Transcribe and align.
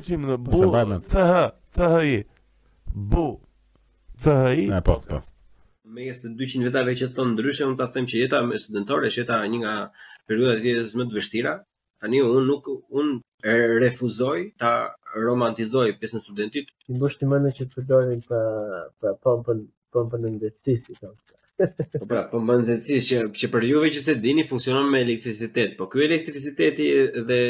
buqim 0.00 0.24
në 0.26 0.36
bu, 0.40 0.64
CH, 1.06 1.50
CHI, 1.76 2.12
bu, 3.12 3.24
CHI. 4.24 4.68
Ne, 4.72 4.78
po, 4.86 4.96
po. 5.08 5.18
Me 5.90 6.04
jeshtë 6.06 6.30
200 6.38 6.68
vetave 6.68 6.94
që 6.98 7.10
të 7.10 7.16
thonë 7.16 7.34
ndryshe, 7.36 7.64
unë 7.66 7.80
ta 7.80 7.88
them 7.94 8.06
që 8.08 8.20
jeta 8.22 8.40
me 8.46 8.60
studentore, 8.62 9.10
që 9.10 9.24
jeta 9.24 9.40
një 9.50 9.62
nga 9.64 9.74
periudat 10.30 10.60
të 10.62 10.70
jetës 10.70 10.94
më 11.00 11.08
të 11.10 11.18
vështira, 11.18 11.54
tani 12.02 12.22
unë 12.24 12.44
nuk, 12.46 12.70
unë 13.00 13.56
refuzoj 13.82 14.38
ta 14.60 14.70
romantizoj 15.20 15.88
pjesën 16.00 16.22
studentit. 16.22 16.70
Ti 16.86 16.98
bësh 17.02 17.18
ti 17.20 17.28
mendon 17.28 17.54
që 17.58 17.66
të 17.72 17.84
dorën 17.90 18.22
për 18.30 19.18
pompën 19.26 19.66
pompën 19.90 20.28
e 20.30 20.50
Për 20.50 20.80
pompën 21.02 21.38
Po 22.00 22.06
pra, 22.08 22.20
po 22.30 22.38
më 22.40 22.54
që 22.70 23.16
që 23.36 23.48
për 23.52 23.64
juve 23.68 23.90
që 23.92 24.00
se 24.00 24.14
dini 24.16 24.46
funksionon 24.48 24.86
me 24.88 25.02
elektricitet, 25.04 25.74
po 25.76 25.90
ky 25.92 26.06
elektriciteti 26.06 26.86
dhe 27.28 27.40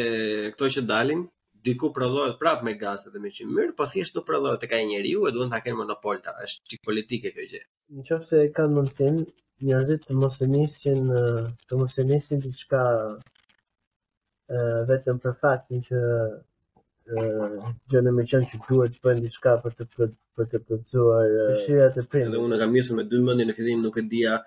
këto 0.57 0.71
që 0.77 0.83
dalin 0.89 1.21
diku 1.67 1.91
prodhohet 1.97 2.37
prapë 2.41 2.65
me 2.69 2.75
gaz 2.81 3.05
dhe 3.09 3.21
me 3.23 3.31
qimë 3.35 3.69
po 3.79 3.87
thjesht 3.93 4.17
nuk 4.17 4.27
prodhohet 4.29 4.61
tek 4.65 4.73
ai 4.77 4.85
njeriu 4.91 5.27
e 5.29 5.33
duhet 5.37 5.53
ta 5.55 5.59
kenë 5.65 5.79
monopolta, 5.83 6.31
është 6.47 6.69
çik 6.73 6.85
politike 6.89 7.33
kjo 7.37 7.47
gjë. 7.53 7.63
Nëse 8.01 8.39
kanë 8.57 8.75
mundsin, 8.77 9.17
njerëzit 9.69 10.07
të 10.09 10.17
mos 10.23 10.41
e 10.41 10.47
nisin 10.55 11.03
të 11.71 11.81
mos 11.81 11.99
e 11.99 12.05
nisin 12.11 12.39
diçka 12.45 12.83
ë 14.51 14.63
vetëm 14.89 15.19
për 15.25 15.35
faktin 15.43 15.81
që 15.89 15.97
ë 17.11 18.03
me 18.07 18.13
më 18.19 18.25
që 18.33 18.43
duhet 18.55 18.97
të 18.97 19.05
bëjnë 19.05 19.25
diçka 19.29 19.57
për 19.67 19.77
të 19.81 19.89
për 19.97 20.47
të 20.51 20.63
plotësuar 20.67 21.27
dëshira 21.51 21.91
të 21.95 22.07
prim. 22.11 22.29
Edhe 22.31 22.41
unë 22.47 22.59
kam 22.63 22.73
nisur 22.75 22.97
me 22.97 23.05
dy 23.11 23.21
mendje 23.27 23.49
në 23.51 23.57
fillim 23.59 23.83
nuk 23.85 24.01
e 24.01 24.07
dija 24.13 24.41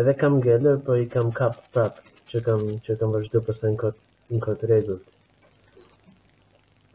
edhe 0.01 0.13
kam 0.23 0.33
gëllër, 0.47 0.77
po 0.83 0.91
i 0.99 1.05
kam 1.13 1.27
kap 1.39 1.55
prap 1.77 1.95
që 2.31 2.37
kam, 2.49 2.59
që 2.87 2.91
kam 2.99 3.09
vazhdu 3.15 3.37
pëse 3.47 3.65
në 3.71 3.77
këtë 3.83 3.97
kot, 3.97 3.97
kot 4.47 4.59
regullë. 4.71 5.05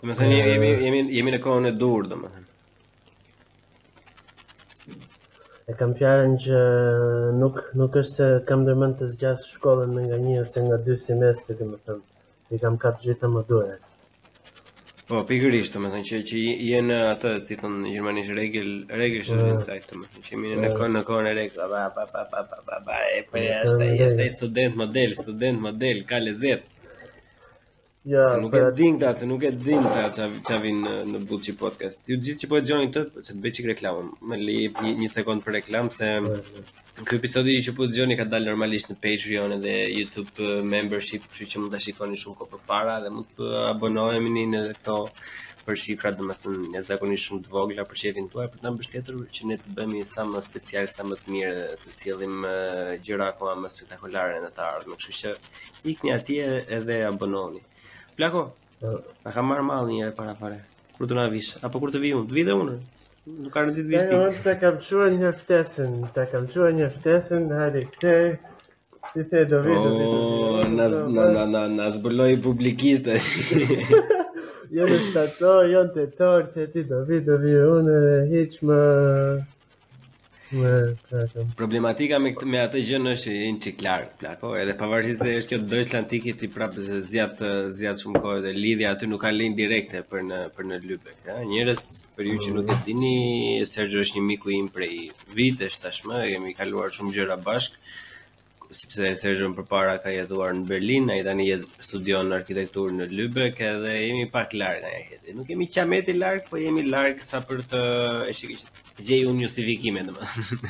Dhe 0.00 0.06
me 0.10 0.14
thënë, 0.20 0.34
jemi, 0.50 0.68
jemi, 0.84 1.00
jemi 1.16 1.30
në 1.34 1.38
kohën 1.46 1.66
e 1.70 1.72
dur, 1.80 2.02
dhe 2.12 2.16
më 2.20 2.26
thënë. 2.34 2.48
E 5.72 5.74
kam 5.80 5.90
fjarën 5.98 6.34
që 6.44 6.58
nuk, 7.40 7.56
nuk 7.80 7.92
është 8.02 8.12
se 8.14 8.26
kam 8.52 8.60
dërmën 8.68 8.92
të 9.00 9.04
zgjasë 9.14 9.44
shkollën 9.54 9.92
nga 10.04 10.16
një 10.26 10.36
ose 10.44 10.58
nga 10.68 10.76
dy 10.88 10.94
semestri, 11.06 11.56
dhe 11.62 11.68
më 11.72 11.78
thënë 11.88 12.06
e 12.54 12.60
kam 12.62 12.76
kapë 12.82 13.02
gjitha 13.02 13.28
më 13.34 13.40
dore. 13.50 13.76
Po, 15.06 15.20
pikërisht, 15.26 15.70
të 15.74 15.80
me 15.82 15.88
thënë 15.94 16.06
që, 16.10 16.18
që 16.28 16.40
jenë 16.68 16.94
atë, 17.14 17.32
si 17.46 17.56
thënë 17.58 17.76
në 17.84 17.90
Gjermanisht, 17.94 18.32
regjel, 18.34 18.70
regjel 19.00 19.22
shë 19.28 19.36
shënë 19.40 19.66
cajt 19.68 19.84
të 19.90 19.98
me, 20.00 20.08
që 20.26 20.38
minë 20.42 20.56
në 20.64 20.70
konë, 20.78 20.94
në 20.96 21.02
konë, 21.10 21.32
regjel, 21.38 21.60
ba, 21.74 21.82
ba, 21.94 22.04
ba, 22.06 22.06
ba, 22.14 22.24
ba, 22.32 22.40
ba, 22.48 22.64
ba, 22.66 22.78
ba, 22.88 22.96
e, 23.14 23.20
për 23.28 23.36
po, 23.36 23.42
e, 23.42 23.52
është 23.68 23.86
e, 23.92 24.00
është 24.08 24.24
e, 24.26 24.32
student 24.34 24.78
model, 24.80 25.14
student 25.22 25.62
model, 25.66 26.02
ka 26.10 26.18
lezet. 26.26 26.64
zetë. 26.64 26.90
Ja, 28.14 28.24
se 28.32 28.40
nuk 28.42 28.54
e 28.58 28.64
pra... 28.64 28.74
din 28.80 28.98
këta, 28.98 29.12
se 29.20 29.30
nuk 29.30 29.46
e 29.46 29.52
din 29.66 29.86
këta 29.94 30.26
që 30.36 30.56
a 30.56 30.58
vinë 30.66 30.96
në, 31.14 31.22
në 31.26 31.54
podcast. 31.62 32.02
Ju 32.10 32.18
u 32.18 32.22
gjithë 32.26 32.42
që 32.44 32.50
po 32.50 32.58
e 32.60 32.66
gjojnë 32.68 32.90
të, 32.94 33.06
po 33.14 33.22
që 33.26 33.30
të 33.36 33.42
bëjtë 33.46 33.62
që 33.62 33.68
reklamë, 33.70 34.08
me 34.30 34.42
li 34.42 34.58
një 35.04 35.10
sekundë 35.14 35.46
për 35.46 35.56
reklamë, 35.60 35.96
se 36.00 36.12
Ky 37.04 37.18
episodi 37.20 37.52
që 37.60 37.72
po 37.76 37.84
dëgjoni 37.90 38.14
ka 38.16 38.24
dalë 38.32 38.48
normalisht 38.48 38.88
në 38.88 38.94
Patreon 39.04 39.52
dhe 39.60 39.72
YouTube 39.92 40.32
eh, 40.40 40.62
membership, 40.74 41.26
kështu 41.28 41.48
që 41.50 41.60
mund 41.60 41.74
ta 41.76 41.80
shikoni 41.84 42.16
shumë 42.22 42.38
kohë 42.38 42.50
përpara 42.54 42.94
dhe 43.04 43.10
mund 43.12 43.34
të 43.36 43.50
abonohemi 43.66 44.44
në 44.52 44.62
këto 44.78 44.94
për 45.66 45.80
shifra 45.82 46.12
domethënë 46.16 46.70
ne 46.72 46.82
zakonisht 46.88 47.28
shumë 47.28 47.44
të 47.48 47.52
vogla 47.52 47.84
për 47.90 48.00
shefin 48.04 48.30
tuaj 48.32 48.46
për 48.54 48.64
ta 48.64 48.72
mbështetur 48.78 49.20
që 49.38 49.50
ne 49.50 49.58
të 49.60 49.74
bëhemi 49.76 50.00
sa 50.14 50.24
më 50.30 50.44
special, 50.48 50.88
sa 50.94 51.04
më 51.10 51.20
të 51.20 51.36
mirë 51.36 51.68
të 51.84 51.94
sjellim 51.98 52.40
eh, 52.48 52.96
gjëra 53.04 53.28
koha 53.42 53.58
më 53.60 53.74
spektakolare 53.76 54.40
në 54.46 54.50
të 54.56 54.64
ardhmen, 54.70 54.96
kështu 55.04 55.20
që 55.20 55.36
ikni 55.92 56.16
atje 56.16 56.48
edhe 56.80 57.00
abonohuni. 57.12 57.60
Plako, 58.16 58.46
ta 58.80 58.96
po. 59.04 59.38
ka 59.38 59.46
marr 59.52 59.68
mall 59.72 59.92
një 59.92 60.06
herë 60.06 60.16
para 60.22 60.36
fare. 60.40 60.62
Kur 60.96 61.12
do 61.12 61.20
na 61.20 61.28
vish? 61.36 61.52
Apo 61.60 61.84
kur 61.84 61.92
të 61.92 62.06
vi 62.06 62.16
unë? 62.16 62.30
Të 62.32 62.40
vi 62.40 62.48
dhe 62.50 62.56
unë 62.64 62.80
nuk 63.26 63.52
ka 63.54 63.60
rëndësi 63.62 63.82
të 63.86 63.86
vish 63.92 64.98
një 65.20 65.30
ftesën, 65.40 65.94
të 66.16 66.42
një 66.80 66.90
ftesën, 66.98 67.46
hajde 67.60 67.82
këthe. 67.94 68.12
Ti 69.06 69.22
the 69.30 69.42
do 69.50 69.58
vi, 69.64 69.72
do 69.72 70.62
na 70.76 70.86
na 71.34 71.44
na 71.52 71.60
na 71.78 71.86
zbuloi 71.96 72.34
publikistë. 72.46 73.18
Jo 74.76 74.82
në 74.90 74.96
shtator, 75.02 75.68
jo 75.70 75.82
në 75.86 75.90
të 75.94 76.04
torë, 76.18 76.64
ti 76.72 76.82
do 76.90 77.04
vi, 77.06 77.20
do 77.28 77.36
unë 77.76 77.96
e 77.96 78.22
hiqë 78.32 78.66
më... 78.66 78.78
Problematika 81.58 82.20
me 82.22 82.30
këtë 82.36 82.46
me 82.54 82.58
atë 82.62 82.80
gjë 82.88 82.98
është 83.12 83.32
një 83.34 83.62
çik 83.64 83.80
larg, 83.82 84.12
plako, 84.20 84.52
edhe 84.58 84.76
pavarësisht 84.82 85.24
se 85.26 85.32
është 85.40 85.50
kjo 85.52 85.58
do 85.72 85.80
Atlantiki 85.84 86.34
i 86.46 86.48
prapë 86.56 86.84
se 86.86 86.98
zjat 87.08 87.40
zjat 87.78 88.02
shumë 88.04 88.22
kohë 88.26 88.44
dhe 88.44 88.52
lidhja 88.58 88.92
aty 88.94 89.08
nuk 89.10 89.24
ka 89.24 89.32
lënë 89.34 89.58
direkte 89.62 90.04
për 90.12 90.22
në 90.28 90.38
për 90.58 90.68
në 90.70 90.78
Lübeck, 90.84 91.24
ha. 91.32 91.40
Njerëz 91.50 91.88
për 92.14 92.30
ju 92.30 92.36
që 92.46 92.54
nuk 92.60 92.70
e 92.70 92.76
mm. 92.76 92.84
dini, 92.86 93.12
Sergio 93.72 94.06
është 94.06 94.20
një 94.20 94.24
miku 94.28 94.54
im 94.60 94.70
prej 94.78 95.08
vitesh 95.40 95.80
tashmë, 95.82 96.22
kemi 96.36 96.54
kaluar 96.60 96.94
shumë 96.94 97.16
gjëra 97.18 97.40
bashk. 97.48 97.82
Sepse 98.84 99.10
Sergio 99.24 99.50
përpara 99.58 99.96
ka 100.04 100.14
jetuar 100.14 100.54
në 100.60 100.66
Berlin, 100.70 101.10
ai 101.16 101.22
tani 101.26 101.50
jet 101.50 101.66
studion 101.90 102.30
arkitekturë 102.38 103.00
në 103.02 103.10
Lübeck, 103.18 103.64
edhe 103.72 103.98
jemi 103.98 104.30
pak 104.38 104.54
larg 104.62 104.86
nga 104.86 104.94
ai. 104.94 105.22
Nuk 105.40 105.50
jemi 105.50 105.66
çameti 105.78 106.14
larg, 106.22 106.46
po 106.54 106.62
jemi 106.62 106.86
larg 106.86 107.18
sa 107.32 107.42
për 107.50 107.66
të, 107.72 107.86
e 108.30 108.34
shikoj 108.42 108.84
gjej 109.02 109.24
unë 109.28 109.42
justifikime 109.46 110.02
dhe 110.06 110.12
më. 110.14 110.68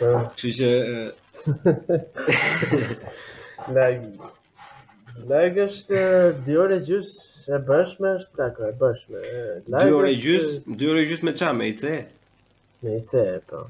Po. 0.00 0.10
Kështë 0.38 0.52
që... 0.58 0.72
Lajgi... 3.74 4.10
Lajgi 5.30 5.60
është 5.68 6.02
dy 6.46 6.58
ore 6.62 6.80
gjus 6.88 7.10
e 7.46 7.58
bëshme 7.70 8.12
është 8.20 8.42
tako, 8.42 8.68
e 8.68 8.74
bëshme. 8.82 9.24
Dy 9.70 9.92
ore 10.00 10.12
gjus? 10.20 10.50
Dy 10.66 10.90
ore 10.92 11.06
gjus 11.08 11.22
me 11.26 11.34
qa, 11.38 11.52
me 11.56 11.68
i 11.72 11.76
ce? 11.78 11.96
Me 12.82 12.96
i 13.00 13.02
ce, 13.10 13.24
po. 13.50 13.64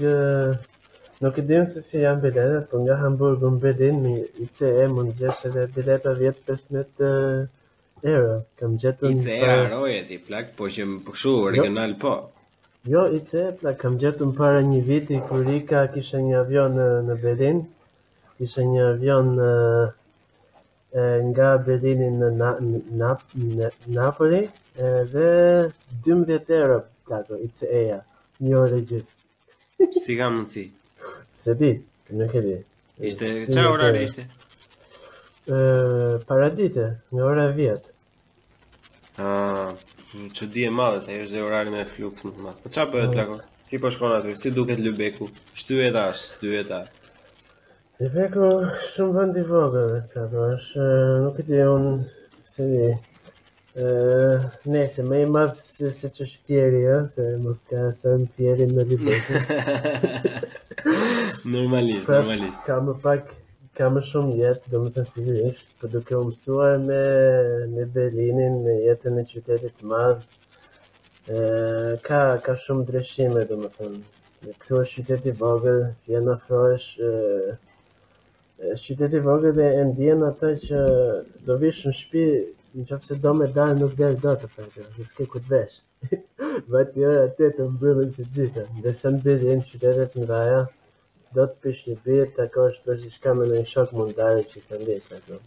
Nuk 1.21 1.37
e 1.37 1.41
dim 1.47 1.63
se 1.65 1.81
si 1.81 1.97
janë 2.03 2.21
biletet, 2.21 2.65
po 2.69 2.77
nga 2.83 2.95
Hamburgu 3.01 3.49
në 3.55 3.61
Berlin, 3.61 3.95
mi 4.05 4.11
ICE 4.45 4.85
mund 4.93 5.15
gjesh 5.17 5.47
edhe 5.49 5.63
bileta 5.73 6.11
vjetë 6.17 6.43
15 6.49 7.01
uh, 7.01 7.47
euro. 8.11 8.35
Kam 8.59 8.75
gjetur 8.83 9.15
ICE 9.15 9.39
e 9.49 9.55
roje 9.71 10.03
ti 10.11 10.19
plak, 10.27 10.51
po 10.59 10.69
që 10.75 10.85
më 10.91 10.99
përshu 11.07 11.31
jo. 11.33 11.47
regional 11.55 11.95
po. 12.03 12.11
Jo, 12.93 13.07
ICE 13.17 13.47
plak, 13.63 13.79
kam 13.81 13.97
gjetur 14.03 14.29
para 14.37 14.61
një 14.67 14.83
viti, 14.91 15.17
kër 15.29 15.41
Rika 15.49 15.81
kishe 15.95 16.21
një 16.21 16.37
avion 16.43 16.77
në, 16.77 16.87
në 17.09 17.17
Berlin, 17.25 17.63
kishe 18.37 18.67
një 18.69 18.85
avion 18.93 19.33
në, 19.41 19.51
nga 21.33 21.49
Berlin 21.65 22.05
në, 22.21 22.29
na, 22.43 22.53
na, 23.01 23.13
në 23.49 23.71
Napoli, 23.99 24.43
dhe 25.17 25.29
12 26.13 26.53
euro 26.61 26.83
plako 27.09 27.41
ICE-ja, 27.49 28.03
një 28.45 28.59
orë 28.63 28.85
gjithë. 28.85 29.23
si 30.03 30.13
ka 30.17 30.29
mundësi? 30.33 30.69
Se 31.37 31.53
di, 31.53 31.69
nuk 32.17 32.33
e 32.33 32.41
di. 32.47 32.55
Ishte, 33.09 33.27
qa 33.53 33.69
orare 33.69 33.99
ishte? 34.07 34.23
E, 35.55 35.57
paradite, 36.29 36.85
në 37.13 37.21
ora 37.29 37.43
e 37.51 37.51
vjetë. 37.59 37.91
A, 39.21 39.27
që 40.39 40.47
di 40.55 40.63
e 40.65 40.71
madhe, 40.79 41.03
sa 41.05 41.13
jesh 41.13 41.29
dhe 41.35 41.43
orari 41.45 41.69
me 41.75 41.83
fluks 41.91 42.25
më 42.25 42.55
të 42.55 42.63
Po 42.63 42.71
qa 42.77 42.87
përët, 42.93 43.11
mm. 43.13 43.17
Lako? 43.19 43.37
Si 43.69 43.77
po 43.83 43.91
shkon 43.93 44.15
atër, 44.17 44.33
si 44.41 44.51
duket 44.55 44.81
Lubeku? 44.81 45.29
Shtu 45.53 45.77
e 45.85 45.91
ta, 45.93 46.07
shtu 46.23 46.55
e 46.57 46.63
ta. 46.71 46.81
Lubeku, 48.01 48.49
shumë 48.95 49.15
vënd 49.19 49.37
i 49.37 49.45
vogë, 49.53 49.85
dhe 49.93 50.01
kato, 50.15 50.47
është, 50.57 50.89
nuk 51.27 51.41
e 51.43 51.47
di, 51.51 51.61
unë, 51.77 51.93
se 52.55 52.69
di, 52.73 52.89
Nëse, 53.77 54.87
se 54.95 55.01
me 55.05 55.17
i 55.21 55.89
se 55.95 56.09
që 56.13 56.23
është 56.23 56.45
pjeri, 56.49 56.79
se 57.13 57.25
mos 57.41 57.59
ka 57.69 57.81
sënë 57.93 58.29
pjeri 58.33 58.65
në 58.71 58.85
libeke. 58.89 59.41
Normalisht, 61.55 62.07
pra, 62.07 62.23
normalisht. 62.23 62.63
Ka 62.65 62.79
më 62.81 62.95
pak, 63.03 63.29
ka 63.77 63.91
më 63.93 64.01
shumë 64.07 64.33
jetë, 64.39 64.71
do 64.73 64.81
më 64.81 64.95
të 64.95 65.03
nësivisht, 65.05 65.69
për 65.77 65.85
po 65.85 65.91
duke 65.93 66.17
umësuar 66.23 66.79
me 66.87 67.85
Berlinin, 67.93 68.57
me 68.65 68.75
jetën 68.87 69.21
e 69.21 69.27
qytetit 69.35 69.85
madhë, 69.93 70.25
ka 72.09 72.57
shumë 72.65 72.87
dreshime, 72.89 73.45
do 73.49 73.61
më 73.61 73.69
të 73.77 73.91
nësivisht. 73.93 74.13
Këtu 74.47 74.75
është 74.81 75.01
qytetit 75.01 75.39
vogër, 75.41 75.79
jenë 76.13 76.33
afro 76.37 76.65
është, 76.73 77.15
Shqyteti 78.57 79.19
dhe 79.53 79.65
e 79.67 79.81
ndjenë 79.85 80.25
ata 80.31 80.47
që 80.63 80.77
do 81.45 81.57
vishë 81.61 81.91
në 81.91 81.93
shpi 81.97 82.23
në 82.77 82.83
qëfë 82.89 83.07
se 83.09 83.15
do 83.21 83.31
me 83.37 83.47
dalë 83.57 83.77
nuk 83.81 83.93
dhe 83.99 84.07
do 84.23 84.33
të 84.41 84.47
përgjë, 84.55 84.83
se 84.97 85.05
s'ke 85.09 85.25
ku 85.31 85.39
të 85.43 85.53
vesh. 85.53 85.77
Ba 86.71 86.83
të 86.91 87.01
jore 87.01 87.23
atë 87.27 87.47
të 87.57 87.65
mbëllën 87.73 88.11
të 88.17 88.25
gjithë, 88.35 88.65
ndërse 88.79 89.11
më 89.15 89.21
bidhë 89.25 89.55
në 89.59 89.65
qytetet 89.71 90.17
në 90.21 90.27
raja, 90.31 90.59
do 91.35 91.45
të 91.49 91.57
pish 91.63 91.79
një 91.87 91.95
bidhë 92.05 92.27
të 92.37 92.45
ka 92.53 92.65
është 92.71 92.85
përgjë 92.87 93.11
shka 93.15 93.33
me 93.37 93.47
në 93.49 93.55
një 93.57 93.63
jo, 93.63 93.69
shok 93.73 93.93
mundare 93.97 94.43
që 94.53 94.63
të 94.69 94.77
ndihë 94.83 95.05
të 95.07 95.21
gjithë. 95.23 95.43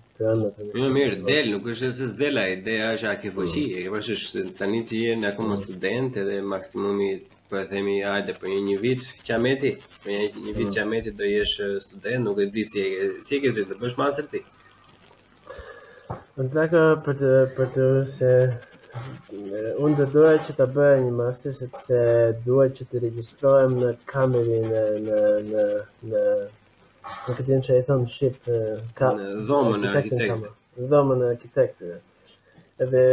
Të 0.80 0.90
mirë, 0.96 1.18
del, 1.30 1.50
nuk 1.54 1.68
është 1.72 1.90
se 2.00 2.10
s'dela, 2.12 2.46
ideja 2.56 2.90
është 2.96 3.10
a 3.12 3.16
ke 3.22 3.32
po. 3.36 3.46
fëqi, 3.46 3.64
e 3.78 3.84
ke 3.86 3.94
përshë 3.96 4.16
është 4.18 4.44
të 4.58 4.70
një 4.74 4.82
të 4.90 5.02
jenë 5.06 5.28
akumë 5.30 5.52
mm. 5.52 5.60
Po. 5.60 5.64
student 5.64 6.20
edhe 6.24 6.38
maksimumi 6.54 7.10
për 7.30 7.50
po 7.50 7.62
e 7.62 7.66
themi 7.70 7.96
ajde 8.16 8.36
për 8.42 8.52
një 8.56 8.60
një 8.70 8.76
vit 8.82 9.08
qameti, 9.26 9.72
për 10.02 10.16
një, 10.16 10.26
një 10.48 10.52
vit 10.58 10.76
qameti 10.78 11.14
do 11.20 11.30
jesh 11.34 11.56
eh, 11.64 11.76
student, 11.86 12.26
nuk 12.30 12.42
e 12.44 12.50
di 12.54 12.66
si 12.70 12.82
e, 12.84 13.08
si 13.26 13.38
e 13.38 13.42
ke 13.44 13.54
zhvitë, 13.54 13.78
bësh 13.82 13.98
master 14.02 14.26
ti. 14.34 14.42
Më 16.38 16.44
të 16.70 16.80
për 17.06 17.16
të 17.18 17.30
për 17.56 17.70
të 17.74 17.84
se 18.10 18.28
eh, 18.46 19.70
Unë 19.86 19.96
të 19.98 20.04
duaj 20.12 20.34
që 20.46 20.54
të 20.60 20.66
bëjë 20.76 21.00
një 21.06 21.14
master 21.18 21.56
sepse 21.58 22.02
duaj 22.44 22.66
që 22.78 22.86
të 22.92 23.00
registrojmë 23.06 23.80
në 23.80 23.88
kamerin 24.12 24.68
në 24.70 24.84
në 25.08 25.20
në 25.48 25.66
në 26.12 26.22
në 26.30 27.34
këtë 27.34 27.58
në 27.58 27.66
që 27.66 27.78
e 27.80 27.82
thonë 27.88 28.06
eh, 28.06 28.06
në 28.06 28.14
Shqipë 28.14 29.10
Në 29.18 29.44
dhomë 29.50 29.80
në 29.82 29.90
arkitektëve 29.96 30.52
Në 30.78 30.88
dhomë 30.94 31.18
në 31.22 31.30
arkitektëve 31.34 31.98
Edhe 32.86 33.04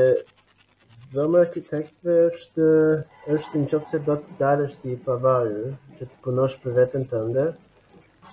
dhomë 1.18 1.42
arkitektëve 1.42 2.20
është 2.30 3.64
në 3.64 3.74
qëpëse 3.74 4.04
do 4.12 4.20
të 4.28 4.38
dalësh 4.46 4.78
si 4.78 4.94
i 4.94 5.02
pavarë 5.10 5.66
që 5.98 6.06
të 6.14 6.24
punosh 6.30 6.62
për 6.66 6.78
vetën 6.84 7.10
të 7.14 7.26
ndër 7.34 7.56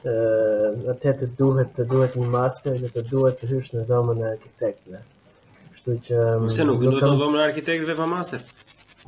atë 0.02 1.12
të 1.20 1.26
duhet 1.41 1.69
të 1.76 1.85
duhet 1.91 2.17
një 2.20 2.31
master 2.31 2.79
dhe 2.81 2.88
të 2.94 3.02
duhet 3.11 3.38
të 3.43 3.50
hysh 3.52 3.70
në 3.76 3.85
dhomën 3.91 4.23
e 4.23 4.26
arkitektëve. 4.32 5.00
Kështu 5.75 5.96
që 6.08 6.25
mm, 6.35 6.50
nuk 6.70 6.82
duhet 6.87 7.05
të 7.06 7.14
dhomën 7.20 7.41
e 7.43 7.46
arkitektëve 7.50 7.96
pa 8.00 8.08
master. 8.14 8.43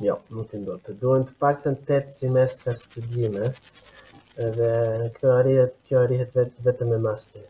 Jo, 0.05 0.19
nuk 0.37 0.53
e 0.57 0.61
ndot. 0.61 0.91
Duhet 1.01 1.27
të 1.31 1.35
paktën 1.43 1.77
8 1.83 2.15
semestra 2.19 2.75
studime 2.83 3.51
dhe 4.37 4.73
kjo 5.17 5.35
arrihet 5.41 5.75
kjo 5.87 6.01
arrihet 6.05 6.39
vetëm 6.69 6.93
me 6.93 7.01
master. 7.09 7.45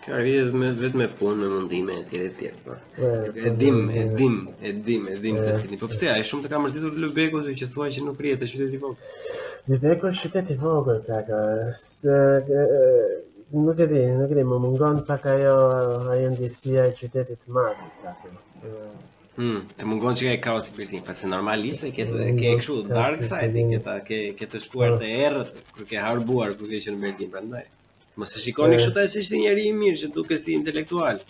Kjo 0.00 0.14
arrije 0.16 0.44
me 0.56 0.68
vetë 0.80 0.96
me 0.96 1.06
punë, 1.16 1.36
me 1.42 1.48
mundime, 1.52 1.94
e 2.00 2.04
tjere 2.10 2.28
tjere, 2.38 2.58
pa. 2.64 2.76
Po. 2.96 3.08
E 3.28 3.50
dim, 3.60 3.80
e 3.92 4.04
dim, 4.20 4.36
e 4.62 4.70
dim, 4.86 5.02
e 5.12 5.16
dim 5.24 5.40
të 5.42 5.52
stini. 5.58 5.76
Po 5.82 5.90
pëse, 5.92 6.08
a 6.08 6.14
e 6.16 6.24
shumë 6.24 6.46
të 6.46 6.52
ka 6.54 6.60
mërzitur 6.64 6.94
Lubeku 7.02 7.42
të 7.44 7.52
që 7.60 7.66
thua 7.74 7.88
që 7.96 8.04
nuk 8.06 8.22
rije 8.24 8.38
të 8.40 8.46
qytet 8.52 8.76
i 8.76 8.78
vogë? 8.80 9.10
Lubeku 9.74 10.08
është 10.12 10.22
qytet 10.30 10.52
i 10.52 10.54
vogë, 10.64 10.94
të 11.08 11.18
ka, 11.30 11.40
së 11.80 12.14
Nuk 13.50 13.80
e 13.82 13.86
di, 13.90 14.00
nuk 14.14 14.30
e 14.30 14.36
di, 14.38 14.42
më 14.46 14.56
mungon 14.62 15.00
pak 15.08 15.24
ajo 15.26 15.54
ajo 16.14 16.28
ndjesia 16.36 16.84
e 16.86 16.92
qytetit 16.94 17.40
të 17.42 17.50
madh, 17.56 17.80
të 18.04 18.12
ka. 18.20 18.30
Hmm, 19.40 19.64
të 19.74 19.88
mungon 19.90 20.14
që 20.20 20.28
ka 20.28 20.34
e 20.36 20.40
kaos 20.44 20.68
i 20.70 20.76
Berlin, 20.76 21.02
pasi 21.08 21.26
normalisht 21.32 21.82
mm, 21.82 21.88
e 21.90 21.90
ke 21.96 22.30
ke 22.38 22.46
e 22.46 22.54
kështu 22.60 22.76
dark 22.92 23.26
side, 23.26 23.58
ke 23.72 23.80
ta 23.86 23.96
ke 24.06 24.18
ke 24.38 24.46
të 24.54 24.60
erët 24.62 25.00
kërë 25.00 25.10
errët 25.26 25.52
kur 25.74 25.88
ke 25.90 25.98
harbuar 26.04 26.54
kur 26.58 26.70
ke 26.70 26.78
qenë 26.78 26.94
në 26.98 27.06
Berlin 27.08 27.34
prandaj. 27.34 27.64
Ma 28.20 28.26
se 28.28 28.38
shikoni 28.44 28.76
kështu 28.76 28.92
ta 28.98 29.02
si 29.08 29.22
një 29.24 29.38
njerëz 29.40 29.66
i 29.66 29.76
mirë 29.82 29.98
që 30.02 30.08
duket 30.14 30.40
si 30.42 30.52
intelektual. 30.56 31.22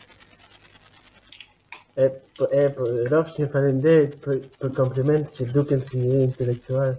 E 2.03 2.09
po 2.39 2.49
e 2.61 2.65
po 2.79 2.89
rrofsh 3.07 3.37
një 3.43 3.47
falendit 3.53 4.17
për 4.25 4.41
për 4.63 4.73
kompliment 4.81 5.31
që 5.37 5.47
duket 5.55 5.85
si 5.93 6.01
një 6.03 6.19
intelektual. 6.25 6.97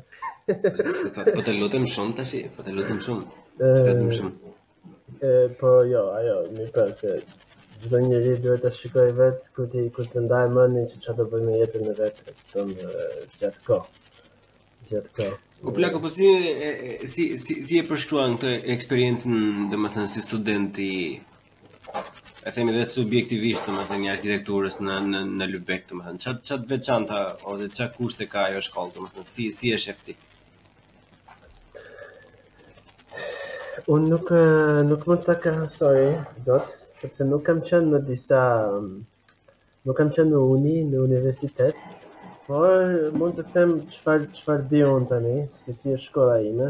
Po, 0.52 1.26
po 1.28 1.44
të 1.48 1.58
lutem 1.58 1.90
shumë 1.98 2.16
tash, 2.22 2.34
po 2.56 2.64
të 2.70 2.78
lutëm 2.78 3.04
shumë. 3.10 3.28
Po 3.60 3.74
të 3.82 3.86
lutem 3.92 4.16
shumë. 4.22 4.54
E 5.28 5.36
po 5.60 5.74
jo, 5.92 6.06
ajo, 6.22 6.40
mi 6.58 6.72
pas 6.78 7.04
se 7.06 7.20
Gjitha 7.82 7.98
njëri 8.06 8.34
duhet 8.44 8.62
të 8.64 8.70
shikoj 8.78 9.08
vetë 9.18 9.48
ku 9.56 10.04
të 10.12 10.22
ndaj 10.28 10.48
mëni 10.56 10.84
që 10.92 11.00
që 11.04 11.16
të 11.20 11.26
bëjmë 11.32 11.56
jetën 11.64 11.88
e 11.90 11.96
vetë, 12.00 12.34
të 12.42 12.50
tëmë 12.52 12.90
zjatë 13.40 13.64
kohë, 13.66 14.12
zjatë 14.92 15.16
kohë. 15.18 15.40
Po 15.64 15.72
plako, 15.72 16.00
po 16.02 16.10
si, 16.10 16.26
si, 17.06 17.38
si, 17.38 17.54
si 17.62 17.78
e 17.78 17.84
përshkruan 17.86 18.34
këtë 18.40 18.52
eksperiencën, 18.76 19.34
dhe 19.70 19.78
më 19.78 19.90
thënë, 19.94 20.10
si 20.10 20.22
studenti, 20.26 20.88
e 22.50 22.54
themi 22.56 22.74
dhe 22.74 22.86
subjektivisht, 22.90 23.68
dhe 23.70 23.76
më 23.76 23.84
thënë, 23.92 24.02
një 24.08 24.16
arkitekturës 24.16 24.80
në, 24.82 24.96
në, 25.12 25.20
në 25.38 25.48
Lübeck, 25.52 25.86
dhe 25.92 26.00
më 26.00 26.08
thënë, 26.08 26.24
qatë 26.26 26.50
qat 26.50 26.66
veçanta, 26.74 27.20
ose 27.54 27.70
qatë 27.70 27.96
kushte 28.00 28.26
ka 28.32 28.48
ajo 28.48 28.64
shkollë, 28.70 28.96
dhe 28.98 29.04
më 29.06 29.12
thënë, 29.20 29.30
si, 29.34 29.46
si 29.60 29.70
e 29.70 29.78
shefti? 29.86 30.18
Unë 33.86 34.12
nuk, 34.16 34.34
nuk 34.90 35.06
më 35.14 35.22
të 35.28 35.40
kërësoj, 35.46 36.02
dot, 36.50 36.74
sepse 37.04 37.30
nuk 37.30 37.46
kam 37.52 37.62
qenë 37.70 37.94
në 37.94 38.02
disa, 38.10 38.42
nuk 39.86 39.98
kam 40.02 40.10
qenë 40.18 40.34
në 40.34 40.42
uni, 40.58 40.80
në 40.90 41.06
universitetë, 41.06 42.00
Po, 42.52 42.64
mund 43.16 43.38
të 43.40 43.44
them 43.54 43.70
qëfar, 43.92 44.26
çfarë 44.36 44.64
di 44.74 44.80
unë 44.84 45.06
tani, 45.08 45.34
se 45.56 45.72
si 45.76 45.94
e 45.94 46.00
shkolla 46.04 46.34
ime, 46.44 46.66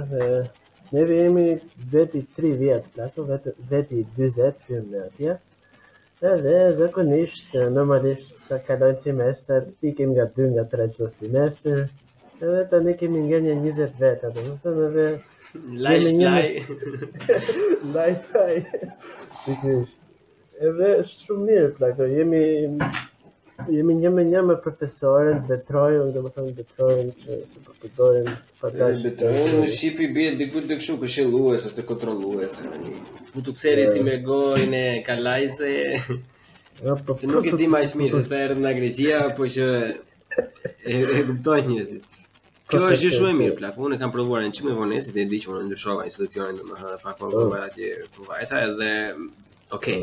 Neve 0.93 1.15
ne 1.15 1.21
jemi 1.23 1.45
veti 1.93 2.21
3 2.37 2.51
vjetë 2.59 2.91
plato, 2.93 3.23
veti, 3.29 3.53
veti 3.71 4.03
20 4.19 4.61
fjumë 4.67 4.91
në 4.91 4.99
atje, 5.07 5.33
edhe 6.33 6.53
zakonisht, 6.77 7.57
normalisht, 7.77 8.35
sa 8.45 8.59
kalojnë 8.67 9.01
semester, 9.07 9.71
i 9.89 9.95
kemi 9.97 10.19
nga 10.19 10.27
2 10.37 10.51
nga 10.53 10.67
3 10.75 10.89
qësë 10.93 11.11
semester, 11.17 11.81
edhe 12.43 12.61
të 12.75 12.95
kemi 13.01 13.25
nga 13.31 13.41
një 13.47 13.57
20 13.65 13.97
vetë, 14.05 14.31
dhe 14.37 14.45
të 14.47 14.57
thëmë 14.67 14.87
edhe... 14.91 15.09
Laj 15.87 16.01
shplaj! 16.09 16.49
Laj 17.95 18.19
shplaj! 18.21 18.63
E 20.61 20.67
Edhe 20.69 20.95
shumë 21.09 21.45
mirë, 21.47 21.69
plako, 21.79 22.05
jemi 22.13 22.41
Jemi 23.69 23.93
një 23.99 24.09
me 24.13 24.23
një 24.25 24.41
me 24.47 24.55
profesorën, 24.65 25.41
betrojën, 25.49 26.11
dhe 26.15 26.21
më 26.25 26.29
thëmë 26.35 26.51
betrojën 26.59 27.09
që 27.21 27.35
po 27.39 27.49
se 27.51 27.61
përpëtojën 27.67 28.29
përtajnë 28.61 29.01
Betrojën 29.05 29.49
në 29.59 29.69
Shqipi 29.75 30.07
bje 30.15 30.25
në 30.33 30.39
dikut 30.41 30.67
të 30.71 30.77
këshu, 30.79 30.95
kështë 31.03 31.23
e 31.25 31.33
luës, 31.33 31.65
është 31.69 31.83
e 31.83 31.87
kontroluës 31.91 32.55
Po 33.35 33.43
kësëri 33.49 33.85
si 33.91 34.03
me 34.07 34.15
gojën 34.27 34.75
e 34.79 34.85
kalajse 35.07 35.73
po 37.07 37.17
Se 37.21 37.29
nuk 37.29 37.49
e 37.49 37.53
ti 37.59 37.65
po- 37.65 37.73
ma 37.75 37.83
shmirë, 37.91 38.13
se 38.21 38.25
sta 38.29 38.39
erë 38.47 38.57
në 38.63 38.71
agresia, 38.71 39.21
po 39.37 39.45
që 39.57 39.69
e 40.85 41.25
guptojnë 41.29 41.67
njësit 41.75 42.19
Kjo 42.71 42.85
është 42.87 43.11
shumë 43.17 43.33
e 43.33 43.35
mirë, 43.43 43.57
plak, 43.59 43.77
unë 43.83 43.97
e 43.97 44.01
kam 44.01 44.13
provuar 44.15 44.45
në 44.45 44.53
që 44.57 44.69
me 44.69 44.77
vonesit 44.79 45.17
e 45.19 45.27
di 45.27 45.41
që 45.43 45.51
unë 45.53 45.67
ndryshova 45.69 46.07
institucionin 46.09 46.65
më 46.71 46.79
hërë 46.81 47.01
Pa 47.05 47.15
kërë 47.19 47.45
kërë 47.51 48.41
kërë 48.49 48.65
kërë 48.79 49.77
kërë 49.77 49.99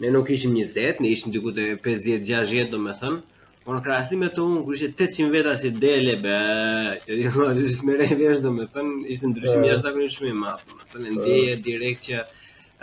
Ne 0.00 0.10
nuk 0.12 0.30
ishim 0.30 0.54
20, 0.56 1.00
ne 1.00 1.08
ishim 1.12 1.32
diku 1.34 1.52
te 1.54 1.74
50-60, 1.84 2.70
domethën. 2.72 3.18
Por 3.64 3.76
në 3.78 3.82
krahasim 3.86 4.22
me 4.24 4.28
të 4.34 4.42
un, 4.42 4.54
kur 4.66 4.74
ishte 4.74 4.88
800 4.94 5.28
veta 5.36 5.52
si 5.60 5.68
dele, 5.84 6.14
be, 6.22 6.36
jo, 7.06 7.18
jo 7.28 7.50
më 7.88 7.96
rre 8.00 8.16
vesh 8.22 8.40
domethën, 8.42 8.88
ishte 9.14 9.30
ndryshim 9.30 9.62
eh. 9.62 9.68
jashtëzakonisht 9.70 10.18
shumë 10.18 10.32
i 10.32 10.38
madh. 10.40 10.64
Domethën 10.94 11.08
eh. 11.08 11.18
ndjeje 11.18 11.58
direkt 11.70 12.08
që 12.08 12.24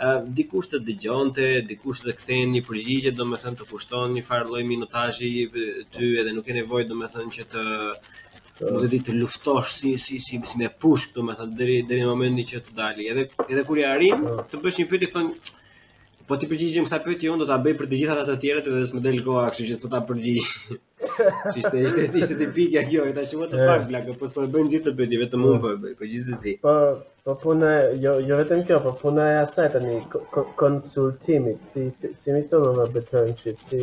Uh, 0.08 0.22
dikush 0.36 0.70
të 0.72 0.78
dëgjonte, 0.80 1.46
dikush 1.68 1.98
të 2.00 2.14
ksenë 2.16 2.52
një 2.54 2.60
përgjigje, 2.64 3.10
do 3.18 3.26
me 3.28 3.36
thënë 3.42 3.58
të 3.60 3.66
kushton 3.68 4.14
një 4.16 4.22
farë 4.24 4.46
loj 4.54 4.62
minotajë 4.70 5.66
ty 5.92 6.06
edhe 6.22 6.32
nuk 6.32 6.48
e 6.48 6.54
nevojt 6.56 6.88
do 6.88 6.96
me 6.96 7.10
thënë 7.12 7.34
që 7.36 7.44
të 7.52 7.64
më 7.66 8.70
eh. 8.70 8.78
dhe 8.80 8.88
di 8.94 9.00
të 9.04 9.18
luftosh 9.18 9.74
si, 9.82 9.92
si, 10.06 10.16
si, 10.28 10.40
si 10.48 10.62
me 10.62 10.70
pushk, 10.84 11.12
do 11.18 11.26
me 11.28 11.36
thënë 11.36 11.52
dhe 11.58 11.68
dhe 11.90 12.00
në 12.00 12.08
momentin 12.14 12.48
që 12.54 12.62
të 12.70 12.78
dali. 12.80 13.10
Edhe, 13.12 13.26
edhe 13.44 13.66
kur 13.68 13.82
i 13.82 13.84
arim, 13.92 14.24
të 14.48 14.62
bësh 14.64 14.80
një 14.80 14.88
pyti, 14.94 15.10
të 15.10 15.18
thënë, 15.18 15.54
Po 16.30 16.36
ti 16.38 16.46
përgjigjem 16.46 16.84
kësaj 16.86 16.98
pyetje 17.02 17.28
unë 17.32 17.40
do 17.42 17.46
ta 17.50 17.56
bëj 17.58 17.72
për 17.78 17.88
të 17.90 17.96
gjitha 17.98 18.12
ata 18.14 18.24
të 18.28 18.34
tjerët 18.42 18.66
edhe 18.70 18.80
s'më 18.86 19.00
del 19.02 19.16
koha, 19.26 19.46
kështu 19.50 19.64
që 19.68 19.76
s'po 19.78 19.88
ta 19.94 19.98
përgjigj. 20.10 20.44
Ishte 21.58 21.80
ishte 21.88 22.02
ishte 22.20 22.36
tipike 22.38 22.82
kjo, 22.92 23.06
ata 23.10 23.24
thonë 23.26 23.38
what 23.40 23.50
the 23.56 23.64
fuck 23.66 23.86
bla, 23.88 24.00
po 24.20 24.28
s'po 24.30 24.44
bëjnë 24.54 24.70
gjithë 24.76 24.86
të 24.86 24.92
bëni 25.00 25.18
vetëm 25.24 25.46
unë 25.48 25.58
po 25.64 25.72
e 25.74 25.78
bëj, 25.88 25.96
po 25.98 26.10
gjithsesi. 26.12 26.52
Po 26.62 26.74
po 27.26 27.34
puna 27.42 27.70
jo 28.04 28.12
jo 28.28 28.38
vetëm 28.44 28.62
kjo, 28.68 28.78
po 28.84 28.92
puna 29.00 29.24
e 29.32 29.40
asaj 29.40 29.70
tani 29.76 29.96
konsultimit, 30.62 31.64
si 31.72 31.88
si 32.22 32.36
më 32.36 32.44
thonë 32.52 32.70
na 32.78 33.34
si 33.40 33.82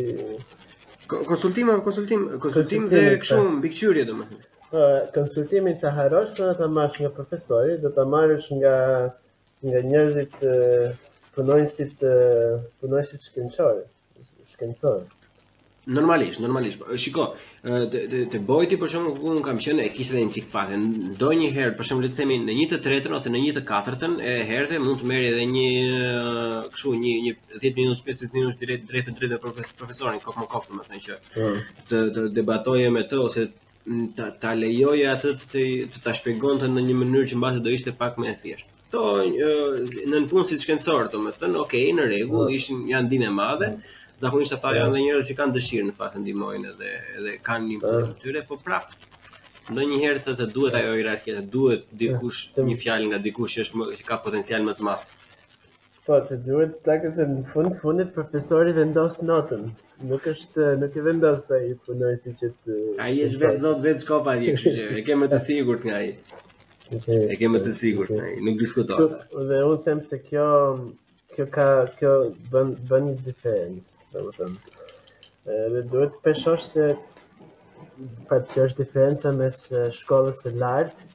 konsultim, 1.20 1.68
konsultim, 1.90 2.22
konsultim 2.46 2.88
dhe 2.94 3.02
kështu 3.26 3.42
po. 3.44 3.50
mbikëqyrje 3.60 4.06
domethënë. 4.08 4.40
Ë 4.70 4.70
po, 4.70 4.86
konsultimin 5.18 5.76
ta 5.84 5.92
harosh, 6.00 6.32
sa 6.40 6.56
ta 6.56 6.70
marrësh 6.80 7.04
nga 7.04 7.12
profesori, 7.20 7.76
do 7.84 7.92
ta 7.92 8.08
marrësh 8.16 8.48
nga 8.56 8.74
nga 9.66 9.80
njerëzit 9.84 10.40
punoj 11.38 11.62
si 11.70 11.86
të 11.98 12.10
punoj 12.82 13.02
Normalisht, 15.88 16.36
normalisht. 16.44 16.82
Shiko, 17.00 17.22
të, 17.64 17.98
të, 18.12 18.18
të 18.34 18.38
bojti 18.44 18.76
për 18.76 18.90
shumë 18.92 19.10
ku 19.16 19.22
unë 19.32 19.42
kam 19.46 19.58
qenë 19.64 19.80
e 19.86 19.88
kishtë 19.96 20.14
dhe 20.18 20.24
në 20.28 20.34
cikë 20.36 20.50
fatë. 20.52 20.78
Ndoj 21.14 21.30
një 21.40 21.48
herë, 21.54 21.70
për 21.78 21.84
shumë 21.88 22.02
në 22.42 22.52
një 22.58 22.66
të 22.74 22.78
tretën 22.84 23.12
ose 23.18 23.28
në 23.32 23.38
një 23.46 23.52
të 23.56 23.62
katërtën, 23.70 24.14
e 24.32 24.46
herë 24.50 24.68
dhe 24.74 24.82
mund 24.84 24.98
të 25.00 25.04
meri 25.08 25.28
edhe 25.30 25.44
një, 25.48 25.70
kështu 26.74 26.88
një, 27.06 27.12
një 27.28 27.32
10 27.64 27.80
minutë, 27.80 28.00
15 28.10 28.36
minutë 28.36 28.58
direkt, 28.66 28.82
drejt 28.90 29.06
drejtë 29.08 29.18
drejt 29.40 29.56
me 29.56 29.70
profesorin, 29.80 30.20
kokë 30.26 30.40
më 30.42 30.46
kokë 30.58 30.68
të 30.68 30.72
më 30.76 30.82
të 30.82 30.88
në 30.92 30.98
që 31.06 31.14
mm. 31.22 31.58
të, 31.88 31.98
të 32.18 32.22
debatoje 32.36 32.88
me 32.98 33.02
të 33.08 33.16
ose 33.24 33.42
ta, 34.44 34.50
lejoje 34.60 35.06
atë 35.14 35.28
të 35.38 35.44
të, 35.94 36.00
të, 36.02 36.12
në 36.76 36.80
një 36.90 36.94
mënyrë 37.00 37.28
që 37.32 37.36
në 37.40 37.60
do 37.64 37.70
ishte 37.78 37.96
pak 38.04 38.14
më 38.20 38.26
e 38.34 38.36
thjeshtë 38.44 38.72
këto 38.88 39.88
në 40.12 40.20
punë 40.30 40.48
si 40.48 40.56
shkencor, 40.62 41.10
domethënë, 41.12 41.56
okay, 41.60 41.90
në 41.92 42.06
rregull, 42.08 42.46
po. 42.48 42.54
ishin 42.56 42.86
janë 42.88 43.10
dinë 43.12 43.28
e 43.30 43.34
madhe. 43.36 43.68
Zakonisht 44.18 44.56
ata 44.56 44.70
po. 44.70 44.74
janë 44.74 44.90
edhe 44.94 45.02
njerëz 45.04 45.28
që 45.28 45.34
kanë 45.40 45.54
dëshirë 45.58 45.88
në 45.90 45.96
fakt 45.98 46.16
ndihmojnë 46.22 46.70
edhe 46.72 46.94
edhe 47.18 47.34
kanë 47.48 47.68
një 47.70 47.80
po. 47.82 47.92
punë 47.92 48.16
tyre, 48.22 48.42
po 48.48 48.56
prapë 48.56 48.96
ndonjëherë 49.68 50.22
të, 50.24 50.32
të 50.40 50.46
duhet 50.54 50.74
ajo 50.80 50.94
hierarkia, 50.96 51.34
të 51.36 51.44
duhet 51.52 51.82
dikush 52.00 52.38
një 52.64 52.78
fjalë 52.80 53.10
nga 53.10 53.18
dikush 53.28 53.52
që 53.58 53.64
është 53.66 53.76
më, 53.80 53.84
që 54.00 54.04
ka 54.08 54.16
potencial 54.24 54.62
më 54.64 54.72
të 54.78 54.82
madh. 54.88 55.04
Po, 56.08 56.16
të 56.28 56.38
duhet 56.46 56.78
ta 56.88 56.96
kësë 57.02 57.26
në 57.34 57.42
fund 57.52 57.76
fundit 57.82 58.14
profesori 58.16 58.72
vendos 58.72 59.20
notën. 59.28 59.68
Nuk 60.08 60.24
është 60.32 60.72
nuk 60.80 60.96
e 60.96 61.02
vendos 61.08 61.50
ai 61.52 61.74
punoj 61.84 62.14
si 62.22 62.32
që 62.40 62.46
të 62.56 62.82
Ai 63.04 63.14
është 63.26 63.42
vetë 63.42 63.62
zotë 63.66 63.82
vetë 63.88 64.04
shkopa 64.06 64.36
di, 64.40 64.54
që 64.62 64.90
e 64.96 65.02
kemë 65.04 65.28
të 65.34 65.40
sigurt 65.44 65.84
nga 65.84 65.96
ai. 66.04 66.12
E 66.90 67.34
kemë 67.36 67.58
të 67.64 67.72
sigurt, 67.76 68.10
ne, 68.16 68.28
nuk 68.46 68.54
diskutojmë. 68.62 69.16
Dhe 69.50 69.56
unë 69.70 69.80
them 69.86 69.98
se 70.10 70.18
kjo 70.30 70.44
kjo 71.36 71.44
ka 71.56 71.66
kjo 71.98 72.12
bën 72.54 72.70
bën 72.88 73.04
një 73.10 73.16
defense, 73.26 73.98
domethënë. 74.14 74.80
Edhe 75.58 75.82
duhet 75.92 76.16
të 76.16 76.22
peshosh 76.28 76.64
se 76.70 76.88
pa 78.30 78.40
që 78.54 78.64
është 78.64 78.82
diferenca 78.86 79.34
mes 79.42 79.60
shkollës 80.00 80.40
së 80.46 80.54
lartë, 80.64 81.06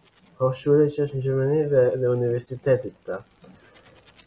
hoshullës 0.43 0.89
po 0.91 0.95
që 0.95 1.07
është 1.07 1.37
në 1.51 1.65
dhe, 1.73 1.83
dhe 2.03 2.13
universitetit 2.19 2.93
ta. 3.07 3.21
Pra. 3.21 3.23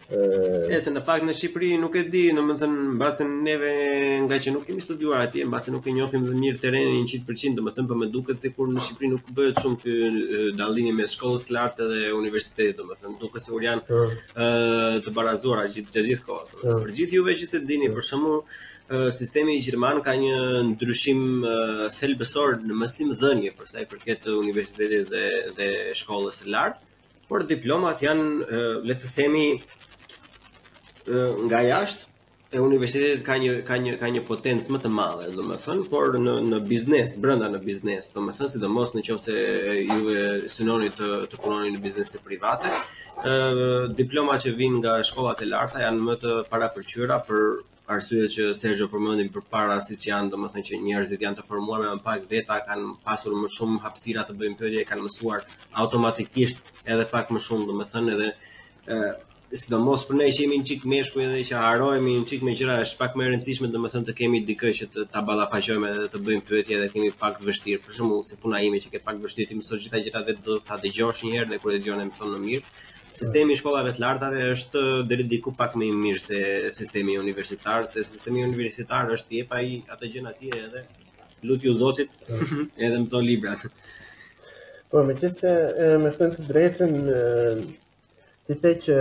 E 0.06 0.78
se 0.84 0.92
në 0.94 1.00
fakt 1.02 1.24
në 1.26 1.32
Shqipëri 1.34 1.68
nuk 1.82 1.96
e 1.98 2.04
di, 2.06 2.20
në 2.34 2.42
më 2.46 2.54
të 2.60 2.66
në 2.70 2.82
basë 3.00 3.24
neve 3.28 3.70
nga 4.22 4.36
që 4.42 4.52
nuk 4.54 4.62
kemi 4.68 4.84
studiuar 4.84 5.24
atje, 5.26 5.42
në 5.42 5.50
basë 5.50 5.72
nuk 5.74 5.88
e 5.90 5.94
njofim 5.96 6.28
dhe 6.28 6.34
mirë 6.42 6.60
terenin 6.62 7.08
100%, 7.10 7.56
në 7.58 7.64
më 7.66 7.72
të 7.74 7.84
më 7.86 7.94
të 7.94 8.02
të 8.04 8.12
duket 8.14 8.44
se 8.46 8.52
kur 8.54 8.70
në 8.70 8.84
Shqipëri 8.86 9.10
nuk 9.16 9.32
bëhet 9.38 9.58
shumë 9.64 9.80
të 9.82 10.52
dalinje 10.60 10.92
me 11.00 11.08
shkollës 11.10 11.48
të 11.48 11.56
lartë 11.56 11.88
dhe 11.90 12.04
universitetë, 12.20 12.84
në 12.84 12.86
më 12.92 13.00
të 13.00 13.18
duket 13.24 13.46
se 13.48 13.52
kur 13.56 13.66
janë 13.66 13.86
po. 13.90 14.04
të 15.08 15.12
barazora 15.18 15.66
gjithë 15.74 16.04
gjithë 16.10 16.24
kohës, 16.30 16.52
në 16.60 16.64
po. 16.68 16.90
gjithë 17.00 17.18
juve 17.18 17.34
që 17.42 17.48
se 17.54 17.62
dini, 17.72 17.92
po. 17.92 17.98
për 17.98 18.10
shëmu, 18.12 18.38
Sistemi 19.10 19.56
i 19.58 19.62
Gjerman 19.66 19.96
ka 20.06 20.12
një 20.14 20.36
ndryshim 20.68 21.22
selbesor 21.90 22.60
në 22.62 22.76
mësim 22.84 23.08
dhënje 23.18 23.50
përsa 23.58 23.80
i 23.82 23.86
përket 23.90 24.20
të 24.28 24.34
universitetit 24.38 25.08
dhe 25.58 25.66
shkollës 25.98 26.44
lartë, 26.54 26.78
por 27.26 27.42
diplomat 27.50 28.04
janë 28.06 28.62
letësemi 28.86 29.42
nga 31.48 31.60
jashtë 31.62 32.04
e 32.54 32.60
universitetit 32.62 33.24
ka 33.26 33.34
një 33.42 33.62
ka 33.66 33.74
një 33.82 33.94
ka 34.00 34.06
një 34.10 34.22
potencë 34.28 34.70
më 34.72 34.78
të 34.84 34.90
madhe, 34.94 35.28
domethënë, 35.34 35.88
por 35.90 36.14
në 36.22 36.34
në 36.46 36.60
biznes, 36.70 37.16
brenda 37.18 37.48
në 37.50 37.58
biznes, 37.64 38.10
domethënë 38.14 38.50
sidomos 38.52 38.94
nëse 38.94 39.36
ju 39.82 40.16
synoni 40.54 40.92
të 40.94 41.10
të 41.32 41.42
punoni 41.42 41.74
në 41.74 41.82
biznese 41.82 42.22
private, 42.22 42.70
ë 43.22 43.94
diploma 43.98 44.38
që 44.38 44.54
vijnë 44.60 44.82
nga 44.84 44.96
shkollat 45.08 45.42
e 45.42 45.50
larta 45.50 45.82
janë 45.86 46.06
më 46.08 46.16
të 46.22 46.36
parapëlqyera 46.52 47.18
për 47.28 47.42
arsye 47.96 48.24
që 48.34 48.46
Sergio 48.58 48.88
përmendi 48.90 49.28
më 49.30 49.42
parë 49.50 49.78
siç 49.86 50.08
janë 50.08 50.30
domethënë 50.32 50.68
që 50.70 50.80
njerëzit 50.86 51.22
janë 51.22 51.40
të 51.40 51.44
formuar 51.46 51.82
më 51.86 52.00
pak 52.02 52.24
veta, 52.30 52.58
kanë 52.66 52.94
pasur 53.06 53.36
më 53.42 53.50
shumë 53.58 53.82
hapësira 53.84 54.24
të 54.26 54.34
bëjnë 54.40 54.58
pyetje, 54.62 54.86
kanë 54.90 55.06
mësuar 55.06 55.44
automatikisht 55.82 56.58
edhe 56.86 57.06
pak 57.12 57.30
më 57.30 57.42
shumë 57.46 57.68
domethënë 57.70 58.14
edhe 58.16 58.32
ë 58.90 59.14
sidomos 59.54 60.02
për 60.08 60.16
ne 60.18 60.26
që 60.34 60.42
jemi 60.42 60.56
një 60.58 60.66
çik 60.66 60.84
meshkuj 60.90 61.22
edhe 61.26 61.42
që 61.50 61.60
harojmë 61.60 62.14
një 62.20 62.24
çik 62.30 62.42
me 62.46 62.54
gjëra 62.58 62.80
është 62.82 62.98
pak 62.98 63.12
më 63.18 63.24
e 63.24 63.28
rëndësishme 63.30 63.68
domethënë 63.70 64.08
të 64.08 64.14
kemi 64.20 64.40
dikë 64.48 64.72
që 64.80 64.88
të 64.94 65.04
ta 65.12 65.20
ballafaqojmë 65.28 65.90
edhe 65.92 66.08
të 66.10 66.20
bëjmë 66.26 66.44
pyetje 66.48 66.76
edhe 66.80 66.88
kemi 66.90 67.12
pak 67.20 67.38
vështirë 67.46 67.82
për 67.84 67.94
shkakun 67.96 68.24
se 68.26 68.38
puna 68.42 68.58
ime 68.66 68.80
që 68.82 68.90
ke 68.94 69.00
pak 69.06 69.20
vështirë 69.22 69.50
ti 69.52 69.58
mëson 69.60 69.82
gjitha 69.84 70.00
gjërat 70.02 70.30
vetë 70.32 70.44
do 70.48 70.58
ta 70.66 70.78
dëgjosh 70.82 71.22
një 71.26 71.32
herë 71.36 71.50
dhe 71.52 71.60
kur 71.62 71.74
e 71.74 71.78
dëgjon 71.78 72.02
e 72.02 72.08
mëson 72.10 72.34
më 72.36 72.42
mirë 72.48 72.84
Sistemi 73.16 73.54
i 73.54 73.56
shkollave 73.56 73.94
të 73.96 74.02
lartave 74.02 74.48
është 74.52 74.80
deri 75.08 75.24
diku 75.24 75.48
pak 75.56 75.72
më 75.80 75.86
i 75.88 75.92
mirë 76.02 76.20
se 76.20 76.40
sistemi 76.76 77.14
universitar, 77.16 77.86
se 77.88 78.02
sistemi 78.04 78.42
universitar 78.44 79.08
është 79.14 79.38
jep 79.38 79.54
ai 79.56 79.78
ato 79.94 80.10
gjëna 80.12 80.34
të 80.36 80.50
edhe 80.58 80.82
lutju 81.48 81.72
Zotit 81.78 82.12
edhe 82.84 82.98
mëson 83.00 83.24
libra. 83.24 83.54
Po 84.92 85.00
megjithse 85.08 85.54
më 86.02 86.12
thënë 86.18 86.36
të 86.36 86.46
drejtën 86.50 87.00
ti 88.50 88.58
thej 88.66 88.74
që 88.84 88.98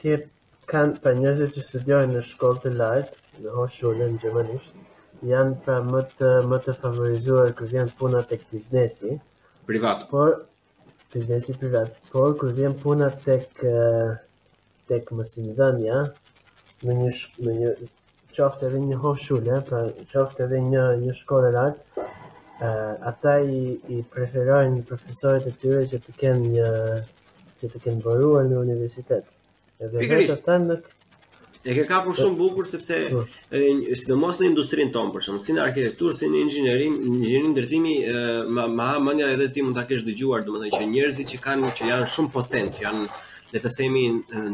ti 0.00 0.12
kanë 0.70 0.98
për 1.04 1.20
që 1.56 1.62
studiojnë 1.66 2.16
në 2.16 2.22
shkollë 2.30 2.62
të 2.64 2.72
lartë, 2.80 3.20
në 3.44 3.52
hoqë 3.54 3.74
shullë 3.76 4.08
në 4.14 4.18
Gjëmanishtë, 4.24 4.82
janë 5.30 5.54
pra 5.66 5.76
më 5.90 6.02
të, 6.18 6.32
më 6.50 6.58
të 6.66 6.74
favorizuar 6.82 7.54
kërë 7.60 7.70
vjen 7.72 7.92
punat 8.00 8.28
të 8.32 8.38
këtë 8.42 8.56
biznesi. 8.56 9.14
Privat. 9.70 10.04
Por, 10.10 10.32
biznesi 11.14 11.56
privat. 11.62 11.94
Por, 12.12 12.34
kërë 12.42 12.58
vjen 12.60 12.76
punat 12.82 13.16
të 13.24 13.38
këtë 13.54 15.18
mësimi 15.20 15.54
dhënja, 15.60 16.02
në 16.86 16.98
një 17.00 17.12
në 17.46 17.54
një 17.60 17.74
qoftë 18.36 18.68
edhe 18.68 18.82
një 18.84 18.98
hoqë 19.06 19.22
shullë, 19.24 19.62
pra 19.70 19.80
qoftë 20.12 20.44
edhe 20.48 20.60
një, 20.72 20.86
një 21.06 21.18
shkollë 21.22 21.54
lartë, 21.58 22.04
Uh, 22.66 22.94
ata 23.08 23.32
i, 23.44 23.56
i 23.92 23.96
preferojnë 24.12 24.78
profesorit 24.88 25.44
e 25.44 25.50
tyre 25.60 25.82
që 25.90 25.98
të 26.06 26.12
kenë, 26.22 26.62
kenë 27.68 27.98
bëruar 28.06 28.46
në 28.48 28.56
universitet. 28.62 29.26
Edhe 29.80 29.98
Pikërisht. 30.04 30.44
Tendet... 30.46 30.92
E 31.66 31.74
ke 31.74 31.82
kapur 31.88 32.14
shumë 32.14 32.36
bukur 32.38 32.66
sepse 32.70 32.96
po. 33.12 33.24
sidomos 34.00 34.36
në 34.38 34.46
industrinë 34.52 34.92
tonë 34.94 35.10
për 35.16 35.24
shkak 35.26 35.42
si 35.42 35.54
në 35.56 35.62
arkitekturë, 35.64 36.12
si 36.14 36.28
në 36.30 36.42
inxhinierim, 36.44 36.92
inxhinierim 37.10 37.56
ndërtimi 37.56 37.94
ma 38.54 38.66
ma 38.70 38.86
mendja 39.02 39.32
edhe 39.34 39.48
ti 39.56 39.64
mund 39.66 39.74
ta 39.76 39.82
kesh 39.88 40.04
dëgjuar, 40.06 40.44
domethënë 40.46 40.78
që 40.78 40.90
njerëzit 40.92 41.32
që 41.32 41.40
kanë 41.48 41.72
që 41.80 41.88
janë 41.90 42.06
shumë 42.14 42.32
potent, 42.36 42.78
që 42.78 42.84
janë 42.86 43.06
le 43.56 43.62
të 43.64 43.72
themi 43.78 44.04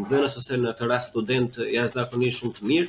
nxënës 0.02 0.37
ose 0.41 0.59
në 0.62 0.73
të 0.79 0.88
rast 0.91 1.12
student 1.12 1.59
jashtëzakonisht 1.75 2.41
shumë 2.41 2.55
të 2.62 2.71
mirë, 2.73 2.88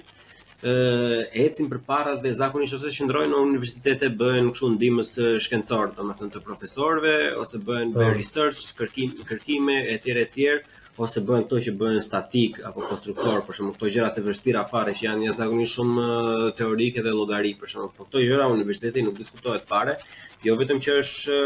ë 0.64 1.18
ecin 1.44 1.68
përpara 1.74 2.14
dhe 2.24 2.32
zakonisht 2.40 2.78
ose 2.80 2.94
qëndrojnë 2.96 3.34
në 3.36 3.42
universitete 3.50 4.08
bëhen 4.24 4.54
kështu 4.56 4.70
ndihmës 4.78 5.12
shkencor, 5.44 5.92
domethënë 6.00 6.32
të 6.38 6.44
profesorëve 6.48 7.18
ose 7.44 7.60
bëhen 7.68 7.92
po. 7.98 8.08
research, 8.16 8.70
kërkim, 8.80 9.18
kërkime 9.28 9.82
etj 9.98 10.22
etj 10.24 10.48
ose 11.02 11.22
bëhen 11.26 11.44
ato 11.46 11.58
që 11.66 11.72
bëhen 11.80 12.02
statik 12.06 12.60
apo 12.70 12.84
konstruktor, 12.90 13.40
por 13.48 13.58
shumë 13.58 13.74
këto 13.76 13.90
gjëra 13.96 14.10
të 14.14 14.24
vështira 14.28 14.62
fare 14.70 14.94
që 14.98 15.06
janë 15.08 15.26
jashtëzakonisht 15.28 15.78
shumë 15.80 16.08
teorike 16.60 17.04
dhe 17.08 17.14
llogari 17.18 17.54
për 17.62 17.72
shkak 17.72 17.94
të 17.94 17.98
po 18.02 18.08
këto 18.10 18.22
gjëra 18.28 18.50
universiteti 18.56 19.06
nuk 19.08 19.18
diskutohet 19.22 19.66
fare, 19.72 19.96
jo 20.46 20.54
vetëm 20.60 20.82
që 20.86 20.98
është 21.02 21.40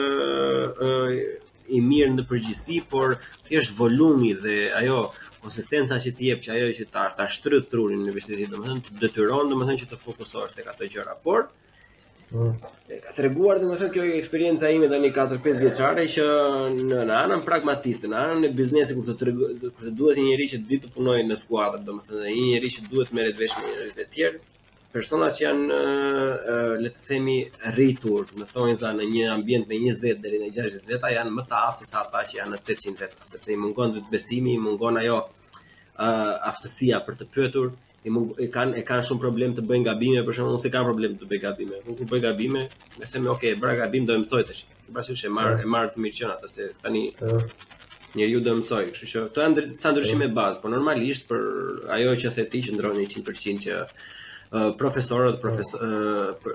ë 0.88 0.89
i 1.75 1.80
mirë 1.86 2.12
në 2.18 2.25
përgjithësi, 2.27 2.82
por 2.92 3.16
thjesht 3.48 3.74
volumi 3.80 4.34
dhe 4.44 4.58
ajo 4.82 5.00
konsistenca 5.44 6.01
që 6.04 6.13
ti 6.20 6.30
jep 6.32 6.44
që 6.44 6.54
ajo 6.58 6.68
që 6.80 6.89
ta, 6.92 7.08
ta 7.18 7.30
shtrydh 7.32 7.72
trurin 7.72 8.00
në 8.04 8.08
universitet, 8.08 8.51
domethënë 8.51 8.84
të 8.88 9.00
detyron 9.06 9.51
domethënë 9.54 9.84
që 9.84 9.89
të 9.94 10.01
fokusohesh 10.04 10.58
tek 10.60 10.72
ato 10.74 10.88
gjëra. 10.94 11.13
Por, 11.27 11.48
Mm. 12.31 12.57
Ka 13.05 13.13
të 13.15 13.24
reguar 13.24 13.60
dhe 13.62 13.67
më 13.69 13.75
thënë 13.79 13.93
kjo 13.96 14.05
eksperienca 14.19 14.69
ime 14.75 14.88
dhe 14.91 14.98
një 15.00 15.12
4-5 15.15 15.62
vjeqare 15.63 16.03
që 16.12 16.25
në, 16.75 17.00
në 17.07 17.15
anën 17.17 17.43
pragmatiste, 17.46 18.10
në 18.12 18.19
anën 18.19 18.48
e 18.48 18.51
biznesi 18.57 18.98
kur 18.98 19.07
të, 19.07 19.31
të, 19.63 19.91
duhet 20.00 20.19
një 20.19 20.25
njëri 20.27 20.48
që 20.53 20.60
të 20.60 20.67
ditë 20.72 20.88
të 20.89 20.93
punoj 20.98 21.22
në 21.29 21.38
skuadrë, 21.39 21.79
dhe 21.88 21.96
më 21.96 22.05
dhe 22.10 22.34
një 22.34 22.46
njëri 22.50 22.74
që 22.75 22.86
duhet 22.91 23.13
meret 23.19 23.39
vesh 23.39 23.55
me 23.62 23.72
njëri 23.72 23.96
dhe 24.01 24.07
tjerë, 24.17 24.41
personat 24.98 25.39
që 25.39 25.43
janë, 25.46 25.79
uh, 25.79 26.74
le 26.84 26.91
të 26.98 27.05
themi, 27.05 27.38
rritur, 27.77 28.27
më 28.41 28.50
thonjë 28.51 28.77
za 28.84 28.91
në 29.00 29.07
një 29.15 29.31
ambient 29.39 29.72
me 29.72 29.79
20 29.88 30.22
dhe 30.27 30.34
në 30.43 30.51
60 30.60 30.93
veta, 30.93 31.13
janë 31.15 31.34
më 31.39 31.48
të 31.48 31.62
aftë 31.63 31.86
se 31.86 31.91
sa 31.93 32.03
ta 32.12 32.25
që 32.29 32.41
janë 32.41 32.55
në 32.57 32.63
800 32.63 33.03
veta, 33.07 33.31
sepse 33.36 33.55
i 33.55 33.60
mungon 33.63 33.96
dhe 33.96 34.03
të 34.03 34.15
besimi, 34.17 34.57
i 34.60 34.63
mungon 34.67 35.00
ajo 35.05 35.24
uh, 35.24 36.31
aftësia 36.51 37.00
për 37.07 37.22
të 37.24 37.31
pëtur, 37.38 37.75
e 38.06 38.10
mund 38.13 38.38
e 38.39 38.46
kanë 38.54 38.77
e 38.80 38.84
kanë 38.88 39.06
shumë 39.08 39.22
problem 39.24 39.54
të 39.58 39.63
bëjnë 39.70 39.88
gabime 39.89 40.22
për 40.25 40.36
shkakun 40.38 40.62
se 40.63 40.70
kanë 40.74 40.88
problem 40.89 41.16
të 41.20 41.27
bëjnë 41.32 41.44
gabime. 41.46 41.77
unë 41.88 41.98
kur 41.98 42.10
bëj 42.12 42.22
gabime, 42.27 42.62
më 43.00 43.06
them 43.12 43.25
ok, 43.34 43.44
bëra 43.62 43.75
gabim 43.82 44.06
do 44.08 44.13
të 44.13 44.20
mësoj 44.24 44.42
tash. 44.50 44.63
Ti 44.86 44.92
pasi 44.96 45.10
është 45.16 45.27
e 45.30 45.34
marr 45.38 45.56
e 45.58 45.66
mm. 45.66 45.72
marr 45.75 45.88
të 45.94 45.98
mirë 46.06 46.18
që 46.20 46.25
ata 46.36 46.48
se 46.56 46.63
tani 46.84 47.04
mm. 47.18 47.44
njeriu 48.18 48.39
do 48.46 48.51
të 48.54 48.62
mësoj. 48.62 48.84
Kështu 48.94 49.08
që 49.12 49.24
këto 49.27 49.42
janë 49.46 49.56
ca 49.84 49.88
ndryshime 49.94 50.25
mm. 50.30 50.36
bazë, 50.39 50.60
por 50.63 50.72
normalisht 50.75 51.27
për 51.32 51.42
ajo 51.98 52.12
që 52.24 52.34
the 52.38 52.46
ti 52.54 52.60
që 52.68 52.75
ndron 52.77 52.98
100% 53.01 53.66
që 53.66 53.74
uh, 53.82 54.70
profesorët 54.82 55.42
profesor 55.44 56.36
uh, 56.38 56.54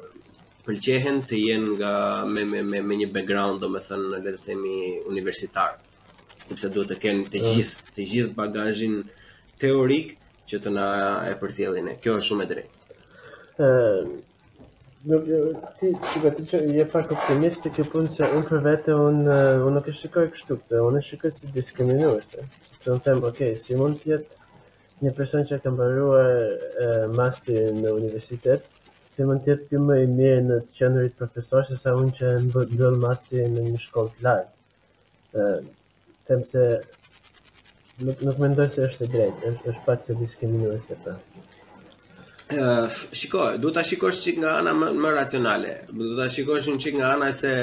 të 0.63 1.37
jenë 1.43 1.73
nga 1.81 1.93
me 2.33 2.47
me 2.51 2.63
me, 2.63 2.79
me 2.89 2.95
një 3.03 3.09
background 3.19 3.59
domethënë 3.59 4.07
le 4.15 4.21
të 4.31 4.39
themi 4.47 4.77
universitar 5.11 5.75
sepse 6.39 6.71
duhet 6.75 6.89
të 6.95 6.99
kenë 7.03 7.27
të 7.35 7.39
gjithë 7.49 7.95
të 7.95 8.07
gjithë 8.13 8.35
bagazhin 8.39 8.95
teorik 9.63 10.15
që 10.51 10.59
të 10.65 10.71
na 10.75 10.87
e 11.31 11.37
përzjellin. 11.41 11.89
Kjo 12.03 12.17
është 12.19 12.29
shumë 12.29 12.45
e 12.47 12.51
drejtë. 12.53 13.01
ë 13.69 13.73
Nuk, 15.03 15.25
ti, 15.81 15.89
ti, 15.99 16.29
ti 16.53 16.59
je 16.79 16.83
pak 16.93 17.09
optimisti 17.11 17.73
kjo 17.75 17.83
punë 17.91 18.11
se 18.13 18.27
unë 18.37 18.45
për 18.47 18.61
vete 18.63 18.95
unë 19.03 19.33
un 19.67 19.75
nuk 19.75 19.89
e 19.91 19.95
shikoj 19.99 20.29
kështu 20.31 20.57
këtë, 20.61 20.79
unë 20.87 21.01
e 21.01 21.03
shikoj 21.03 21.33
si 21.35 21.49
diskriminuese. 21.57 22.45
Që 22.85 22.93
unë 22.93 23.03
them, 23.09 23.25
okej, 23.27 23.49
okay, 23.57 23.57
si 23.59 23.75
mund 23.75 23.99
tjetë 24.05 25.03
një 25.03 25.13
person 25.19 25.43
që 25.51 25.59
ka 25.65 25.73
mbaruar 25.75 27.11
master 27.19 27.73
në 27.81 27.97
universitet, 27.97 28.71
si 29.11 29.27
mund 29.27 29.43
tjetë 29.49 29.67
kjo 29.73 29.83
më 29.89 29.99
i 30.05 30.09
mirë 30.13 30.47
në 30.47 30.61
të 30.69 30.79
qenërit 30.79 31.19
profesor, 31.19 31.67
se 31.67 31.81
sa 31.83 31.97
unë 31.99 32.15
që 32.21 32.33
e 32.39 32.95
master 33.03 33.51
në 33.57 33.69
një 33.73 33.83
shkollë 33.89 34.15
të 34.21 34.29
lartë. 34.29 34.51
them 36.29 36.45
se 36.45 36.63
Nuk 38.03 38.19
nuk 38.27 38.39
mendoj 38.43 38.69
se 38.75 38.85
është 38.89 39.05
e 39.05 39.09
drejtë, 39.13 39.51
është 39.53 39.71
është 39.73 39.83
pak 39.87 40.03
se 40.05 40.17
diskriminuese 40.19 40.97
ta. 41.05 41.13
Ëh, 42.53 42.63
uh, 42.63 43.01
shikoj, 43.19 43.59
duhet 43.63 43.77
ta 43.79 43.85
shikosh 43.87 44.19
çik 44.25 44.41
nga 44.43 44.57
ana 44.59 44.73
më, 44.79 44.89
më 45.05 45.09
racionale. 45.17 45.75
Duhet 45.91 46.17
ta 46.19 46.27
shikosh 46.37 46.67
një 46.73 46.81
çik 46.87 46.95
nga 47.01 47.13
ana 47.17 47.33
se 47.43 47.55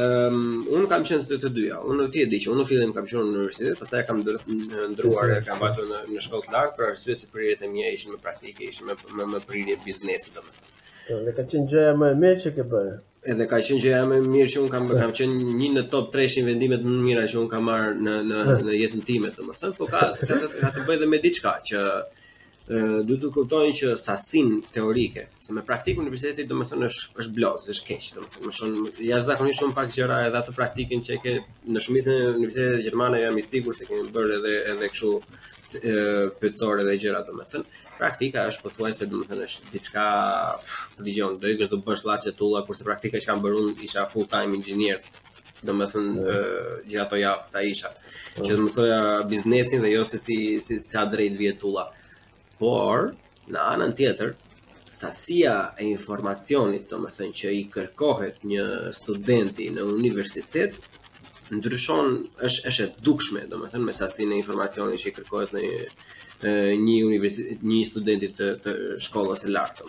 Um, 0.00 0.68
un 0.70 0.84
kam 0.90 1.02
qenë 1.08 1.24
të 1.26 1.36
të 1.42 1.48
dyja. 1.50 1.78
Un 1.82 1.96
nuk 1.98 2.14
e 2.14 2.22
di 2.30 2.38
që 2.42 2.52
un 2.52 2.60
në 2.60 2.66
fillim 2.68 2.92
kam 2.94 3.08
qenë 3.10 3.22
në 3.26 3.32
universitet, 3.40 3.78
pastaj 3.80 4.04
kam 4.06 4.20
e 4.22 4.34
kam 4.36 4.60
bërë 5.00 5.40
në, 5.40 5.98
në 6.12 6.20
shkollë 6.28 6.46
të 6.46 6.52
lartë 6.54 6.76
për 6.76 6.86
arsye 6.92 7.16
se 7.18 7.26
prirjet 7.32 7.64
e 7.66 7.70
mia 7.72 7.90
ishin 7.96 8.12
më 8.14 8.20
praktike, 8.22 8.68
ishin 8.68 8.86
më 8.86 8.94
më, 9.18 9.26
më 9.32 9.40
prirje 9.48 9.76
biznesi 9.88 10.30
domethënë. 10.36 10.70
Do 11.08 11.16
po, 11.16 11.18
të 11.30 11.34
ka 11.40 11.46
që 11.52 11.64
gjëja 11.72 11.96
më 12.04 12.12
e 12.14 12.18
mirë 12.22 12.42
që 12.46 12.52
ke 12.60 12.68
bërë 12.74 12.94
edhe 13.28 13.46
ka 13.50 13.58
qenë 13.60 13.82
që 13.84 13.90
jam 13.92 14.08
më 14.14 14.18
mirë 14.32 14.50
që 14.52 14.60
un 14.62 14.68
kam 14.72 14.86
eh. 14.94 15.00
kam 15.00 15.10
qenë 15.16 15.48
një 15.60 15.66
në 15.74 15.82
top 15.92 16.06
3 16.14 16.44
vendimet 16.46 16.84
më 16.86 16.92
mira 17.04 17.24
që 17.28 17.40
un 17.42 17.48
kam 17.52 17.66
marr 17.68 17.90
në 18.00 18.14
në 18.30 18.38
eh. 18.52 18.62
në 18.66 18.76
jetën 18.80 19.02
time, 19.04 19.32
domethënë, 19.36 19.76
po 19.76 19.88
ka 19.92 20.06
ka, 20.22 20.30
ka, 20.30 20.48
ka 20.62 20.70
të 20.76 20.86
bëjë 20.88 20.96
edhe 21.00 21.08
me 21.12 21.20
diçka 21.24 21.52
që 21.70 21.82
ë 21.90 22.00
eh, 22.00 22.96
do 23.10 23.18
të 23.20 23.30
kuptojnë 23.34 23.76
që 23.80 23.92
sasin 24.00 24.54
teorike, 24.72 25.26
se 25.42 25.52
me 25.56 25.64
praktikën 25.68 26.00
universiteti 26.04 26.48
domethënë 26.54 26.88
është 26.88 27.20
është 27.24 27.34
bloz, 27.36 27.68
është 27.76 27.88
keq, 27.90 28.08
domethënë, 28.16 28.44
më 28.46 28.56
shon 28.56 28.74
jashtëzakonisht 29.10 29.60
shumë 29.60 29.76
pak 29.82 29.92
gjëra 29.98 30.22
edhe 30.30 30.40
atë 30.40 30.56
praktikën 30.62 31.04
që 31.10 31.20
ke 31.24 31.36
në 31.76 31.84
shumicën 31.86 32.16
e 32.16 32.34
universiteteve 32.38 32.80
gjermane 32.88 33.20
jam 33.26 33.36
i 33.42 33.48
sigurt 33.52 33.80
se 33.82 33.90
kemi 33.90 34.08
bërë 34.16 34.36
edhe 34.40 34.58
edhe 34.76 34.88
kështu 34.94 35.16
pëtësore 35.78 36.84
dhe 36.88 36.94
gjëra 37.02 37.20
të 37.26 37.32
me 37.36 37.44
thënë, 37.46 37.66
praktika 37.98 38.46
është 38.50 38.64
përthuaj 38.66 38.92
se 38.98 39.06
dhe 39.10 39.18
më 39.20 39.26
thënë 39.30 39.46
është 39.50 39.72
diçka, 39.74 40.06
për 40.96 41.04
të 41.04 41.10
i 41.10 41.54
kështë 41.60 41.74
dhe 41.76 41.82
bësh 41.88 42.04
lacet 42.08 42.36
tulla, 42.38 42.62
kurse 42.66 42.84
praktika 42.88 43.20
që 43.20 43.26
kam 43.30 43.42
bërun 43.44 43.74
isha 43.86 44.06
full 44.12 44.26
time 44.32 44.54
engineer, 44.58 45.00
dhe 45.62 45.72
më 45.76 45.86
thënë 45.92 46.12
mm. 46.16 46.82
gjitha 46.88 47.06
të 47.12 47.16
javë, 47.20 47.46
sa 47.52 47.62
isha, 47.72 47.90
mm. 47.90 48.44
që 48.46 48.52
të 48.56 48.60
mësoja 48.64 49.00
biznesin 49.30 49.82
dhe 49.84 49.92
jo 49.94 50.04
se 50.08 50.18
si, 50.18 50.36
si, 50.60 50.76
si, 50.76 50.84
sa 50.88 51.04
drejt 51.12 51.36
vjetë 51.38 51.62
tulla. 51.64 51.86
Por, 52.60 53.12
në 53.52 53.62
anën 53.74 53.94
tjetër, 53.98 54.34
sasia 54.90 55.54
e 55.80 55.86
informacionit, 55.94 56.88
të 56.90 56.98
më 57.04 57.12
thënë 57.18 57.36
që 57.42 57.52
i 57.60 57.64
kërkohet 57.76 58.42
një 58.50 58.66
studenti 58.96 59.68
në 59.76 59.84
universitet, 59.92 60.80
ndryshon 61.58 62.10
është 62.46 62.68
është 62.70 62.84
e 62.84 62.88
dukshme 63.06 63.40
domethënë 63.50 63.84
me 63.86 63.94
sasinë 63.98 64.34
e 64.36 64.40
informacionit 64.40 65.00
që 65.02 65.08
i 65.10 65.14
kërkohet 65.16 65.54
në 65.54 66.52
një 66.84 66.96
universitet 67.08 67.64
një 67.70 67.80
studenti 67.88 68.28
të, 68.36 68.50
të 68.64 68.74
shkollës 69.06 69.42
së 69.44 69.50
lartë. 69.56 69.88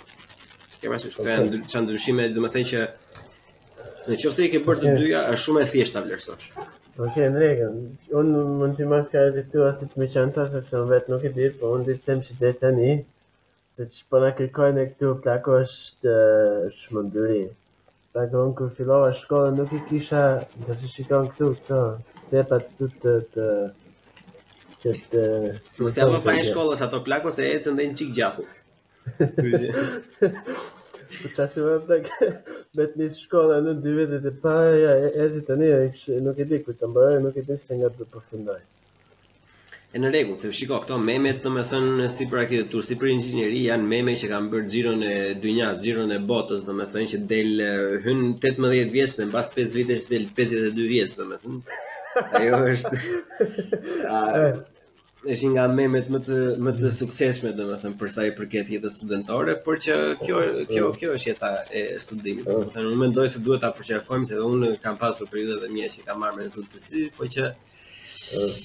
Ke 0.81 0.89
është 0.95 1.11
okay. 1.21 1.61
ka 1.69 1.83
ndryshime 1.85 2.25
domethënë 2.37 2.69
që 2.73 2.85
në 4.07 4.17
i 4.17 4.49
ke 4.55 4.63
për 4.65 4.81
të 4.81 4.95
dyja 4.97 5.21
është 5.35 5.45
shumë 5.47 5.61
e 5.65 5.69
thjeshtë 5.75 5.95
ta 5.99 6.03
vlerësosh. 6.07 6.47
Ok, 7.07 7.17
në 7.35 7.39
regën, 7.45 7.77
unë 8.19 8.41
mund 8.61 8.75
të 8.81 8.89
marrë 8.91 9.07
fjallet 9.13 9.37
e 9.39 9.45
tua 9.53 9.69
si 9.77 9.87
të 9.91 10.01
me 10.01 10.07
qanta, 10.13 10.47
se 10.51 10.59
përse 10.65 10.81
unë 10.81 10.89
vetë 10.95 11.13
nuk 11.13 11.23
e 11.23 11.31
di, 11.37 11.47
po 11.61 11.71
unë 11.77 11.85
ditë 11.91 12.07
them 12.09 12.23
që 12.27 12.37
dhe 12.41 12.51
tani, 12.63 12.89
se 13.77 13.85
që 13.93 14.01
përna 14.11 14.31
po 14.33 14.37
kërkojnë 14.41 14.81
e 14.81 14.89
këtu 14.95 15.13
plako 15.23 15.55
është 15.63 16.17
shmënduri. 16.81 17.41
Ta 18.11 18.21
kërën 18.27 18.49
kërë 18.59 18.73
filova 18.75 19.11
shkolla 19.15 19.49
nuk 19.55 19.69
i 19.71 19.77
kisha, 19.87 20.21
dhe 20.67 20.73
që 20.79 20.87
shikon 20.93 21.27
këtu, 21.31 21.47
këto, 21.59 21.77
cepat 22.27 22.63
të 22.79 22.85
të 23.03 23.13
të 23.35 23.45
që 24.81 24.91
të... 25.13 25.21
Se 25.71 25.83
mëse 25.87 26.01
fajnë 26.25 26.47
shkolla 26.49 26.75
sa 26.81 26.85
të 26.91 26.99
plako 27.07 27.29
se 27.37 27.43
e 27.53 27.61
cëndë 27.63 27.79
e 27.85 27.87
në 27.93 27.97
qikë 28.01 28.15
gjaku. 28.17 28.43
Po 29.21 29.25
të 31.37 31.43
që 31.53 31.59
më 31.69 31.77
plak, 31.87 32.05
betë 32.81 33.09
shkolla 33.15 33.57
në 33.67 33.71
dy 33.85 33.91
vitet 34.01 34.25
e 34.27 34.29
pa, 34.43 34.53
ja, 34.83 34.91
e 35.07 35.09
zi 35.37 35.41
të 35.47 35.53
një, 35.63 35.71
nuk 36.27 36.35
e 36.35 36.45
di 36.51 36.57
ku 36.67 36.71
të 36.81 36.85
mbërë, 36.91 37.23
nuk 37.29 37.39
e 37.39 37.41
di 37.47 37.55
se 37.63 37.71
nga 37.79 37.89
të 37.95 38.03
përfundoj 38.11 38.59
e 39.91 39.99
në 39.99 40.09
rregull, 40.13 40.37
se 40.39 40.47
shiko 40.55 40.77
këto 40.85 40.95
memet, 41.03 41.41
domethënë 41.43 42.05
si 42.15 42.25
për 42.31 42.41
arkitekturë, 42.45 42.83
si 42.89 42.95
për 42.99 43.09
inxhinieri, 43.11 43.61
janë 43.67 43.89
meme 43.93 44.13
që 44.21 44.29
kanë 44.31 44.51
bërë 44.53 44.69
xhiron 44.71 45.01
e 45.07 45.13
dynjas, 45.43 45.81
xhiron 45.83 46.13
e 46.15 46.19
botës, 46.31 46.63
domethënë 46.67 47.09
që 47.13 47.19
del 47.31 47.65
hyn 48.05 48.21
18 48.45 48.93
vjeç 48.95 49.17
dhe 49.19 49.27
mbas 49.33 49.49
5 49.57 49.75
vitesh 49.81 50.05
del 50.13 50.29
52 50.39 50.87
vjeç, 50.93 51.17
domethënë. 51.19 51.81
Ajo 52.39 52.61
është 52.67 52.97
a, 54.11 54.17
është 55.33 55.51
nga 55.57 55.65
memet 55.71 56.07
më 56.11 56.19
të 56.27 56.39
më 56.63 56.73
të 56.79 56.91
suksesshme 57.01 57.51
domethënë 57.59 57.99
për 58.01 58.13
sa 58.15 58.23
i 58.27 58.31
përket 58.39 58.71
jetës 58.77 59.01
studentore, 59.03 59.57
por 59.65 59.83
që 59.83 59.99
kjo 60.23 60.39
kjo 60.71 60.83
mm. 60.87 60.99
kjo 61.03 61.15
është 61.19 61.33
jeta 61.33 61.51
e 61.67 61.85
studimit. 62.03 62.45
Mm. 62.47 62.55
Domethënë 62.61 62.87
unë 62.93 62.99
mendoj 63.07 63.27
se 63.35 63.43
duhet 63.43 63.63
ta 63.67 63.73
përqafojmë 63.75 64.27
se 64.31 64.39
edhe 64.39 64.47
unë 64.55 64.73
kam 64.87 64.99
pasur 65.03 65.27
periudhat 65.31 65.67
e 65.67 65.73
mia 65.75 65.91
që 65.91 66.07
kam 66.07 66.23
marrë 66.23 66.39
me 66.45 66.49
zotësi, 66.55 67.09
por 67.19 67.31
që 67.31 67.51
mm 67.51 68.61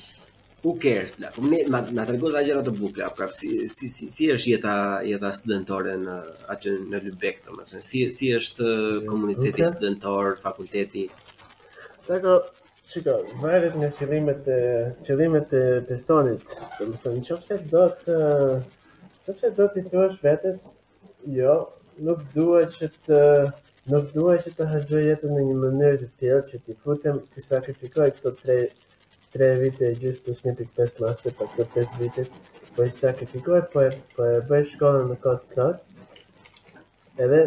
u 0.68 0.74
kërth. 0.83 1.14
Na 1.18 1.29
po 1.35 1.42
ne 1.50 1.61
na 1.96 2.05
tregoz 2.09 2.35
ajë 2.40 2.55
ato 2.59 2.72
bukë, 2.74 3.07
pra, 3.16 3.29
si 3.37 3.50
si 3.70 3.88
si 3.92 4.07
si 4.11 4.26
është 4.35 4.52
jeta 4.57 4.72
jeta 5.07 5.31
studentore 5.38 5.92
në 6.02 6.14
atë 6.55 6.72
në 6.90 7.00
Lübeck, 7.07 7.44
domethënë 7.46 7.83
si 7.88 8.00
si 8.16 8.33
është 8.38 8.70
komuniteti 9.11 9.52
okay. 9.62 9.68
studentor, 9.70 10.33
fakulteti. 10.42 11.05
Tako, 12.09 12.35
çka, 12.90 13.14
varet 13.44 13.76
nga 13.79 13.92
qëllimet 13.98 14.42
e 14.50 14.61
qëllimet 15.07 15.50
e 15.55 15.62
personit, 15.90 16.42
domethënë 16.81 17.20
nëse 17.20 17.61
do 17.74 17.85
të 18.02 18.16
nëse 19.31 19.52
do 19.61 19.68
të 19.74 19.85
thuash 19.90 20.18
vetes, 20.26 20.64
jo, 21.38 21.55
nuk 22.09 22.26
dua 22.35 22.61
që 22.79 22.90
të 23.07 23.20
Nuk 23.87 24.09
duaj 24.11 24.35
që 24.42 24.50
të 24.59 24.64
hajgjë 24.66 25.00
jetën 25.07 25.31
në 25.37 25.42
një 25.46 25.52
mënyrë 25.64 25.96
të 26.02 26.07
tjelë 26.18 26.38
që 26.48 26.59
t'i 26.62 26.74
futem, 26.85 27.20
t'i 27.31 27.42
sakrifikoj 27.44 28.09
këto 28.16 28.33
tre 29.37 29.53
vite 29.61 29.85
e 29.90 29.96
gjysë 30.01 30.22
plus 30.25 30.38
1.5 30.49 31.03
master 31.03 31.35
pak 31.37 31.51
këtë 31.59 31.68
5 31.75 32.01
vite 32.01 32.25
po 32.77 32.85
i 32.88 32.92
sakrifikoj, 32.92 33.62
po 33.72 33.83
e, 33.85 33.92
po 34.16 34.27
e 34.33 34.38
bëj 34.49 34.64
shkollën 34.72 35.09
në 35.12 35.16
kotë 35.22 35.55
kotë 35.57 37.25
edhe 37.25 37.40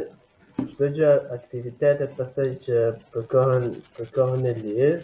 qdo 0.74 0.90
gjë 0.98 1.12
aktivitetet 1.38 2.14
pasaj 2.18 2.48
që 2.66 2.84
për 3.14 3.26
kohën, 3.34 3.66
për 3.98 4.10
kohën 4.18 4.46
e 4.50 4.54
lirë 4.58 4.98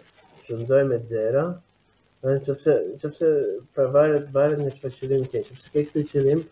shumëzoj 0.48 0.84
me 0.92 1.00
zero 1.14 1.46
edhe 2.26 2.42
qëpse, 2.48 2.76
qëpse 3.02 3.32
përvarët 3.78 4.30
varët 4.38 4.62
në 4.66 4.76
qëpa 4.78 4.94
qëllim 5.00 5.26
ke 5.34 5.42
qëpse 5.50 5.72
ke 5.74 5.86
këtë 5.90 6.06
qëllim 6.12 6.44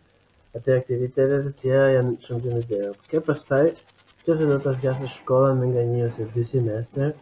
atë 0.57 0.79
aktivitetet 0.79 1.49
e 1.51 1.55
tja 1.61 1.83
janë 1.99 2.17
shumëzoj 2.27 2.55
me 2.57 2.63
zero 2.73 2.95
ke 3.11 3.21
pasaj 3.29 3.67
qëpse 4.25 4.49
në 4.49 4.61
pasjasë 4.65 5.11
shkollën 5.19 5.61
me 5.61 5.73
nga 5.75 5.85
një 5.91 6.07
ose 6.09 6.27
dy 6.33 6.47
semester 6.55 7.13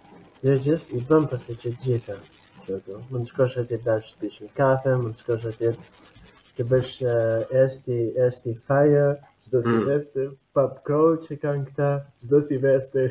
Dhe 0.42 0.56
gjithë 0.58 0.96
i 0.98 1.02
bëm 1.06 1.28
pasi 1.30 1.54
që 1.62 1.70
të 1.84 2.16
Po, 2.66 3.00
mund 3.10 3.26
të 3.26 3.30
shkosh 3.32 3.56
atje 3.64 3.78
dash 3.86 4.10
të 4.16 4.20
pish 4.24 4.52
kafe, 4.58 4.92
mund 5.02 5.16
të 5.18 5.26
shkosh 5.26 5.48
atje 5.52 5.70
të 6.58 6.66
bësh 6.72 6.92
eh, 7.08 7.62
esti, 7.64 7.98
esti 8.28 8.54
fire, 8.68 9.06
çdo 9.48 9.62
si 9.68 9.74
mm. 9.78 9.88
vestë, 9.90 10.28
pub 10.58 10.76
crawl 10.90 11.16
që 11.26 11.38
kanë 11.46 11.64
këta, 11.70 11.90
çdo 12.26 12.42
si 12.48 12.60
vestë. 12.66 13.08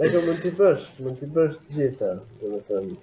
Ai 0.00 0.10
do 0.16 0.24
mund 0.26 0.42
të 0.42 0.54
bësh, 0.58 0.88
mund 1.06 1.22
të 1.22 1.30
bësh 1.38 1.58
të 1.68 1.78
gjitha, 1.80 2.10
domethënë. 2.42 2.96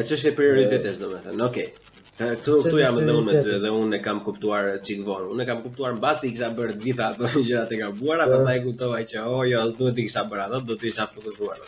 E 0.00 0.06
ç'është 0.08 0.32
e 0.32 0.36
prioritetesh 0.40 1.02
domethënë. 1.02 1.40
Okej. 1.50 1.68
Okay. 1.72 1.90
Këtu 2.14 2.52
këtu 2.62 2.78
jam 2.78 2.96
edhe 3.02 3.10
unë 3.18 3.26
me 3.26 3.32
ty, 3.42 3.52
edhe 3.58 3.70
unë 3.74 3.96
e 3.96 3.98
kam 4.02 4.20
kuptuar 4.22 4.68
çik 4.86 5.00
vonë. 5.06 5.32
Unë 5.34 5.42
e 5.42 5.46
kam 5.48 5.64
kuptuar 5.64 5.96
basti 6.02 6.30
i 6.30 6.34
kësha 6.36 6.52
bërë 6.58 6.76
të 6.78 6.84
gjitha 6.86 7.08
ato 7.12 7.30
gjërat 7.44 7.72
e 7.74 7.78
gabuara, 7.84 8.28
pastaj 8.30 8.60
i 8.60 8.64
kuptova 8.68 9.00
që 9.12 9.24
oh, 9.26 9.42
jo, 9.50 9.58
as 9.66 9.74
duhet 9.80 9.98
i 9.98 10.06
kësha 10.08 10.22
bërë 10.32 10.46
ato, 10.48 10.62
do 10.70 10.76
të 10.82 10.92
isha 10.92 11.08
fokusuar. 11.16 11.64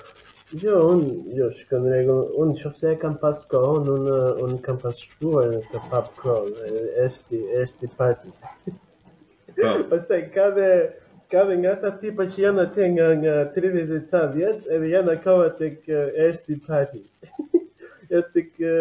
Jo, 0.55 0.73
unë, 0.95 1.07
jo, 1.35 1.47
shkën 1.59 1.87
regullë, 1.91 2.27
unë 2.43 2.53
që 2.79 2.91
kam 3.01 3.17
pas 3.23 3.41
kohën, 3.51 3.89
unë, 3.93 4.19
unë 4.45 4.59
kam 4.63 4.77
pas 4.79 4.99
shkruar 5.03 5.49
në 5.51 5.63
të 5.73 5.81
pap 5.91 6.13
kohën, 6.21 6.77
është 7.05 7.41
esti 7.63 7.89
pati. 7.97 8.31
Po. 8.39 9.57
Pastaj 9.91 10.21
ka 10.37 10.45
dhe, 10.59 10.69
ka 11.35 11.43
dhe 11.49 11.57
nga 11.65 11.73
ta 11.83 11.91
tipa 11.99 12.29
që 12.31 12.39
janë 12.45 12.63
atë 12.69 12.87
nga, 12.93 13.09
nga 13.23 13.33
30 13.57 13.97
e 13.97 13.99
ca 14.11 14.21
edhe 14.77 14.91
janë 14.93 15.17
akoma 15.19 15.49
të 15.59 15.73
është 15.73 16.05
esti 16.29 16.61
pati. 16.69 17.03
e 18.21 18.23
të 18.31 18.47
kë, 18.53 18.77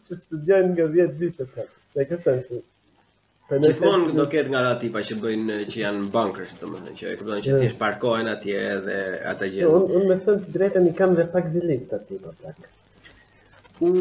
që 0.00 0.18
studion 0.22 0.72
nga 0.72 0.88
10 0.96 1.12
vitë 1.20 1.42
të 1.44 1.50
pati, 1.58 1.82
dhe 1.98 2.20
të 2.24 2.38
Gjithmonë 3.46 4.14
do 4.18 4.24
ketë 4.26 4.50
nga 4.50 4.60
ata 4.66 4.78
tipa 4.82 5.00
që 5.06 5.16
bëjnë 5.22 5.56
që 5.70 5.76
janë 5.80 6.08
bankers, 6.14 6.54
domethënë 6.58 6.94
që 6.98 7.12
e 7.12 7.18
kupton 7.20 7.42
që 7.46 7.52
mm. 7.52 7.60
thjesht 7.62 7.76
parkojnë 7.82 8.32
atje 8.32 8.62
dhe 8.88 8.96
ata 9.32 9.48
gjithë. 9.52 9.68
Unë 9.76 10.00
un, 10.00 10.06
me 10.10 10.16
thënë 10.24 10.42
të 10.48 10.54
drejtën 10.56 10.88
i 10.90 10.94
kam 10.98 11.14
dhe 11.18 11.26
pak 11.34 11.46
zilik 11.54 11.84
të 11.92 12.00
tipa 12.10 12.32
pak. 12.42 12.66
Po, 13.78 13.86
U 13.86 13.92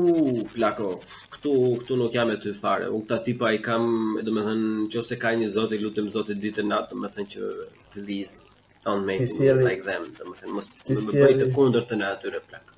plako. 0.55 0.89
Ktu 1.37 1.53
këtu 1.83 1.97
nuk 1.99 2.17
jam 2.17 2.31
e 2.33 2.39
ty 2.41 2.55
fare. 2.57 2.89
Unë 2.97 3.05
ta 3.11 3.19
tipa 3.27 3.51
i 3.53 3.61
kam 3.69 3.85
domethënë 4.25 4.73
nëse 4.89 5.19
ka 5.21 5.35
një 5.43 5.51
zot 5.59 5.77
i 5.77 5.81
lutem 5.83 6.09
zot 6.15 6.33
ditë 6.41 6.63
e 6.65 6.69
natë, 6.71 6.95
domethënë 6.95 7.35
që 7.35 7.55
please 7.93 8.47
don't 8.87 9.05
make 9.11 9.29
me 9.29 9.53
like 9.61 9.85
them, 9.91 10.09
domethënë 10.23 10.57
mos 10.57 10.73
më 10.89 11.11
bëj 11.13 11.35
të 11.43 11.51
kundërt 11.59 11.93
në 12.01 12.09
atyre 12.15 12.41
plak. 12.49 12.71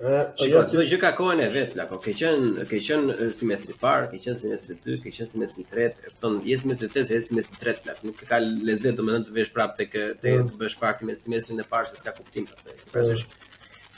Po 0.00 0.08
Shiko, 0.44 0.54
jo, 0.56 0.60
çdo 0.68 0.82
gjë 0.88 0.96
ka 1.02 1.08
kohën 1.16 1.40
e 1.44 1.46
vet, 1.52 1.74
la. 1.76 1.84
Ke 2.04 2.14
qen, 2.16 2.44
qen 2.70 3.10
semestri 3.38 3.74
i 3.76 3.80
parë, 3.84 4.06
ke 4.08 4.20
qen 4.24 4.36
semestri 4.38 4.72
i 4.72 4.78
dytë, 4.80 5.02
ke 5.04 5.10
qen 5.12 5.28
semestri 5.28 5.64
i 5.66 5.68
tretë, 5.68 6.12
thon 6.22 6.38
je 6.48 6.56
semestri 6.62 6.88
i 6.88 6.92
tetë, 6.94 7.18
je 7.18 7.18
semestri 7.26 7.58
i 7.58 7.60
tretë, 7.60 7.84
la. 7.90 7.96
Nuk 8.06 8.22
ka 8.30 8.38
lezet 8.40 8.96
domethënë 8.96 9.28
të 9.28 9.34
vesh 9.36 9.50
prapë 9.52 9.76
tek 9.82 9.98
te 10.24 10.32
mm. 10.38 10.48
të 10.54 10.60
bësh 10.62 10.78
pak 10.80 11.04
me 11.04 11.18
semestrin 11.18 11.60
e 11.60 11.66
parë 11.74 11.92
se 11.92 12.00
s'ka 12.00 12.14
kuptim 12.16 12.48
atë. 12.48 12.72
Mm. 12.72 12.88
Pra 12.94 13.04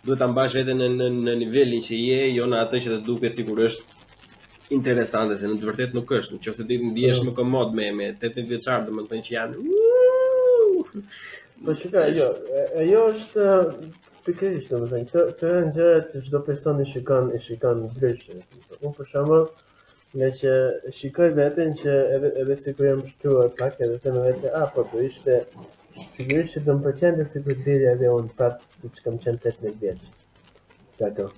duhet 0.03 0.19
ta 0.19 0.27
mbash 0.33 0.59
veten 0.59 0.83
në, 0.83 0.91
në 0.99 1.09
në 1.31 1.37
nivelin 1.45 1.87
që 1.87 2.01
je, 2.03 2.19
jo 2.35 2.51
në 2.51 2.63
atë 2.65 2.83
që 2.83 2.95
të 2.97 3.01
duket 3.07 3.39
sigurisht 3.39 3.87
është 3.87 4.75
interesante, 4.81 5.37
se 5.39 5.47
në 5.53 5.61
të 5.63 5.71
vërtetë 5.71 6.01
nuk 6.01 6.15
është. 6.19 6.41
Nëse 6.43 6.67
ti 6.67 6.81
ndihesh 6.83 7.23
mm. 7.23 7.31
më 7.31 7.37
komod 7.39 7.79
me 7.79 7.93
me 8.01 8.11
18 8.19 8.51
vjeçar, 8.51 8.83
domethënë 8.91 9.29
që 9.31 9.37
janë. 9.39 9.65
Po 11.63 11.77
shikoj, 11.79 12.09
ajo, 12.11 12.31
ajo 12.83 13.11
është 13.15 13.51
të 14.27 14.33
kërish, 14.39 14.67
të 14.71 14.79
një, 14.83 15.03
të 15.39 15.51
e 15.53 15.61
një 15.67 15.71
gjëre 15.77 16.01
që 16.13 16.21
gjdo 16.27 16.41
person 16.47 16.81
i 16.83 16.87
shikon, 16.89 17.31
i 17.35 17.41
shikon 17.43 17.81
në 17.85 18.11
Unë 18.83 18.95
për 18.99 19.09
shama, 19.13 19.39
në 20.19 20.29
që 20.39 20.53
shikaj 20.99 21.29
vetën 21.39 21.73
që 21.83 21.97
edhe 22.43 22.57
si 22.61 22.75
ku 22.79 22.87
jam 22.87 23.03
shkruar 23.11 23.51
pak 23.59 23.81
edhe 23.87 23.99
të 24.05 24.15
në 24.15 24.23
vetë, 24.29 24.53
a, 24.61 24.67
po 24.77 24.85
të 24.91 25.05
ishte, 25.09 25.39
si 26.13 26.27
ku 26.29 26.39
ishte 26.45 26.63
dëmë 26.67 26.85
përqende 26.87 27.27
si 27.31 27.43
ku 27.45 27.51
të 27.55 27.67
diri 27.67 27.91
edhe 27.95 28.11
unë 28.15 28.35
prapë, 28.39 28.69
si 28.79 28.93
që 28.95 29.07
kam 29.09 29.19
qenë 29.25 29.43
të 29.45 29.55
të 29.59 29.67
një 29.67 29.75
gjëqë. 29.83 30.15
Plako. 31.01 31.29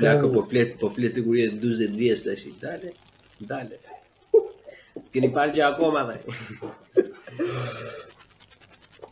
Plako, 0.00 0.32
po 0.36 0.44
fletë, 0.52 0.78
po 0.82 0.92
fletë 0.92 1.20
si 1.20 1.26
ku 1.26 1.36
jetë 1.38 1.60
duzet 1.64 1.92
vjes 2.00 2.26
të 2.26 2.36
ashtë, 2.36 2.54
dale, 2.62 2.94
dale. 3.40 3.82
Së 5.02 5.08
keni 5.16 5.32
parë 5.36 5.56
që 5.58 5.66
akoma 5.72 6.08
dhe. 6.12 6.22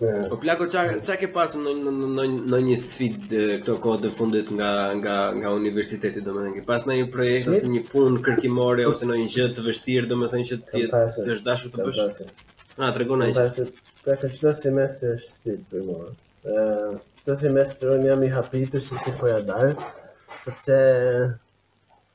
Po, 0.01 0.07
po 0.31 0.37
plako 0.37 0.65
ça 0.71 0.81
ça 1.05 1.15
ke 1.21 1.29
pasu 1.29 1.59
në 1.61 1.73
në 1.77 1.91
në 2.17 2.25
në 2.53 2.59
një 2.67 2.77
sfidë 2.83 3.41
këto 3.63 3.75
kohë 3.85 3.99
të 4.07 4.11
fundit 4.17 4.49
nga 4.57 4.69
nga 4.97 5.15
nga 5.37 5.51
universiteti, 5.53 6.23
domethënë 6.25 6.55
ke 6.57 6.63
pas 6.69 6.87
ndonjë 6.89 7.09
projekt 7.13 7.49
ose 7.53 7.69
një 7.69 7.81
punë 7.93 8.23
kërkimore 8.25 8.87
ose 8.89 9.05
ndonjë 9.05 9.27
gjë 9.35 9.49
të 9.59 9.65
vështirë, 9.67 10.09
domethënë 10.09 10.47
që 10.53 10.57
ti 10.71 10.87
të 10.93 11.03
është 11.35 11.45
dashur 11.51 11.75
të 11.75 11.85
bësh. 11.85 12.31
Na 12.79 12.87
ah, 12.89 12.95
tregon 12.97 13.25
ai. 13.27 13.35
Pra 14.07 14.17
ka 14.23 14.31
çdo 14.33 14.55
semestër 14.57 15.19
është 15.19 15.29
sfidë 15.35 15.65
për 15.75 15.85
mua. 15.91 16.09
Ëh, 16.49 16.95
çdo 17.21 17.37
semestër 17.43 17.91
unë 17.99 18.09
jam 18.09 18.25
i 18.25 18.31
hapitur 18.33 18.87
se 18.87 19.01
si 19.05 19.13
po 19.21 19.29
ja 19.35 19.43
dal, 19.51 19.75
sepse 20.47 20.79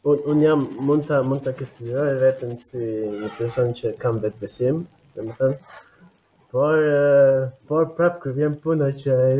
un 0.10 0.24
un 0.34 0.42
jam 0.42 0.66
mund 0.90 1.06
ta 1.12 1.20
mund 1.22 1.46
ta 1.46 1.54
kësjë 1.62 2.08
vetëm 2.26 2.58
si 2.66 2.82
një 3.22 3.30
person 3.38 3.78
që 3.78 3.94
kam 4.02 4.18
vetë 4.26 4.42
besim, 4.42 4.82
domethënë. 5.20 5.60
Por 6.56 6.76
uh, 6.88 7.45
por 7.68 7.96
prap 7.98 8.20
kur 8.22 8.34
vjen 8.38 8.56
puna 8.62 8.90
që 9.00 9.14
e 9.30 9.34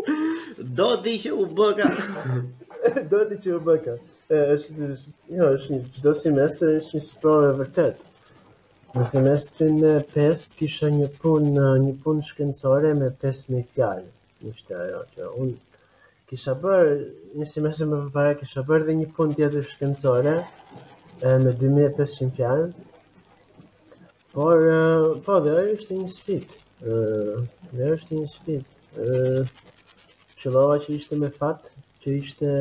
do 0.80 0.88
di 1.04 1.14
që 1.22 1.30
u 1.32 1.44
bëka. 1.56 1.88
do 3.12 3.18
di 3.30 3.36
që 3.44 3.48
u 3.56 3.60
bëka. 3.66 3.94
E, 4.30 4.38
Është 4.54 4.90
jo, 5.36 5.48
është 5.56 5.72
një 5.74 5.80
çdo 5.96 6.14
semestër 6.20 6.74
është 6.82 6.96
një 6.96 7.02
sprovë 7.08 7.50
vërtet. 7.60 8.06
Në 8.96 9.06
semestrin 9.12 9.82
e 9.84 9.94
5 10.14 10.46
kisha 10.60 10.92
një 10.96 11.10
punë, 11.20 11.66
një 11.84 11.94
punë 12.04 12.24
shkencore 12.30 12.94
me 13.00 13.12
5000 13.22 13.66
fjalë. 13.76 14.06
Ishte 14.52 14.76
ajo 14.86 15.04
që 15.16 15.28
unë 15.42 15.58
kisha 16.30 16.52
bërë 16.62 16.90
një 17.40 17.46
semestër 17.52 17.88
më 17.90 17.96
parë 18.14 18.36
kisha 18.40 18.62
bërë 18.68 18.86
dhe 18.88 18.94
një 19.00 19.06
punë 19.16 19.34
tjetër 19.40 19.64
shkencore 19.72 20.34
me 21.42 21.54
2500 21.62 22.30
fjalë. 22.36 22.68
Por 24.36 24.62
po 25.26 25.40
dhe 25.42 25.56
ajo 25.58 25.72
ishte 25.76 25.98
një 26.00 26.12
sfit 26.16 26.52
Ë, 26.86 27.40
dhe 27.76 27.86
është 27.96 28.14
një 28.20 28.28
sfit 28.30 28.62
Ë, 28.62 29.40
qëllova 30.40 30.76
që 30.84 30.92
ishte 30.94 31.18
me 31.20 31.28
fat 31.36 31.66
që 32.04 32.14
ishte 32.20 32.52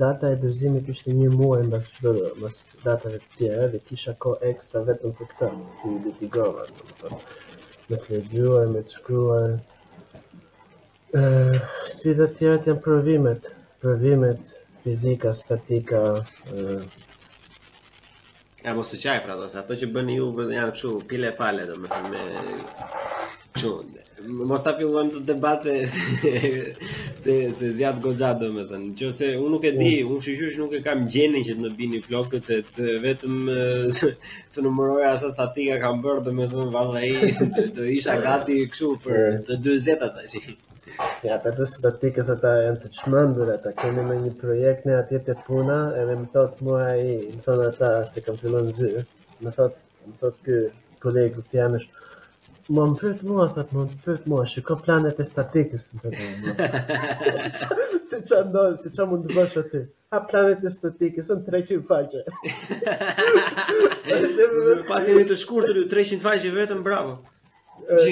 data 0.00 0.30
e 0.34 0.38
dërzimit 0.42 0.88
ishte 0.94 1.12
një 1.14 1.28
muaj 1.36 1.62
mbas 1.68 1.86
çdo 1.98 2.14
mbas 2.40 2.56
datave 2.86 3.20
të 3.22 3.28
tjera 3.36 3.68
dhe 3.74 3.78
kisha 3.90 4.16
kohë 4.24 4.50
ekstra 4.54 4.82
vetëm 4.88 5.14
për 5.20 5.30
këtë, 5.34 5.50
që 5.78 5.92
i 5.92 5.98
litigova, 6.08 6.64
domethënë 6.78 7.18
me 7.18 8.00
të 8.00 8.18
lexuar, 8.18 8.66
me 8.74 8.80
të 8.82 8.96
shkruar, 8.98 9.54
Uh, 11.08 11.54
sfida 11.88 12.26
të 12.28 12.34
tjera 12.36 12.56
janë 12.68 12.80
përvimet, 12.84 13.46
provimet 13.80 14.50
fizika, 14.82 15.30
statika. 15.38 16.02
E 16.52 16.82
Apo 18.68 18.84
të 18.84 18.98
qaj 19.04 19.14
pra 19.24 19.38
do, 19.40 19.46
ato 19.56 19.76
që 19.84 19.88
bëni 19.94 20.18
ju 20.18 20.26
janë 20.52 20.74
kështu 20.74 20.90
pile 21.08 21.30
pale 21.38 21.64
domethënë 21.70 22.10
me 22.12 22.42
këshu. 23.56 23.72
Mos 24.50 24.60
ta 24.66 24.74
fillojmë 24.76 25.12
të 25.16 25.22
debatë 25.30 25.78
se 25.88 26.04
se, 26.34 26.38
se, 27.24 27.36
se 27.56 27.70
zjat 27.78 28.02
goxha 28.04 28.34
domethënë. 28.42 28.92
Nëse 29.00 29.30
unë 29.40 29.52
nuk 29.56 29.64
e 29.64 29.72
di, 29.78 29.90
mm. 30.02 30.12
unë 30.12 30.26
shushush 30.26 30.60
nuk 30.60 30.76
e 30.76 30.84
kam 30.84 31.06
gjenin 31.08 31.46
që 31.46 31.56
të 31.56 31.64
më 31.64 31.72
bini 31.80 32.02
flokët 32.04 32.52
se 32.52 32.60
të 32.74 32.98
vetëm 33.08 33.48
të 34.52 34.68
numëroj 34.68 35.08
asa 35.14 35.32
statika 35.38 35.80
kam 35.86 36.04
bërë 36.04 36.28
domethënë 36.28 36.68
vallë 36.76 37.06
i, 37.08 37.76
do 37.78 37.88
isha 37.96 38.20
gati 38.28 38.60
këshu 38.74 38.92
për 39.08 39.24
të 39.48 39.62
40 39.72 40.10
ata 40.10 40.26
që 40.34 40.44
Ja, 41.28 41.36
të 41.42 41.52
të 41.58 41.66
statikës 41.70 42.30
ata 42.34 42.52
e 42.64 42.68
në 42.74 42.80
të 42.84 42.90
qmëndur, 42.98 43.52
ata 43.56 43.72
kemi 43.80 44.04
me 44.10 44.16
një 44.22 44.32
projekt 44.40 44.86
në 44.88 44.96
atjet 45.02 45.30
e 45.32 45.36
puna, 45.46 45.78
edhe 46.02 46.16
më 46.22 46.28
thot 46.36 46.60
mua 46.68 46.86
i, 47.00 47.12
më 47.36 47.44
thot 47.48 47.64
ata 47.70 47.90
se 48.12 48.24
kam 48.26 48.38
fillon 48.42 48.68
në 48.70 48.74
zyrë, 48.78 49.04
më 49.44 49.54
thot, 49.58 49.78
më 50.08 50.18
thot 50.22 50.40
kë 50.48 50.58
kolegu 51.04 51.44
të 51.50 51.60
janë 51.60 51.80
është, 51.82 52.06
më 52.68 52.86
më 52.92 52.98
përët 53.02 53.22
mua, 53.28 53.46
më 53.48 53.58
thot, 53.58 53.72
më 53.76 53.84
më 53.86 53.98
përët 54.06 54.26
mua, 54.32 54.46
shiko 54.54 54.76
planet 54.86 55.22
e 55.24 55.28
statikës, 55.32 55.88
më 55.94 56.02
përët 56.04 56.42
mua, 56.42 56.82
si 57.38 57.52
që 58.28 58.42
ndonë, 58.50 58.80
si 58.84 58.92
që 58.98 59.08
mund 59.12 59.26
të 59.28 59.36
bësh 59.38 59.56
aty, 59.62 59.82
ha 60.14 60.22
planet 60.32 60.66
e 60.68 60.74
statikës, 60.78 61.32
në 61.34 61.48
300 61.50 61.88
faqe. 61.88 62.92
Pasë 64.92 65.16
një 65.18 65.26
të 65.32 65.40
shkurë 65.44 65.74
të 65.82 65.86
300 65.96 66.24
faqe 66.28 66.54
vetëm, 66.60 66.84
bravo 66.90 67.18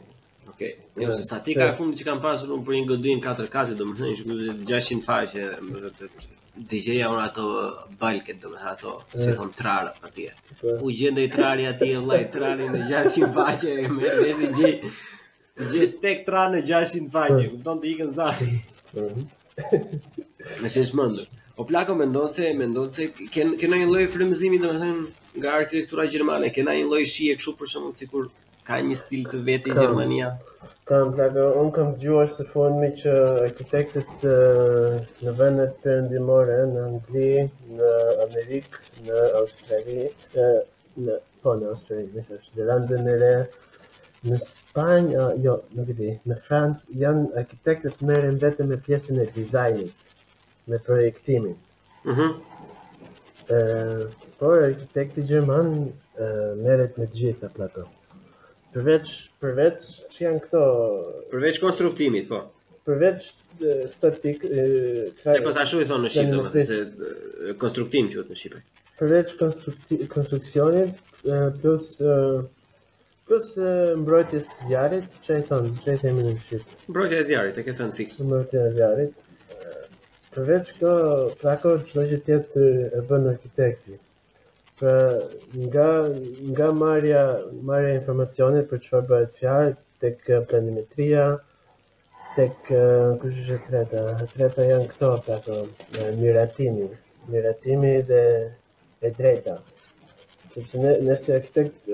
Okay. 0.56 0.70
Jo, 0.96 1.10
se 1.12 1.20
sa 1.28 1.36
ti 1.44 1.52
ka 1.56 1.66
fundi 1.76 1.98
që 2.00 2.06
kam 2.06 2.20
pasur 2.22 2.54
unë 2.56 2.64
për 2.64 2.76
një 2.78 2.86
godin 2.92 3.18
4 3.24 3.50
kaçe, 3.52 3.74
do 3.76 3.84
të 3.90 3.98
thënë 4.00 4.18
600 4.66 5.04
faqe, 5.04 5.46
domethënë 5.58 5.84
vërtet. 5.84 6.26
Dijeja 6.70 7.10
unë 7.12 7.24
ato 7.26 7.42
balke, 8.00 8.32
do 8.40 8.48
me 8.54 8.62
ato, 8.70 8.94
si 9.12 9.28
thonë 9.36 9.58
trarë 9.58 9.90
atje. 10.08 10.30
Po. 10.62 10.78
U 10.86 10.92
gjende 10.96 11.24
i 11.26 11.32
trarë 11.34 11.66
atje, 11.74 11.98
vlaj, 12.06 12.22
trari 12.36 12.70
në 12.72 12.86
600 12.92 13.32
faqe, 13.36 13.74
më 13.98 14.14
vjen 14.22 14.44
i 14.48 14.52
gjithë. 14.60 15.88
tek 16.04 16.24
tra 16.26 16.46
në 16.52 16.62
600 16.66 17.12
faqe, 17.12 17.42
po. 17.42 17.56
kupton 17.56 17.82
të 17.82 17.92
ikën 17.94 18.14
zari. 18.16 18.52
Mhm. 18.96 19.26
Po. 19.56 20.68
se 20.70 20.84
shë 20.84 20.96
mëndër. 20.96 21.28
O 21.56 21.66
plako 21.66 21.94
me 21.94 22.28
se, 22.28 22.52
me 22.58 22.68
se, 22.92 23.06
kena 23.60 23.76
një 23.80 23.86
loj 23.92 24.04
frëmëzimi, 24.12 24.58
dhe 24.60 24.72
me 24.80 24.88
nga 25.38 25.54
arkitektura 25.60 26.04
gjermane, 26.12 26.50
kena 26.52 26.74
një 26.76 26.84
lloj 26.90 27.04
shi 27.12 27.30
e 27.32 27.36
këshu 27.38 27.54
për 27.60 27.70
shumë, 27.72 27.92
si 27.96 28.08
kur 28.12 28.26
ka 28.68 28.76
një 28.88 28.96
stil 29.00 29.22
të 29.30 29.40
vetë 29.46 29.70
i 29.72 29.76
Gjermania? 29.78 30.28
Kam, 30.90 31.14
plako, 31.16 31.46
unë 31.62 31.72
kam 31.78 31.94
gjuar 32.02 32.28
se 32.34 32.44
fonëmi 32.52 32.90
që 33.00 33.14
arkitektet 33.46 34.26
në 35.22 35.34
vendet 35.40 35.80
përëndimore, 35.86 36.58
në 36.76 36.84
Angli, 36.90 37.32
në 37.80 37.90
Amerikë, 38.28 38.84
në 39.08 39.24
Australi, 39.42 40.04
në, 40.36 41.18
po, 41.40 41.56
në 41.62 41.72
Australi, 41.72 42.08
në 42.18 42.28
shë 42.34 42.56
Zelandë 42.60 43.00
në 43.08 43.16
re, 43.24 43.32
në 44.28 44.42
Spanjë, 44.52 45.28
jo, 45.48 45.56
nuk 45.80 45.94
e 45.96 46.02
di, 46.04 46.12
në 46.28 46.40
Francë, 46.50 46.90
janë 47.06 47.26
arkitektet 47.44 48.04
mërën 48.12 48.42
vetë 48.44 48.68
me 48.74 48.82
pjesën 48.90 49.24
e 49.24 49.30
dizajnit, 49.38 50.02
me 50.66 50.78
projektimin. 50.86 51.56
Mm 52.04 52.34
Ëh, 53.48 54.06
po 54.40 54.46
por 54.50 54.62
arkitekti 54.66 55.22
gjerman 55.28 55.68
merret 56.58 56.96
me 56.98 57.06
të 57.06 57.20
gjitha 57.20 57.46
plato. 57.54 57.84
Përveç 58.74 59.12
përveç 59.42 59.84
që 60.10 60.22
janë 60.24 60.40
këto 60.46 60.62
përveç 61.30 61.60
konstruktimit, 61.62 62.26
po. 62.30 62.40
Përveç 62.88 63.28
statik 63.92 64.42
e 64.42 65.38
po 65.46 65.54
sa 65.54 65.62
shoj 65.70 65.86
thonë 65.86 66.04
në 66.04 66.10
shqip 66.16 66.34
domethënë 66.34 66.64
se 66.66 67.54
konstruktim 67.62 68.10
quhet 68.10 68.32
në 68.34 68.38
shqip. 68.40 68.58
Përveç 68.98 69.36
konstruksionit 69.38 70.98
plus 71.62 71.86
plus 73.30 73.52
mbrojtjes 74.02 74.50
zjarrit, 74.66 75.06
thonë, 75.26 75.46
thon, 75.48 75.70
çai 75.86 75.94
themi 76.02 76.26
në 76.26 76.34
shqip. 76.42 76.66
Mbrojtja 76.90 77.22
e 77.22 77.28
zjarrit, 77.30 77.62
e 77.62 77.66
ke 77.68 77.78
thënë 77.78 77.96
fikse. 78.00 78.26
Mbrojtja 78.26 78.66
e 78.68 78.72
zjarrit 78.78 79.22
përveç 80.36 80.70
kjo 80.76 80.90
prako 81.40 81.70
që 81.88 81.92
do 81.98 82.02
që 82.10 82.16
tjetë 82.26 82.64
e 82.98 83.02
bën 83.08 83.28
arkitekti. 83.32 83.94
Pra, 84.80 84.94
nga, 85.62 85.86
nga 86.52 86.66
marja, 86.80 87.22
marja 87.70 87.92
informacionit 87.96 88.66
për 88.72 88.82
çfarë 88.84 89.08
bëhet 89.12 89.32
fjarë, 89.40 89.70
tek 90.04 90.28
uh, 90.36 90.42
planimetria, 90.50 91.24
tek 92.36 92.68
uh, 92.68 93.16
kush 93.22 93.38
është 93.40 93.56
e 93.56 93.62
treta, 93.70 94.02
treta 94.34 94.66
janë 94.68 94.90
këto 94.92 95.12
prako, 95.30 95.62
miratimi, 96.20 96.90
miratimi 97.32 97.94
dhe 98.10 98.20
e 99.06 99.14
drejta. 99.16 99.56
Sepse 100.52 100.82
ne, 100.84 100.92
ne 101.08 101.16
si 101.20 101.32
arkitekt, 101.38 101.88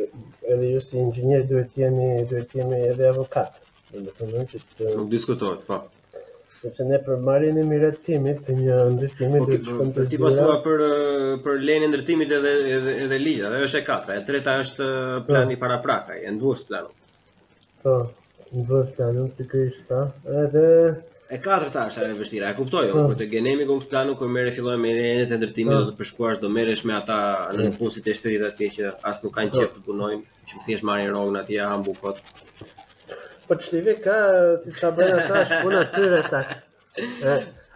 edhe 0.50 0.74
ju 0.74 0.82
si 0.88 0.98
inxinjer 1.04 1.46
duhet 1.50 1.78
jemi, 1.78 2.10
duhet 2.30 2.58
jemi 2.58 2.82
edhe 2.90 3.10
avokat. 3.14 3.62
Në 3.94 4.10
të 4.18 4.32
mund 4.34 4.50
që 4.56 4.66
të... 4.74 4.92
Diskutohet, 5.14 5.66
pa. 5.68 5.84
Po 5.86 5.98
sepse 6.62 6.84
ne 6.90 6.98
për 7.04 7.16
marrjen 7.26 7.56
e 7.60 7.64
miratimit 7.66 8.42
të 8.46 8.54
një 8.58 8.74
ndërtimi 8.94 9.38
okay, 9.42 9.56
të 9.62 9.68
shkon 9.74 9.88
të 9.96 10.02
Ti 10.12 10.18
po 10.20 10.28
thua 10.34 10.58
për 10.66 10.82
eh, 10.86 11.28
për 11.46 11.56
lejen 11.68 11.86
e 11.86 11.88
ndërtimit 11.90 12.34
edhe 12.38 12.52
edhe 12.78 12.92
edhe 13.06 13.18
ligja, 13.22 13.50
dhe 13.50 13.62
është 13.66 13.80
e 13.80 13.86
katra, 13.88 14.18
e 14.20 14.26
treta 14.28 14.54
është 14.66 14.86
eh, 14.88 15.22
plani 15.30 15.56
po. 15.56 15.62
paraprakaj, 15.64 16.20
e 16.28 16.34
ndvus 16.36 16.62
planu. 16.68 16.92
Po, 17.82 17.96
ndvus 18.60 18.92
plan, 18.98 19.18
nuk 19.18 19.42
ke 19.52 19.64
shta. 19.78 20.04
Po. 20.22 20.38
Edhe 20.44 20.64
e 21.32 21.40
katërta 21.48 21.86
është 21.90 22.04
ajo 22.04 22.14
e 22.14 22.20
vështira, 22.22 22.52
e 22.54 22.58
kuptoj, 22.60 22.84
po 22.94 23.18
të 23.22 23.28
gjenemi 23.34 23.66
kom 23.72 23.80
planu 23.90 24.14
kur 24.20 24.30
merre 24.36 24.52
filloj 24.54 24.76
me 24.84 24.92
lejen 25.00 25.24
e 25.24 25.40
ndërtimit 25.42 25.80
do 25.80 25.80
po. 25.88 25.88
të 25.90 25.96
përshkuash, 26.04 26.38
do 26.44 26.52
merresh 26.60 26.84
me 26.90 26.94
ata 27.00 27.18
në 27.58 27.72
punësit 27.80 28.06
e 28.06 28.14
shtetit 28.20 28.46
atje 28.52 28.70
që 28.78 28.94
as 29.10 29.24
nuk 29.26 29.34
kanë 29.40 29.56
qejf 29.58 29.74
të 29.74 29.82
punojnë, 29.90 30.24
që 30.52 30.62
thjesht 30.68 30.86
marrin 30.92 31.10
rrogën 31.10 31.42
atje, 31.42 31.58
hanë 31.72 32.76
po 33.48 33.56
të 33.58 33.64
shlivi 33.66 33.94
ka 34.04 34.14
si 34.64 34.72
të 34.76 34.90
bëjnë 34.98 35.22
ata 35.26 35.58
është 35.58 35.80
atyre 35.80 36.18
ta. 36.32 36.40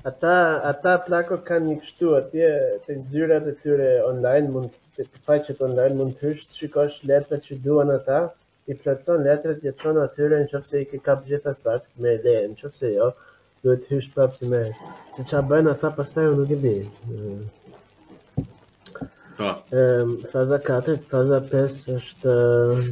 Ata, 0.09 0.35
ata 0.71 0.93
plako 1.07 1.41
kanë 1.49 1.67
një 1.71 1.77
kështu 1.83 2.13
atje 2.19 2.51
të 2.85 2.97
zyra 3.09 3.39
dhe 3.43 3.55
tyre 3.63 3.89
online, 4.11 4.51
mund, 4.55 4.77
të 4.99 5.07
faqet 5.27 5.63
online 5.67 5.97
mund 5.99 6.15
të 6.21 6.31
hyshtë 6.31 6.59
shikosh 6.61 7.01
letrat 7.11 7.43
që 7.49 7.59
duan 7.65 7.91
ata, 7.97 8.21
i 8.71 8.75
plëtson 8.79 9.25
letrat 9.27 9.59
dhe 9.65 9.73
qonë 9.83 10.05
atyre 10.07 10.39
në 10.45 10.51
qëpëse 10.53 10.83
i 10.85 10.89
ke 10.93 11.01
kap 11.09 11.27
gjitha 11.27 11.55
sakë 11.65 12.03
me 12.03 12.15
ide, 12.21 12.37
në 12.53 12.59
qëpëse 12.61 12.93
jo, 12.97 13.11
duhet 13.67 13.83
të 13.87 13.97
hyshtë 13.97 14.15
prapë 14.17 14.39
të 14.43 14.53
me. 14.53 14.63
Si 15.17 15.27
që 15.33 15.43
bëjnë 15.53 15.75
ata 15.75 15.91
pas 15.99 16.15
taj 16.19 16.29
unë 16.31 16.39
nuk 16.43 16.55
i 16.57 16.63
bërë. 16.67 17.39
Po. 19.37 19.63
faza 20.33 20.59
4, 20.67 20.99
faza 21.11 21.41
5 21.51 21.75
është 21.97 22.35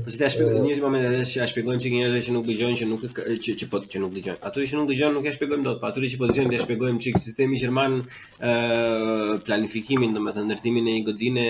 Pse 0.07 0.17
po 0.17 0.21
ta 0.23 0.29
shpjegoj 0.33 0.59
një 0.65 0.75
moment 0.83 1.07
edhe 1.11 1.23
si 1.29 1.39
ja 1.41 1.47
shpjegojmë 1.49 1.81
çka 1.85 1.93
njerëzit 1.95 2.27
që 2.27 2.35
nuk 2.35 2.49
dëgjojnë 2.51 2.81
që 2.81 2.89
nuk 2.91 3.07
që 3.47 3.55
që 3.63 3.69
po 3.73 3.81
që 3.95 4.03
nuk 4.03 4.13
dëgjojnë. 4.19 4.41
Ato 4.51 4.65
që 4.69 4.77
nuk 4.81 4.91
dëgjojnë 4.91 5.17
nuk 5.17 5.29
e 5.29 5.33
shpjegojmë 5.39 5.67
dot, 5.69 5.79
po 5.85 5.89
ato 5.89 6.05
që 6.05 6.21
po 6.21 6.29
dëgjojnë 6.29 6.53
dhe 6.53 6.61
shpjegojmë 6.67 7.03
çik 7.07 7.19
sistemi 7.25 7.61
gjerman 7.63 7.97
ë 7.97 9.39
planifikimin, 9.49 10.13
domethënë 10.19 10.51
ndërtimin 10.51 10.93
e 10.93 10.97
një 10.99 11.05
godine 11.09 11.47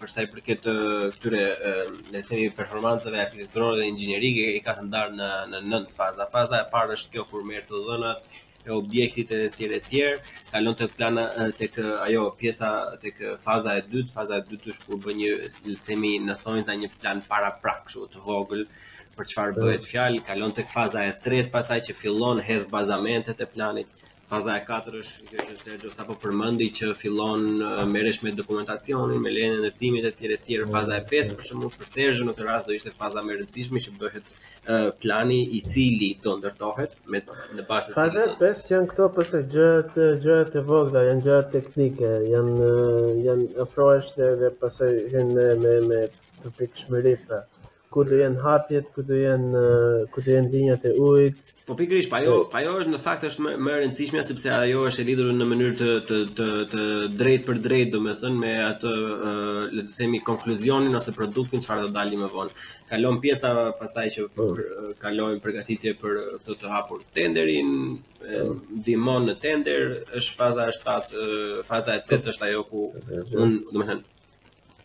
për 0.00 0.14
sa 0.14 0.26
i 0.26 0.30
përket 0.36 0.70
këtyre 1.18 1.42
le 1.90 2.00
të 2.14 2.24
themi 2.30 2.48
performancave 2.60 3.24
arkitekturore 3.26 3.82
dhe 3.82 3.90
inxhinierike 3.90 4.46
i 4.54 4.62
ka 4.68 4.78
të 4.78 4.86
ndarë 4.92 5.18
në 5.20 5.32
në 5.54 5.64
nëntë 5.74 5.94
faza. 5.98 6.30
Faza 6.36 6.62
e 6.62 6.66
parë 6.76 6.94
është 7.00 7.16
kjo 7.16 7.26
kur 7.32 7.46
merr 7.50 7.66
të 7.72 7.82
dhënat, 7.88 8.36
e 8.66 8.70
objektit 8.74 9.30
e 9.30 9.46
tjerë 9.54 9.76
e 9.78 9.82
tjerë, 9.88 10.16
kalon 10.50 10.74
të 10.78 10.86
plana, 10.96 11.24
të 11.58 11.68
kë, 11.74 11.84
ajo, 12.08 12.22
pjesa, 12.40 12.70
të 13.04 13.12
kë 13.16 13.34
faza 13.44 13.76
e 13.80 13.84
dytë, 13.92 14.12
faza 14.16 14.40
e 14.40 14.44
dytë 14.48 14.72
është 14.72 14.88
kur 14.88 14.98
bë 15.04 15.14
një, 15.20 15.30
themi, 15.86 16.10
në 16.26 16.36
thonjë 16.40 16.66
za 16.70 16.74
një 16.80 16.90
plan 16.96 17.22
para 17.30 17.52
prakshu, 17.62 18.08
të 18.16 18.22
vogël, 18.26 18.64
për 19.18 19.30
çfarë 19.32 19.56
bëhet 19.60 19.86
fjalë, 19.92 20.24
kalon 20.32 20.56
tek 20.58 20.70
faza 20.74 21.06
e 21.06 21.14
tretë 21.26 21.52
pasaj 21.54 21.78
që 21.90 21.98
fillon 22.02 22.42
hedh 22.50 22.66
bazamentet 22.74 23.44
e 23.44 23.48
planit. 23.54 24.05
Faza 24.26 24.52
e 24.58 24.62
katërt 24.66 24.96
është 25.04 25.26
kjo 25.28 25.42
që 25.48 25.52
Sergio 25.60 25.90
sapo 25.94 26.14
përmendi 26.22 26.66
që 26.74 26.88
fillon 26.98 27.44
merresh 27.90 28.16
me 28.26 28.32
dokumentacionin, 28.38 29.20
me 29.22 29.30
lehen 29.34 29.52
e 29.54 29.60
ndërtimit 29.60 30.08
e 30.08 30.10
tjerë 30.16 30.64
e 30.64 30.70
Faza 30.72 30.96
e 30.98 31.04
pestë 31.12 31.36
për 31.38 31.46
shkakun 31.46 31.74
për 31.76 31.90
Sergio 31.92 32.26
në 32.26 32.34
këtë 32.34 32.46
rast 32.48 32.66
do 32.70 32.74
ishte 32.78 32.90
faza 32.96 33.22
më 33.22 33.32
e 33.32 33.36
rëndësishme 33.38 33.84
që 33.84 33.94
bëhet 34.02 34.26
uh, 34.26 34.90
plani 35.04 35.38
i 35.46 35.62
cili 35.70 36.08
do 36.24 36.34
ndërtohet 36.40 36.98
me 37.14 37.22
në 37.22 37.68
bazë 37.70 37.92
të 37.92 37.94
cilës. 37.94 38.02
Faza 38.02 38.26
e 38.26 38.34
pestë 38.42 38.74
janë 38.74 38.90
këto 38.92 39.08
pse 39.20 39.42
gjërat 39.54 39.98
gjërat 40.26 40.58
e 40.58 40.64
vogla, 40.72 41.06
janë 41.12 41.26
gjërat 41.28 41.50
teknike, 41.54 42.12
janë 42.34 42.70
janë 43.30 43.46
ofrohesh 43.68 44.10
dhe 44.42 44.50
pastaj 44.64 44.90
hyn 45.14 45.32
me 45.38 45.46
me 45.62 45.76
me 45.86 46.02
të 46.42 46.54
pikshmëri 46.58 47.14
pa. 47.28 47.44
Ku 47.94 48.02
do 48.10 48.18
janë 48.18 48.42
hartjet, 48.42 48.90
ku 48.92 49.06
do 49.08 49.22
janë 49.22 49.66
ku 50.10 50.18
do 50.26 50.34
janë 50.34 50.50
linjat 50.52 50.90
e 50.90 50.96
ujit, 51.06 51.45
Po 51.66 51.74
pikërisht, 51.74 52.10
pa 52.12 52.20
jo, 52.22 52.34
ajo 52.58 52.72
është 52.80 52.90
në 52.92 52.98
fakt 53.04 53.24
është 53.26 53.42
më 53.44 53.52
më 53.66 53.70
e 53.72 53.78
rëndësishmja 53.78 54.20
sepse 54.26 54.50
ajo 54.56 54.82
është 54.88 55.02
e 55.02 55.04
lidhur 55.08 55.30
në 55.38 55.46
mënyrë 55.52 55.72
të 55.80 55.88
të 56.08 56.18
të 56.38 56.46
të 56.74 56.82
drejtë 57.22 57.46
për 57.48 57.58
drejtë, 57.64 57.90
domethënë 57.94 58.38
me 58.42 58.52
atë 58.68 58.92
uh, 59.14 59.58
le 59.78 59.84
të 59.88 59.96
themi 59.96 60.20
konkluzionin 60.28 60.94
ose 61.00 61.14
produktin 61.18 61.64
çfarë 61.66 61.88
do 61.88 61.90
dalim 61.96 62.22
më 62.22 62.28
vonë. 62.36 62.68
Kalon 62.92 63.18
pjesa 63.24 63.50
pasaj 63.80 64.06
që 64.18 64.28
po. 64.36 64.46
për, 64.60 64.92
kalojmë 65.04 65.42
përgatitje 65.48 65.96
për 66.04 66.22
të 66.46 66.58
të 66.62 66.70
hapur 66.76 67.02
tenderin, 67.18 67.74
po. 68.22 68.46
ndihmon 68.78 69.26
në 69.32 69.36
tender, 69.48 69.88
është 70.22 70.38
faza 70.38 70.68
e 70.70 70.78
7, 70.82 71.26
faza 71.72 71.98
e 71.98 72.04
8 72.06 72.22
po. 72.22 72.30
është 72.36 72.52
ajo 72.52 72.62
ku 72.70 72.86
un, 73.42 73.58
domethënë 73.74 74.12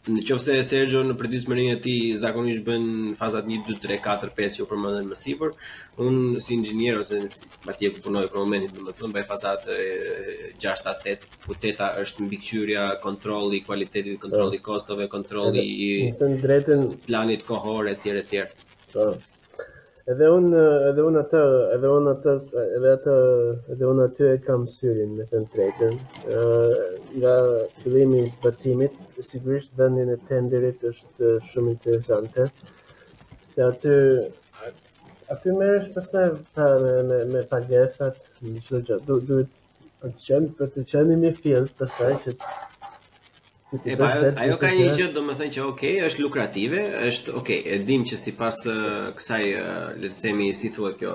Në 0.09 0.21
qofë 0.27 0.41
se 0.43 0.53
Sergio 0.67 0.99
në 1.07 1.13
përdiës 1.17 1.43
mërinë 1.49 1.73
e 1.75 1.79
ti 1.81 1.91
zakonisht 2.21 2.63
bënë 2.69 3.11
fazat 3.19 3.45
1, 3.55 3.59
2, 3.67 3.75
3, 3.83 3.97
4, 4.13 4.29
5 4.39 4.55
që 4.55 4.57
u 4.57 4.61
jo 4.63 4.67
përmëndën 4.71 5.09
më 5.11 5.17
sipër 5.23 5.51
Unë 6.07 6.41
si 6.45 6.55
ingjinerë 6.57 7.03
ose 7.03 7.19
në 7.25 7.29
si 7.35 7.45
ma 7.67 7.75
ku 7.97 8.01
punoj 8.07 8.23
për 8.31 8.41
momentit 8.41 8.73
në 8.79 8.87
më 8.87 8.95
thëmë, 9.01 9.15
bëj 9.19 9.25
fazat 9.33 9.69
6, 10.65 10.83
8, 10.95 11.09
8 11.45 11.45
ku 11.45 11.57
është 12.05 12.25
në 12.25 12.31
bikqyria, 12.33 12.87
kontroli, 13.07 13.61
kvalitetit, 13.67 14.17
kontroli 14.25 14.63
kostove, 14.71 15.05
kontroli 15.17 15.67
i 15.85 15.89
planit 17.07 17.45
kohore, 17.51 17.95
tjere, 18.01 18.25
tjere 18.33 18.71
po. 18.95 19.11
Edhe 20.11 20.27
un 20.29 20.47
edhe 20.91 21.01
un 21.07 21.15
atë, 21.21 21.41
edhe 21.77 21.87
un 21.97 22.07
atë, 22.11 22.31
edhe 22.77 22.89
atë, 22.97 23.13
edhe 23.75 23.87
un 23.87 24.01
atë 24.05 24.29
e 24.33 24.39
kam 24.43 24.65
syrin 24.67 25.13
me 25.15 25.25
fen 25.31 25.45
tretën. 25.53 25.93
Ë 26.35 26.39
nga 27.15 27.35
fillimi 27.83 28.19
i 28.25 28.31
zbatimit, 28.33 28.97
sigurisht 29.27 29.71
vendi 29.79 30.03
i 30.03 30.17
tenderit 30.27 30.83
është 30.91 31.31
shumë 31.53 31.75
interesante. 31.75 32.49
Se 33.53 33.63
atë 33.69 33.95
atë 35.37 35.55
merresh 35.61 35.93
pastaj 35.95 36.27
pa 36.57 36.67
me 36.83 36.93
me, 37.11 37.21
me 37.37 37.45
pagesat, 37.53 38.27
më 38.43 38.67
shojë 38.67 38.99
do 39.07 39.21
do 39.31 39.39
të 39.47 40.11
të 40.11 40.25
çem 40.27 40.51
për 40.59 40.75
të 40.75 40.85
çemë 40.91 41.17
në 41.23 41.33
fill 41.39 41.71
pastaj 41.79 42.13
që 42.27 42.37
E 43.89 43.93
pa, 43.99 44.07
ajo 44.45 44.57
ka 44.61 44.67
një 44.75 44.87
gjë, 44.97 45.05
do 45.15 45.21
më 45.23 45.33
thënë 45.39 45.55
që 45.55 45.61
okay, 45.69 45.93
është 46.09 46.23
lukrative, 46.25 46.79
është 47.09 47.35
okay, 47.39 47.59
e 47.63 47.77
dim 47.87 48.03
që 48.09 48.17
si 48.23 48.33
pas 48.39 48.57
kësaj, 49.15 49.43
le 50.01 50.09
të 50.11 50.17
themi, 50.23 50.49
si 50.61 50.71
thua 50.77 50.89
kjo, 50.99 51.13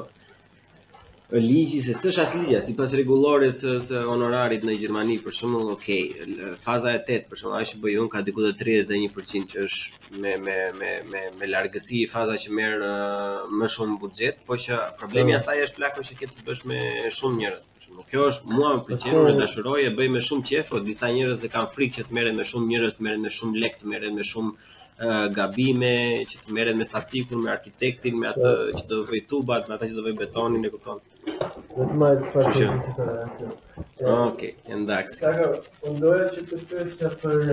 ligji, 1.37 1.83
se 1.85 1.93
së 1.99 2.15
shas 2.17 2.33
ligja, 2.39 2.63
si 2.65 2.73
pas 2.79 2.95
regulore 3.01 3.51
së, 3.53 3.75
së 3.91 4.01
honorarit 4.09 4.65
në 4.65 4.79
Gjermani, 4.87 5.19
për 5.27 5.37
shumë, 5.37 5.61
okay, 5.75 6.31
faza 6.65 6.95
e 6.97 7.03
tetë, 7.11 7.29
për 7.35 7.43
shumë, 7.43 7.59
a 7.61 7.69
shë 7.69 7.83
bëjun, 7.85 8.09
ka 8.17 8.25
diku 8.31 8.49
të 8.49 8.55
31% 8.89 9.53
që 9.53 9.63
është 9.69 10.23
me, 10.25 10.37
me, 10.49 10.57
me, 10.81 10.93
me, 11.13 11.25
me 11.43 11.53
largësi 11.53 12.07
faza 12.17 12.41
që 12.41 12.57
merë 12.57 12.95
më 13.61 13.71
shumë 13.77 14.01
budget, 14.07 14.41
po 14.49 14.57
që 14.65 14.81
problemi 15.03 15.37
po. 15.37 15.43
asaj 15.43 15.61
është 15.69 15.83
plako 15.85 16.09
që 16.09 16.21
këtë 16.23 16.39
të 16.41 16.49
bësh 16.53 16.67
me 16.73 16.85
shumë 17.21 17.43
njërët. 17.45 17.73
Po 17.95 18.03
kjo 18.11 18.23
është 18.31 18.51
mua 18.55 18.69
më 18.77 18.81
pëlqen, 18.87 19.17
unë 19.19 19.33
dashuroj 19.41 19.75
e 19.89 19.93
bëj 19.99 20.09
me 20.15 20.21
shumë 20.29 20.47
qejf, 20.49 20.71
por 20.73 20.81
disa 20.87 21.11
njerëz 21.17 21.43
që 21.43 21.51
kanë 21.53 21.71
frikë 21.75 21.97
që 21.99 22.05
të 22.09 22.17
merren 22.17 22.41
me 22.41 22.47
shumë 22.51 22.67
njerëz, 22.71 22.95
të 22.97 23.05
merren 23.07 23.23
me 23.27 23.31
shumë 23.37 23.61
lek, 23.65 23.77
të 23.83 23.91
merren 23.93 24.17
me 24.21 24.25
shumë 24.31 24.53
uh, 24.57 24.73
gabime, 25.37 25.93
që 26.33 26.41
të 26.47 26.57
merren 26.59 26.81
me 26.81 26.89
statikun, 26.89 27.45
me 27.45 27.53
arkitektin, 27.55 28.19
me 28.25 28.29
atë 28.33 28.51
që 28.81 28.91
do 28.95 28.99
vëj 29.13 29.23
tubat, 29.35 29.71
me 29.71 29.79
atë 29.79 29.91
që 29.93 29.99
do 30.01 30.07
vëj 30.09 30.17
betonin 30.25 30.67
e 30.67 30.73
kupton. 30.75 31.01
Vetëm 31.27 32.05
të 32.25 32.33
fashë. 32.35 32.67
Okej, 32.97 34.11
okay, 34.19 34.53
Okej, 34.73 35.09
Saka, 35.15 35.49
unë 35.93 36.03
doja 36.07 36.29
që 36.37 36.63
të 36.73 36.85
se 36.99 37.15
për 37.23 37.49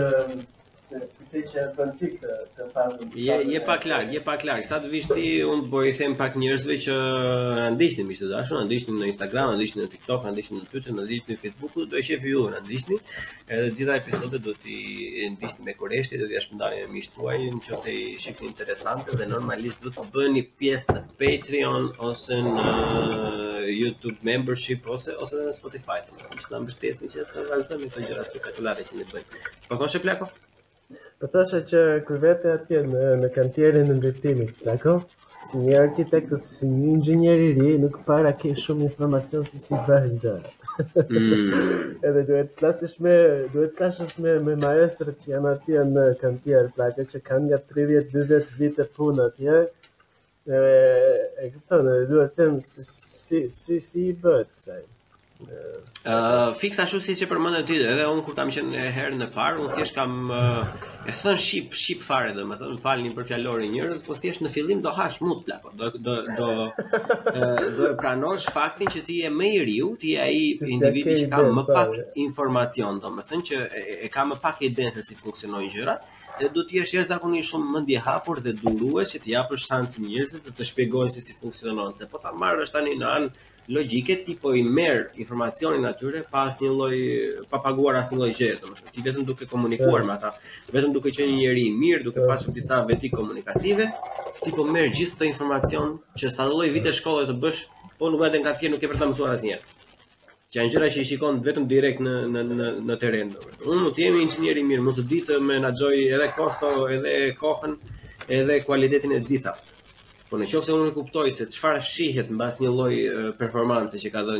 Je 3.15 3.34
je 3.47 3.60
pa 3.65 3.75
klar, 3.77 4.06
je 4.13 4.21
pa 4.23 4.36
klar. 4.38 4.60
Sa 4.67 4.77
të 4.84 4.89
vish 4.91 5.08
ti, 5.10 5.23
un 5.41 5.63
do 5.71 5.79
i 5.89 5.93
them 5.97 6.13
pak 6.19 6.36
njerëzve 6.38 6.75
që 6.86 6.97
na 7.58 7.63
ndiqni 7.73 8.03
mish 8.06 8.21
të 8.21 8.29
dashur, 8.29 8.60
na 8.60 8.67
ndiqni 8.67 8.93
në 8.99 9.08
Instagram, 9.12 9.49
na 9.53 9.58
ndiqni 9.58 9.84
në 9.86 9.89
TikTok, 9.93 10.27
na 10.27 10.34
ndiqni 10.36 10.60
në 10.62 10.69
Twitter, 10.69 10.93
na 10.97 11.06
ndiqni 11.08 11.34
në 11.34 11.39
Facebook, 11.43 11.73
do 11.79 11.88
të 11.95 12.03
shefi 12.10 12.36
ju 12.36 12.43
na 12.53 12.62
ndiqni. 12.67 12.99
Edhe 13.58 13.65
të 13.71 13.79
gjitha 13.79 13.95
episodet 14.03 14.45
do 14.45 14.53
ti 14.65 14.77
ndiqni 15.34 15.65
me 15.69 15.75
koreshti, 15.82 16.21
do 16.21 16.29
t'ju 16.29 16.43
shpëndani 16.45 16.84
në 16.86 16.93
mish 16.93 17.10
tuaj, 17.15 17.39
nëse 17.58 17.95
i 18.03 18.06
shihni 18.25 18.51
interesante 18.51 19.17
dhe 19.17 19.29
normalisht 19.34 19.82
do 19.88 19.93
të 19.97 20.06
bëni 20.13 20.45
pjesë 20.62 20.97
në 20.99 21.03
Patreon 21.23 21.89
ose 22.12 22.41
në 22.45 22.69
uh, 22.77 23.60
YouTube 23.82 24.19
membership 24.29 24.89
ose 24.97 25.17
ose 25.25 25.41
në 25.41 25.58
Spotify. 25.62 25.99
Ne 26.13 26.63
mbështesni 26.63 27.10
që 27.13 27.25
të 27.32 27.47
vazhdojmë 27.51 27.89
këto 27.89 28.08
gjëra 28.10 28.29
spektakolare 28.34 28.86
që 28.89 29.01
ne 29.01 29.10
bëjmë. 29.10 29.56
Po 29.69 29.75
kjo 29.82 29.89
është 29.93 30.03
plako. 30.08 30.32
Po 31.23 31.29
thashë 31.31 31.59
që 31.71 31.81
kur 32.03 32.17
vete 32.19 32.49
atje 32.51 32.81
në 32.86 33.03
në 33.21 33.27
kantierin 33.36 33.91
e 33.93 33.93
ndërtimit, 33.95 34.57
dako, 34.65 34.95
si 35.45 35.62
një 35.62 35.77
arkitekt 35.81 36.33
ose 36.36 36.49
si 36.57 36.67
një 36.67 36.88
inxhinier 36.97 37.43
i 37.45 37.51
ri, 37.55 37.69
nuk 37.83 38.01
para 38.09 38.33
ke 38.41 38.49
shumë 38.59 38.89
informacion 38.89 39.45
se 39.47 39.62
si 39.67 39.77
bëhen 39.88 40.17
gjërat. 40.19 40.49
Mm. 40.99 41.62
Edhe 42.09 42.25
duhet 42.27 42.49
të 42.51 42.59
klasish 42.59 42.97
me, 43.05 43.13
duhet 43.53 43.71
të 43.71 43.77
klasish 43.79 44.17
me 44.25 44.33
me 44.49 44.55
që 44.57 45.29
janë 45.31 45.53
atje 45.55 45.86
në 45.93 46.03
kantier, 46.25 46.67
plaqë 46.75 47.05
që 47.13 47.21
kanë 47.31 47.45
nga 47.53 47.62
30-40 47.77 48.57
vite 48.59 48.88
punë 48.99 49.29
atje. 49.31 49.62
Ëh, 50.51 50.59
e 50.59 51.47
kupton, 51.55 51.88
duhet 52.12 52.36
të 52.36 52.41
them 52.41 52.59
si 52.73 52.83
si 53.23 53.41
si 53.62 53.79
si 53.91 54.09
bëhet 54.25 54.73
Uh, 55.43 56.51
fix 56.60 56.75
ashtu 56.84 56.99
si 57.06 57.13
që 57.15 57.27
përmëndë 57.32 57.60
ti 57.67 57.77
edhe 57.84 58.03
unë 58.12 58.23
kur 58.27 58.36
kam 58.36 58.49
qenë 58.51 58.82
herë 58.95 59.17
në 59.21 59.25
parë, 59.32 59.60
unë 59.63 59.75
thjesht 59.77 59.95
kam 59.95 60.32
uh, 60.36 60.73
e 61.08 61.13
thënë 61.21 61.39
shqip, 61.43 61.77
ship 61.79 62.01
fare 62.03 62.34
dhe 62.36 62.43
më 62.47 62.58
thënë 62.62 62.82
falni 62.84 63.12
për 63.15 63.27
fjallori 63.29 63.69
njërës, 63.71 64.03
po 64.10 64.17
thjesht 64.19 64.43
në 64.43 64.51
fillim 64.56 64.82
do 64.84 64.91
hash 64.97 65.21
mut 65.23 65.45
plako, 65.47 65.71
po, 65.71 65.77
do, 65.79 65.89
do, 65.95 66.15
do, 66.36 66.65
uh, 67.32 67.63
do 67.77 67.89
pranosh 68.01 68.49
faktin 68.56 68.91
që 68.91 69.03
ti 69.08 69.17
e 69.23 69.32
me 69.36 69.47
i 69.62 69.62
riu, 69.69 69.93
ti 70.03 70.15
e 70.19 70.27
i 70.36 70.43
individi 70.75 71.15
që 71.23 71.29
ka 71.36 71.39
më 71.47 71.63
po, 71.69 71.77
pak 71.77 71.97
informacion, 72.27 72.99
do 73.06 73.13
thënë 73.21 73.47
që 73.51 73.62
e, 73.63 73.86
e 74.03 74.12
ka 74.15 74.27
më 74.34 74.39
pak 74.43 74.62
i 74.67 74.71
se 74.99 75.06
si 75.10 75.19
funksionojnë 75.23 75.71
gjërat, 75.77 76.12
dhe 76.41 76.51
du 76.56 76.65
të 76.67 76.82
jesh 76.82 76.97
jeshtë 76.99 77.13
zakoni 77.13 77.45
shumë 77.51 77.71
më 77.79 78.03
hapur 78.10 78.43
dhe 78.43 78.51
durue 78.60 79.08
që 79.13 79.23
t'i 79.23 79.39
apër 79.43 79.63
shansë 79.69 80.03
njërës 80.03 80.36
dhe 80.47 80.51
të 80.60 80.67
shpegojnë 80.71 81.15
se 81.15 81.23
si 81.29 81.39
funksionojnë, 81.39 81.95
se 82.03 82.12
po 82.12 82.19
ta 82.27 82.36
marrë 82.43 82.67
është 82.67 82.79
tani 82.79 82.99
në 83.01 83.15
anë 83.15 83.51
logjike 83.67 84.23
ti 84.26 84.38
po 84.41 84.54
i 84.54 84.63
merr 84.63 85.06
informacionin 85.17 85.86
atyre 85.88 86.23
pa 86.32 86.43
asnjë 86.47 86.71
lloj 86.76 86.93
pa 87.49 87.60
paguar 87.63 87.95
asnjë 87.99 88.19
lloj 88.19 88.30
gjëje, 88.38 88.58
domethënë 88.63 88.93
ti 88.95 89.04
vetëm 89.06 89.28
duke 89.30 89.47
komunikuar 89.47 90.04
po. 90.04 90.08
me 90.08 90.13
ata, 90.13 90.34
vetëm 90.76 90.93
duke 90.95 91.13
qenë 91.15 91.32
një 91.32 91.38
njerëz 91.43 91.67
i 91.69 91.78
mirë, 91.78 92.02
duke 92.10 92.19
po. 92.19 92.28
pasur 92.32 92.52
disa 92.58 92.82
veti 92.89 93.10
komunikative, 93.13 93.88
ti 94.43 94.52
po 94.56 94.65
merr 94.67 94.91
gjithë 94.97 95.15
këtë 95.15 95.30
informacion 95.32 95.95
që 96.19 96.34
sa 96.36 96.49
lloj 96.52 96.67
vite 96.76 96.91
shkolle 96.97 97.28
të 97.30 97.38
bësh, 97.45 97.63
po 97.99 98.12
nuk 98.12 98.26
vetëm 98.26 98.43
gatje 98.49 98.73
nuk 98.73 98.84
e 98.88 98.91
përta 98.93 99.10
mësuar 99.13 99.38
asnjë 99.38 99.62
Që 100.54 100.60
janë 100.60 100.69
gjëra 100.73 100.88
që 100.93 101.02
i 101.02 101.06
shikon 101.10 101.39
vetëm 101.45 101.63
direkt 101.69 102.02
në 102.06 102.12
në 102.30 102.41
në 102.49 102.65
në 102.88 102.95
teren. 103.02 103.32
Unë 103.65 103.89
të 103.95 104.04
jemi 104.04 104.21
inxhinier 104.21 104.60
i 104.62 104.65
mirë, 104.69 104.84
mund 104.86 104.99
të 104.99 105.08
di 105.10 105.21
të 105.26 105.39
menaxhoj 105.41 105.95
edhe 106.17 106.28
kosto, 106.36 106.69
edhe 106.97 107.15
kohën, 107.41 107.73
edhe 108.30 108.60
cilësinë 108.67 109.17
e 109.17 109.23
gjitha. 109.30 109.56
Po 110.34 110.39
në 110.41 110.48
qofë 110.50 110.65
se 110.65 110.74
unë 110.76 110.91
kuptoj 110.96 111.24
se 111.30 111.46
qëfar 111.46 111.76
fshihet 111.86 112.32
në 112.34 112.38
bas 112.39 112.56
një 112.62 112.69
loj 112.74 112.93
performance 113.41 114.00
që 114.02 114.10
ka 114.15 114.24
dhe 114.30 114.39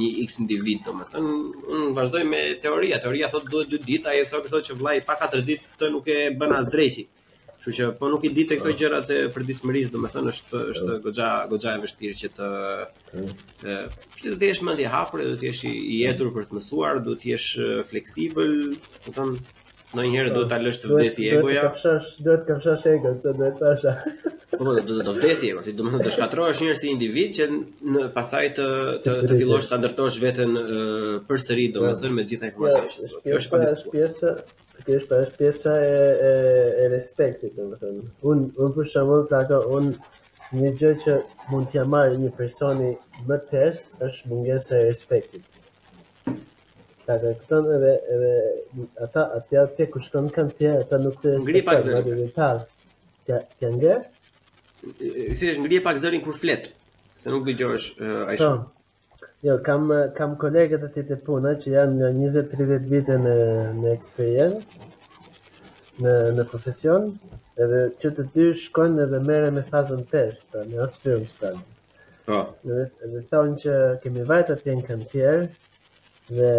një 0.00 0.08
x 0.26 0.36
individ, 0.42 0.82
do 0.84 0.92
më 0.98 1.06
thënë, 1.14 1.30
unë 1.76 1.86
vazhdoj 1.96 2.24
me 2.32 2.40
teoria, 2.60 2.98
teoria 3.04 3.30
thotë 3.32 3.48
duhet 3.54 3.70
2 3.72 3.80
dit, 3.88 4.08
a 4.10 4.12
e 4.18 4.26
thotë 4.34 4.52
thot 4.52 4.68
që 4.68 4.76
vlaj 4.82 4.94
pa 5.08 5.16
4 5.22 5.40
dit 5.48 5.64
të 5.80 5.88
nuk 5.94 6.10
e 6.12 6.18
bën 6.42 6.52
as 6.58 6.68
drejshit. 6.74 7.08
Kështu 7.54 7.72
që, 7.78 7.88
po 7.96 8.10
nuk 8.12 8.24
i 8.24 8.30
ditë 8.36 8.56
e 8.56 8.58
këto 8.60 8.68
po. 8.68 8.76
gjërat 8.82 9.10
e 9.16 9.16
përdiqëmëris, 9.32 9.88
do 9.96 10.00
me 10.04 10.12
thënë, 10.12 10.34
është, 10.34 10.60
është 10.74 10.90
po. 10.90 10.98
gogja, 11.08 11.30
gogja 11.54 11.74
e 11.76 11.80
vështirë 11.86 12.20
që 12.20 12.30
të... 12.36 12.50
Po. 13.08 13.24
Që 14.20 14.26
të 14.26 14.36
t'jesh 14.44 14.60
mëndi 14.68 14.86
hapër, 14.92 15.24
do 15.30 15.40
t'jesh 15.40 15.64
i 15.72 15.74
jetur 16.02 16.32
për 16.36 16.48
të 16.52 16.58
mësuar, 16.60 17.00
do 17.08 17.16
t'jesh 17.20 17.48
fleksibël, 17.88 18.54
do 19.16 19.28
Në 19.90 20.02
një 20.06 20.18
herë 20.20 20.32
duhet 20.34 20.48
ta 20.52 20.56
lësh 20.62 20.76
të 20.82 20.88
vdesi 20.90 21.24
egoja. 21.34 21.62
Duhet 21.64 21.64
të 21.64 21.70
kafshosh, 21.70 22.20
duhet 22.26 22.42
të 22.44 22.52
kafshosh 22.52 22.84
egon, 22.92 23.16
se 23.22 23.32
do 23.38 23.46
të 23.48 23.58
thashë. 23.58 24.14
Po 24.52 24.58
po, 24.60 24.74
do 24.78 24.98
të 24.98 25.06
do 25.08 25.14
vdesi 25.16 25.50
ti 25.66 25.74
të 26.04 26.12
shkatrohesh 26.16 26.62
si 26.78 26.92
individ 26.92 27.32
që 27.40 27.48
në 27.94 28.04
pasaj 28.18 28.44
të 28.60 28.68
të, 29.06 29.16
të 29.30 29.38
fillosh 29.42 29.68
ta 29.72 29.80
sëri, 29.82 30.22
veten 30.26 30.54
përsëri, 31.32 31.66
domethënë 31.78 32.12
po. 32.14 32.18
me 32.20 32.28
gjithë 32.30 32.48
informacionin. 32.52 33.10
Jo, 33.10 33.22
kjo 33.26 33.38
është 33.42 33.62
pjesë 33.62 33.94
pjesë 33.94 34.34
Kjo 34.80 34.94
është 34.96 35.08
pra, 35.12 35.24
pjesa 35.36 35.72
e 35.84 35.96
e 36.30 36.52
e 36.84 36.84
respektit, 36.94 37.58
unë 37.58 37.94
Un 38.30 38.46
un 38.64 38.72
për 38.78 38.88
shembull 38.94 39.26
taka 39.34 39.58
pra, 39.58 39.76
unë 39.80 40.62
një 40.62 40.72
gjë 40.80 40.92
që 41.02 41.18
mund 41.50 41.68
t'ja 41.74 41.82
marrë 41.96 42.22
një 42.22 42.30
personi 42.38 42.94
më 43.28 43.36
të 43.42 43.46
tërës 43.52 43.82
është 44.08 44.30
mungesa 44.32 44.78
e 44.78 44.86
respektit. 44.88 45.42
Ta 47.06 47.16
ka 47.20 47.30
këtën 47.42 47.68
edhe, 47.76 47.92
ata, 49.04 49.22
atë 49.38 49.56
janë 49.56 49.72
tje 49.76 49.86
kushton 49.94 50.26
kanë 50.34 50.52
tje, 50.58 50.72
ata 50.82 50.98
nuk 51.00 51.16
të 51.22 51.34
Ngri 51.40 51.62
dhe 51.68 51.76
zërin. 51.86 52.28
Tja, 52.34 53.36
tja 53.58 53.68
nge? 53.76 53.94
Si 54.82 55.48
është, 55.52 55.64
ngri 55.64 55.80
pak 55.86 56.00
zërin 56.02 56.22
kur 56.24 56.36
fletë, 56.42 56.74
se 57.22 57.32
nuk 57.32 57.46
dhe 57.48 57.54
gjohësh 57.60 57.88
uh, 57.96 58.30
aishë. 58.32 58.50
Po. 58.50 59.28
Jo, 59.46 59.54
kam, 59.64 59.88
kam 60.18 60.34
kolegët 60.40 60.84
të 60.94 61.06
e 61.14 61.18
puna 61.24 61.54
që 61.62 61.72
janë 61.72 61.98
nga 62.02 62.10
20-30 62.18 62.88
vite 62.92 63.16
në, 63.24 63.34
në 63.80 63.92
eksperiencë, 63.96 64.90
në, 66.04 66.12
në 66.36 66.46
profesion, 66.52 67.06
edhe 67.60 67.84
që 68.02 68.12
të 68.18 68.26
dy 68.36 68.50
shkojnë 68.66 69.06
edhe 69.06 69.22
mere 69.30 69.48
me 69.56 69.64
fazën 69.72 70.04
5, 70.12 70.44
pra, 70.52 70.66
në 70.68 70.82
asë 70.84 71.02
firmë 71.06 71.32
pra. 71.40 71.54
Po. 72.28 72.42
Edhe, 72.76 73.24
thonë 73.32 73.58
që 73.64 73.80
kemi 74.04 74.28
vajtë 74.34 74.58
atjen 74.60 74.84
kanë 74.90 75.08
tjerë, 75.14 75.48
dhe 76.30 76.52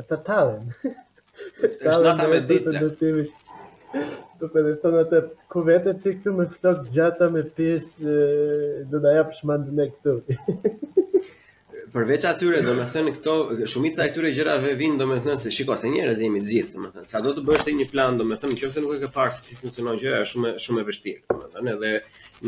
ata 0.00 0.16
talen. 0.26 0.62
Është 1.90 1.98
data 2.06 2.26
ditë. 2.50 2.74
Do 2.80 2.90
të 2.90 3.00
themi. 3.02 3.24
Do 4.42 4.50
të 4.54 4.64
thonë 4.82 5.00
atë 5.06 5.20
ku 5.54 5.62
vete 5.70 5.94
ti 6.04 6.12
këtu 6.18 6.34
me 6.38 6.46
flok 6.56 6.84
gjata 6.94 7.28
me 7.34 7.42
pesë 7.58 8.18
do 8.92 9.00
na 9.06 9.16
japësh 9.18 9.42
mandën 9.50 9.94
këtu. 9.94 10.18
përveç 11.94 12.24
atyre, 12.26 12.58
do 12.66 12.72
të 12.76 12.84
thënë 12.92 13.10
këto 13.18 13.34
shumica 13.72 14.02
e 14.04 14.10
këtyre 14.14 14.30
gjërave 14.34 14.72
vijnë 14.80 14.96
do 15.02 15.06
të 15.12 15.20
thënë 15.28 15.36
se 15.44 15.50
shikoj 15.56 15.76
se 15.82 15.90
njerëz 15.92 16.22
jemi 16.24 16.40
të 16.42 16.50
gjithë, 16.54 16.74
do 16.78 16.88
të 16.88 16.94
thënë, 16.96 17.04
sado 17.10 17.34
të 17.36 17.44
bësh 17.50 17.66
ti 17.68 17.74
një 17.80 17.86
plan, 17.92 18.16
do 18.18 18.26
të 18.30 18.38
thënë, 18.40 18.56
nëse 18.64 18.82
nuk 18.86 18.96
e 18.96 18.98
ke 19.04 19.10
parë 19.18 19.36
si 19.36 19.58
funksionon 19.60 20.00
gjëja, 20.02 20.24
është 20.24 20.32
shumë 20.32 20.50
shumë 20.66 20.82
e 20.82 20.86
vështirë, 20.90 21.22
do 21.30 21.40
të 21.44 21.52
thënë, 21.54 21.74
edhe 21.76 21.92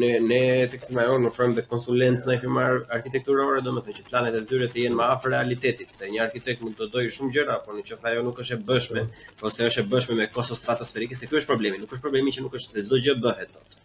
ne 0.02 0.10
ne 0.32 0.40
tek 0.72 0.88
të 0.88 0.96
marrëm 0.98 1.28
në 1.28 1.32
front 1.38 1.60
the 1.60 1.64
consultant 1.70 2.26
na 2.26 2.38
ifim 2.40 2.58
ar 2.64 2.80
arkitekturore, 2.98 3.62
do 3.68 3.76
të 3.78 3.86
thënë, 3.86 3.94
që 4.00 4.08
planet 4.10 4.40
e 4.42 4.44
dyre 4.50 4.70
të 4.74 4.82
jenë 4.82 4.98
më 5.02 5.08
afër 5.14 5.34
realitetit, 5.38 5.94
se 6.00 6.10
një 6.10 6.24
arkitekt 6.26 6.66
mund 6.66 6.80
të 6.82 6.90
dojë 6.96 7.14
shumë 7.20 7.34
gjëra, 7.38 7.60
por 7.68 7.78
nëse 7.78 8.02
ajo 8.10 8.26
nuk 8.26 8.42
është 8.42 8.58
e 8.58 8.64
bëshme, 8.72 9.06
ose 9.46 9.70
është 9.70 9.84
e 9.86 9.90
bëshme 9.94 10.22
me 10.24 10.30
kosto 10.40 10.58
stratosferike, 10.58 11.14
se 11.22 11.30
ky 11.30 11.38
është 11.38 11.54
problemi, 11.54 11.78
nuk 11.84 11.94
është 11.94 12.08
problemi 12.08 12.34
që 12.34 12.48
nuk 12.48 12.58
është 12.58 12.80
se 12.80 12.88
çdo 12.90 13.04
gjë 13.06 13.20
bëhet 13.28 13.60
sot. 13.60 13.84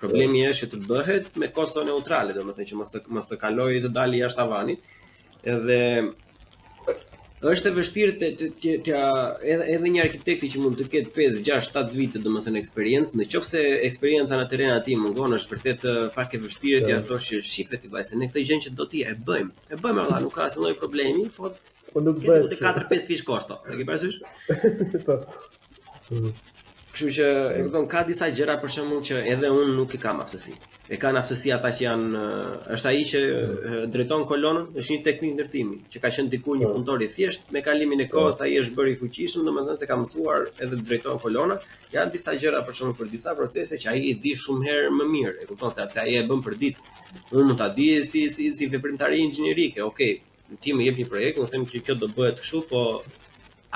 Problemi 0.00 0.40
është 0.48 0.64
që 0.64 0.72
të 0.72 0.78
bëhet 0.88 1.26
me 1.40 1.48
kosto 1.56 1.82
neutrale, 1.86 2.32
do 2.32 2.42
thënë 2.46 2.68
që 2.72 2.76
mos 2.80 2.92
të 2.94 3.00
mos 3.16 3.26
të 3.28 3.36
kaloj 3.42 3.66
të 3.84 3.90
dalë 3.96 4.20
jashtë 4.22 4.44
avanit. 4.46 4.86
Edhe 5.54 5.78
është 7.50 7.70
e 7.70 7.74
vështirë 7.78 8.14
të 8.22 8.30
të 8.62 8.70
të 8.86 9.00
edhe 9.54 9.66
edhe 9.74 9.90
një 9.96 10.02
arkitekti 10.06 10.48
që 10.54 10.62
mund 10.64 10.80
të 10.80 10.86
ketë 10.94 11.12
5, 11.18 11.40
6, 11.40 11.68
7 11.76 11.98
vite 12.00 12.22
do 12.24 12.32
të 12.32 12.42
thënë 12.48 12.60
eksperiencë, 12.62 13.18
nëse 13.20 13.64
eksperjenca 13.90 14.38
në 14.40 14.46
terren 14.54 14.72
aty 14.78 14.96
mungon, 15.02 15.36
është 15.40 15.56
vërtet 15.58 15.84
pak 16.16 16.36
e 16.36 16.40
vështirë 16.46 16.80
të 16.86 16.92
ja 16.94 17.00
thosh 17.10 17.32
që 17.34 17.42
shifet 17.52 17.84
ti 17.84 17.92
vajse 17.98 18.16
ne 18.22 18.30
këtë 18.32 18.46
gjë 18.48 18.58
që 18.68 18.72
do 18.80 18.88
ti 18.94 19.04
e 19.08 19.12
bëjmë. 19.28 19.54
E 19.76 19.80
bëjmë 19.84 20.06
allah, 20.06 20.22
nuk 20.24 20.36
ka 20.38 20.46
asnjë 20.48 20.78
problemi, 20.80 21.28
po 21.36 21.52
po 21.92 22.02
nuk 22.06 22.24
bëhet. 22.24 22.56
4-5 22.64 23.12
fish 23.12 23.26
kosto. 23.28 23.60
E 23.68 23.76
ke 23.80 23.84
parasysh? 23.88 24.20
Po. 25.06 25.16
Mm. 26.14 26.28
Kështu 26.90 27.08
që 27.16 27.26
e 27.54 27.58
kupton 27.64 27.84
ka 27.90 28.00
disa 28.06 28.26
gjëra 28.36 28.56
për 28.62 28.70
shembull 28.74 29.02
që 29.06 29.18
edhe 29.32 29.50
un 29.54 29.68
nuk 29.76 29.92
i 29.94 29.98
kam 30.04 30.20
aftësi. 30.24 30.56
E 30.90 30.96
kanë 31.02 31.20
aftësi 31.20 31.52
ata 31.54 31.70
që 31.76 31.84
janë 31.84 32.22
është 32.76 32.90
ai 32.90 33.04
që 33.10 33.20
drejton 33.94 34.24
kolonën, 34.30 34.64
është 34.80 34.96
një 34.96 35.02
teknik 35.06 35.36
ndërtimi, 35.36 35.76
që 35.92 36.00
ka 36.02 36.10
qenë 36.16 36.32
diku 36.34 36.56
një 36.58 36.66
po. 36.66 36.72
punëtor 36.74 37.04
i 37.06 37.08
thjesht 37.14 37.52
me 37.54 37.62
kalimin 37.68 38.02
e 38.02 38.08
po. 38.10 38.16
kohës 38.16 38.40
ai 38.46 38.50
është 38.62 38.74
bërë 38.80 38.90
i 38.90 38.96
fuqishëm, 39.04 39.46
domethënë 39.46 39.82
se 39.82 39.86
ka 39.92 39.98
mësuar 40.00 40.48
edhe 40.66 40.80
drejton 40.88 41.22
kolonën. 41.24 41.62
Janë 41.94 42.12
disa 42.16 42.34
gjëra 42.42 42.64
për 42.66 42.76
shembull 42.80 42.98
për 43.02 43.12
disa 43.14 43.36
procese 43.38 43.78
që 43.84 43.92
ai 43.94 44.00
i 44.10 44.14
di 44.24 44.34
shumë 44.42 44.66
herë 44.66 44.90
më 44.98 45.06
mirë, 45.14 45.34
e 45.44 45.48
kupton 45.52 45.70
se 45.76 45.84
atë 45.86 46.02
ai 46.02 46.16
e 46.18 46.24
bën 46.32 46.42
për 46.48 46.56
ditë. 46.64 46.90
Unë 47.36 47.44
mund 47.52 47.60
ta 47.62 47.68
di 47.78 47.88
si 48.10 48.24
si 48.34 48.48
si 48.56 48.66
veprimtari 48.72 49.22
inxhinierike, 49.28 49.86
okay. 49.86 50.18
Ti 50.58 50.74
më 50.74 50.88
jep 50.90 50.96
një 50.98 51.06
projekt, 51.06 51.38
më 51.38 51.52
them 51.54 51.64
që 51.70 51.84
kjo 51.86 51.94
do 52.02 52.08
bëhet 52.14 52.42
kështu, 52.42 52.64
po 52.66 52.82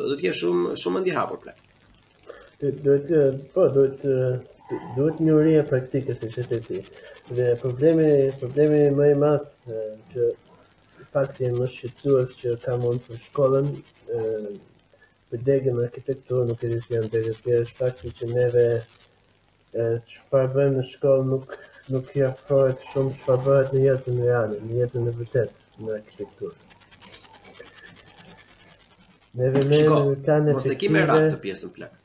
do 0.05 0.17
të 0.21 0.27
jesh 0.29 0.43
shumë 0.45 0.75
shumë 0.83 1.01
i 1.03 1.07
ndihapur 1.07 1.41
plak. 1.45 1.65
Do 2.61 2.97
të 3.09 3.23
po 3.57 3.69
do 3.79 3.87
të 4.01 4.17
do 4.99 5.09
të 5.17 5.25
një 5.27 5.35
uri 5.35 5.57
e 5.61 5.65
praktikës 5.73 6.21
si 6.23 6.29
që 6.37 6.45
të 6.51 6.59
ti 6.69 6.83
dhe 7.35 7.49
problemi, 7.63 8.11
problemi 8.41 8.83
më 8.95 9.09
i 9.15 9.19
masë 9.19 9.79
që 10.13 10.29
fakti 11.15 11.49
e 11.49 11.55
më 11.57 11.67
shqetsuas 11.75 12.37
që 12.43 12.57
ka 12.63 12.77
mund 12.83 13.01
për 13.09 13.19
shkollën 13.29 13.73
për 15.31 15.43
degën 15.47 15.81
arkitekturë 15.89 16.47
nuk 16.51 16.63
e 16.67 16.71
disë 16.77 16.93
një 16.93 17.01
në 17.05 17.11
të 17.11 17.25
tjerë 17.43 17.65
është 17.65 17.79
fakti 17.81 18.13
që 18.21 18.31
neve 18.35 18.65
që 19.73 20.23
farë 20.31 20.53
bëjmë 20.57 20.77
në 20.79 20.87
shkollë 20.93 21.27
nuk 21.33 21.59
nuk 21.93 22.11
i 22.17 22.23
afrohet 22.27 22.83
shumë 22.93 23.15
që 23.21 23.37
bëhet 23.47 23.73
në 23.77 23.81
jetën 23.87 24.19
e 24.23 24.27
janë, 24.29 24.59
në 24.67 24.77
jetën 24.81 25.09
e 25.11 25.15
vërtet 25.19 25.79
në 25.87 25.95
arkitektur. 25.99 26.59
Ne 29.41 29.51
vëmenim 29.55 29.97
në 29.97 30.21
kanë 30.27 30.53
efektive... 30.53 30.53
Shiko, 30.53 30.59
mos 30.59 30.69
e 30.75 30.79
kime 30.85 31.07
rap 31.13 31.27
të 31.33 31.41
pjesën 31.47 31.75
plak. 31.79 32.00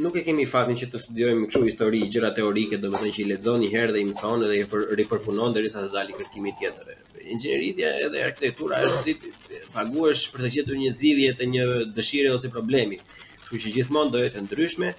nuk 0.00 0.16
e 0.16 0.22
kemi 0.24 0.46
fatin 0.48 0.78
që 0.80 0.86
të 0.94 1.00
studiojmë 1.02 1.48
kështu 1.50 1.64
histori, 1.68 2.00
gjëra 2.14 2.30
teorike, 2.38 2.78
domethënë 2.80 3.12
që 3.16 3.22
i 3.22 3.26
lexon 3.34 3.60
një 3.60 3.68
herë 3.74 3.94
dhe 3.96 4.00
i 4.00 4.06
mëson 4.08 4.44
dhe 4.48 4.56
i 4.62 4.62
për, 4.72 4.86
ripërpunon 5.02 5.56
derisa 5.58 5.84
të 5.84 5.92
dalë 5.98 6.16
kërkimi 6.16 6.54
tjetër. 6.62 6.94
Inxhinieria 7.34 7.92
edhe 8.06 8.22
arkitektura 8.30 8.80
është 8.88 9.02
ti 9.04 9.60
paguhesh 9.76 10.24
për 10.32 10.46
të 10.46 10.52
gjetur 10.58 10.80
një 10.80 10.94
zgjidhje 11.00 11.34
të 11.42 11.48
një 11.52 11.66
dëshire 11.98 12.32
ose 12.38 12.48
problemi. 12.56 13.02
Kështu 13.42 13.60
që 13.66 13.74
gjithmonë 13.78 14.14
do 14.16 14.24
jetë 14.24 14.46
ndryshme. 14.48 14.94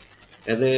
Edhe 0.47 0.70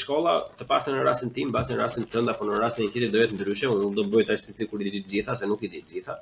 shkolla, 0.00 0.36
të 0.58 0.66
paktën 0.70 0.94
në 0.96 1.02
rastin 1.10 1.34
tim, 1.36 1.50
bazën 1.56 1.74
në 1.74 1.82
rastin 1.82 2.06
tënd 2.14 2.30
apo 2.32 2.46
në 2.48 2.62
rastin 2.62 2.86
e 2.86 2.86
një 2.86 2.94
tjetri 2.94 3.10
do 3.16 3.24
jetë 3.24 3.38
ndryshe, 3.40 3.72
unë 3.74 3.90
do 3.98 4.06
bëj 4.14 4.28
tash 4.30 4.46
sikur 4.54 4.82
i 4.82 4.88
di 4.94 5.02
të 5.02 5.16
gjitha, 5.16 5.34
se 5.42 5.50
nuk 5.50 5.66
i 5.68 5.72
di 5.74 5.82
të 5.84 5.96
gjitha 5.98 6.16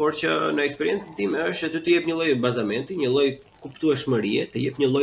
por 0.00 0.14
që 0.16 0.30
në 0.56 0.62
eksperiencën 0.64 1.10
tim 1.18 1.34
është 1.36 1.68
aty 1.68 1.80
të 1.84 1.92
jep 1.98 2.06
një 2.08 2.14
lloj 2.16 2.28
bazamenti, 2.40 2.94
një 2.96 3.08
lloj 3.12 3.24
kuptueshmërie, 3.60 4.46
të 4.48 4.62
jep 4.62 4.78
një 4.80 4.86
lloj 4.88 5.02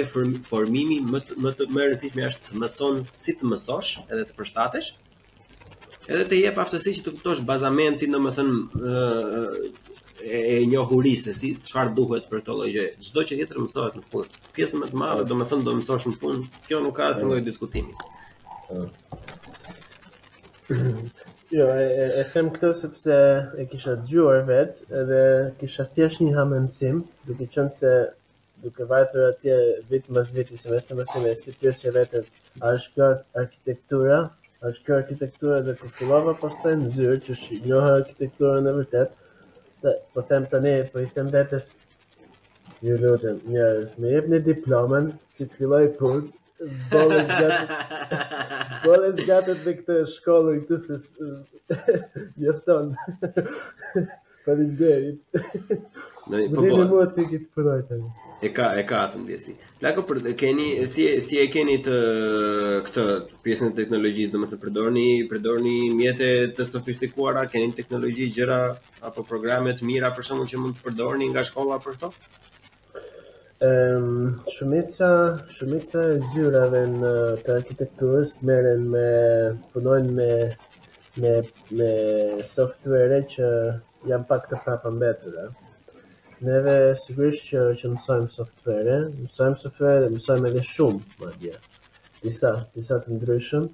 formimi 0.50 0.98
më 1.06 1.20
të, 1.28 1.36
më 1.44 1.52
të 1.60 1.68
më 1.76 1.84
rëndësishme 1.86 2.24
është 2.26 2.46
të 2.48 2.62
mëson 2.64 3.04
si 3.22 3.36
të 3.38 3.50
mësosh, 3.52 3.92
edhe 4.08 4.24
të 4.26 4.38
përshtatesh. 4.40 4.88
Edhe 6.08 6.24
të 6.32 6.40
jep 6.40 6.58
aftësi 6.64 6.96
që 6.98 7.04
të 7.06 7.14
kuptosh 7.14 7.44
bazamentin, 7.46 8.16
domethënë 8.18 8.56
ë 8.58 8.96
e, 9.68 10.40
e 10.56 10.66
njohurisë 10.72 11.38
si 11.44 11.54
çfarë 11.70 11.94
duhet 12.00 12.26
për 12.32 12.42
këtë 12.42 12.58
lloj 12.58 12.72
gjëje. 12.74 12.96
Çdo 13.12 13.26
që 13.30 13.38
tjetër 13.44 13.62
mësohet 13.68 14.02
në 14.02 14.06
punë. 14.16 14.42
Pjesa 14.58 14.82
më 14.82 14.90
të 14.96 15.02
madhe 15.04 15.30
domethënë 15.30 15.68
do 15.70 15.78
mësosh 15.78 16.10
në 16.10 16.18
punë, 16.26 16.50
kjo 16.66 16.82
nuk 16.88 16.98
ka 16.98 17.12
asnjë 17.14 17.36
lloj 17.36 17.42
diskutimi. 17.52 17.94
Jo, 21.52 21.66
e, 21.68 21.84
e, 21.84 22.22
e 22.22 22.24
them 22.34 22.50
sepse 22.76 23.14
e 23.62 23.66
kisha 23.72 23.94
dëgjuar 23.96 24.42
vet 24.50 24.82
dhe 25.10 25.20
kisha 25.62 25.86
thjesht 25.96 26.20
një 26.26 26.34
hamendsim, 26.36 26.98
duke 27.28 27.48
qenë 27.54 27.76
se 27.80 27.92
duke 28.64 28.88
vajtur 28.90 29.30
atje 29.30 29.56
vit 29.90 30.10
mbas 30.12 30.34
viti 30.36 30.58
semestër 30.60 31.00
mbas 31.00 31.14
semestri, 31.14 31.54
pyesja 31.62 31.94
vetë 31.96 32.24
a 32.60 32.74
është 32.76 32.94
kjo 32.98 33.08
arkitektura? 33.44 34.20
A 34.60 34.74
është 34.74 34.84
kjo 34.90 34.98
arkitektura 34.98 35.62
dhe 35.70 35.78
ku 35.80 35.88
fillova 36.00 36.34
pastaj 36.42 36.76
në 36.82 36.92
zyrë 36.98 37.20
që 37.30 37.38
shijoja 37.46 37.96
arkitekturën 38.02 38.68
e 38.68 38.76
vërtet. 38.82 39.16
Dhe 39.86 39.96
po 40.14 40.26
them 40.28 40.50
tani, 40.52 40.76
për 40.84 40.96
po 40.98 41.06
i 41.06 41.12
them 41.16 41.32
vetes 41.38 41.74
Ju 42.84 42.94
lutem, 43.02 43.40
njerëz, 43.50 43.94
më 43.98 44.10
jepni 44.12 44.38
diplomën, 44.50 45.06
ti 45.38 45.48
të 45.50 45.56
filloj 45.64 45.86
punë, 45.98 46.26
Bolës 46.92 47.28
gatë. 47.30 47.72
Bolës 48.86 49.20
gatë 49.30 49.56
të 49.64 49.74
këtë 49.82 49.98
shkollë 50.16 50.56
këtu 50.64 50.80
se 50.88 51.00
njëfton 52.40 52.96
Faleminderit. 54.48 55.20
Në 55.38 56.48
po 56.52 56.64
po. 56.64 56.64
Ne 56.66 56.78
nuk 56.80 57.12
të 57.16 57.28
ikit 57.28 57.46
për 57.56 58.00
E 58.46 58.52
ka 58.54 58.70
e 58.80 58.84
ka 58.90 59.04
atë 59.08 59.20
ndjesi. 59.22 59.54
Plako 59.82 60.04
për 60.10 60.20
keni 60.38 60.66
si 60.92 61.06
si 61.28 61.40
e 61.42 61.46
keni 61.54 61.78
të 61.86 62.00
këtë 62.90 63.06
pjesën 63.46 63.72
e 63.72 63.78
teknologjisë, 63.84 64.34
domethë 64.34 64.56
të 64.58 64.62
përdorni, 64.66 65.06
përdorni 65.32 65.78
mjete 66.02 66.30
të 66.58 66.68
sofistikuara, 66.72 67.46
keni 67.54 67.72
teknologji 67.80 68.30
gjëra 68.38 68.60
apo 69.12 69.24
programe 69.30 69.74
të 69.78 69.90
mira 69.90 70.14
për 70.18 70.30
shkakun 70.30 70.52
që 70.54 70.62
mund 70.64 70.78
të 70.80 70.90
përdorni 70.90 71.32
nga 71.34 71.46
shkolla 71.52 71.80
për 71.86 71.98
këto? 71.98 72.14
Um, 73.60 74.40
shumica, 74.54 75.42
shumica 75.50 76.00
e 76.14 76.18
zyrave 76.30 76.84
në 76.94 77.12
të 77.46 77.54
arkitekturës 77.60 78.36
meren 78.46 78.84
me, 78.94 79.06
punojnë 79.74 80.12
me, 80.18 80.28
me, 81.24 81.30
me 81.80 81.88
software 82.46 83.18
që 83.32 83.48
janë 84.12 84.28
pak 84.30 84.44
të 84.52 84.60
prapë 84.68 84.92
mbetura. 85.00 85.46
Neve 86.50 86.76
sigurisht 87.06 87.50
që, 87.50 87.64
që 87.82 87.92
mësojmë 87.96 88.30
software, 88.36 89.00
mësojmë 89.24 89.60
software 89.64 90.04
dhe 90.06 90.12
mësojmë 90.20 90.48
edhe 90.52 90.62
shumë, 90.74 91.18
ma 91.26 91.32
dje. 91.42 91.54
Disa, 92.22 92.52
disa 92.78 93.00
të 93.08 93.18
ndryshëm, 93.18 93.66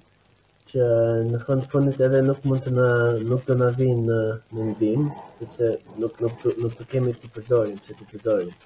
që 0.72 0.86
në 1.34 1.42
fund 1.44 1.66
fundit 1.74 2.00
edhe 2.08 2.22
nuk 2.30 2.40
mund 2.48 2.64
të 2.64 2.72
na 2.80 2.88
nuk 3.34 3.44
do 3.50 3.58
na 3.60 3.68
vinë 3.82 4.08
në 4.08 4.16
mendim, 4.56 5.12
sepse 5.42 5.74
nuk 6.00 6.16
nuk 6.24 6.40
nuk, 6.46 6.58
nuk 6.68 6.80
të 6.80 6.88
kemi 6.96 7.12
të 7.20 7.30
përdorim, 7.36 7.76
që 7.90 7.98
të 8.00 8.08
përdorim. 8.14 8.56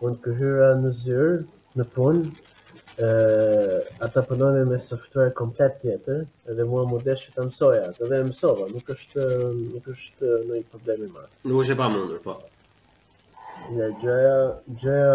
Unë 0.00 0.16
të 0.24 0.34
këhyra 0.38 0.66
në 0.84 0.94
zyrë, 1.02 1.32
në 1.80 1.88
punë, 1.96 2.30
Uh, 3.00 3.86
ata 4.04 4.20
përnojnë 4.28 4.62
me 4.68 4.76
software 4.82 5.30
komplet 5.38 5.76
tjetër 5.80 6.24
edhe 6.52 6.64
mua 6.68 6.82
më 6.90 6.98
desh 7.06 7.22
që 7.28 7.32
të 7.36 7.44
mësoja 7.46 7.84
të 7.96 8.08
dhe 8.10 8.18
mësova, 8.26 8.66
nuk 8.74 8.90
është 8.94 9.24
nuk 9.70 9.86
është 9.92 10.32
në 10.48 10.58
i 10.58 10.64
problemi 10.74 11.06
Nuk 11.14 11.62
është 11.62 11.72
e 11.72 11.78
pa 11.80 11.86
mundur, 11.94 12.18
po 12.26 12.34
Nja, 13.70 13.86
gjëja 14.02 14.34
gjëja, 14.82 15.14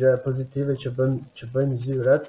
gjëja 0.00 0.16
pozitive 0.24 0.74
që 0.82 0.92
bën 0.98 1.14
që 1.38 1.50
bën 1.54 1.76
zyrat 1.84 2.26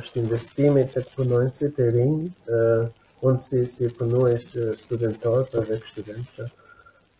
është 0.00 0.22
investimi 0.22 0.86
të 0.94 1.02
të 1.04 1.18
përnojnë 1.18 1.56
si 1.58 1.70
të 1.76 1.90
rinjë 1.98 2.30
uh, 2.48 2.88
unë 3.28 3.44
si 3.48 3.64
si 3.74 3.92
përnojnë 3.98 4.40
si 4.46 4.70
studentor 4.86 5.42
për 5.50 5.58
po 5.58 5.66
dhe 5.72 5.82
kështudent 5.84 6.32
po 6.38 6.48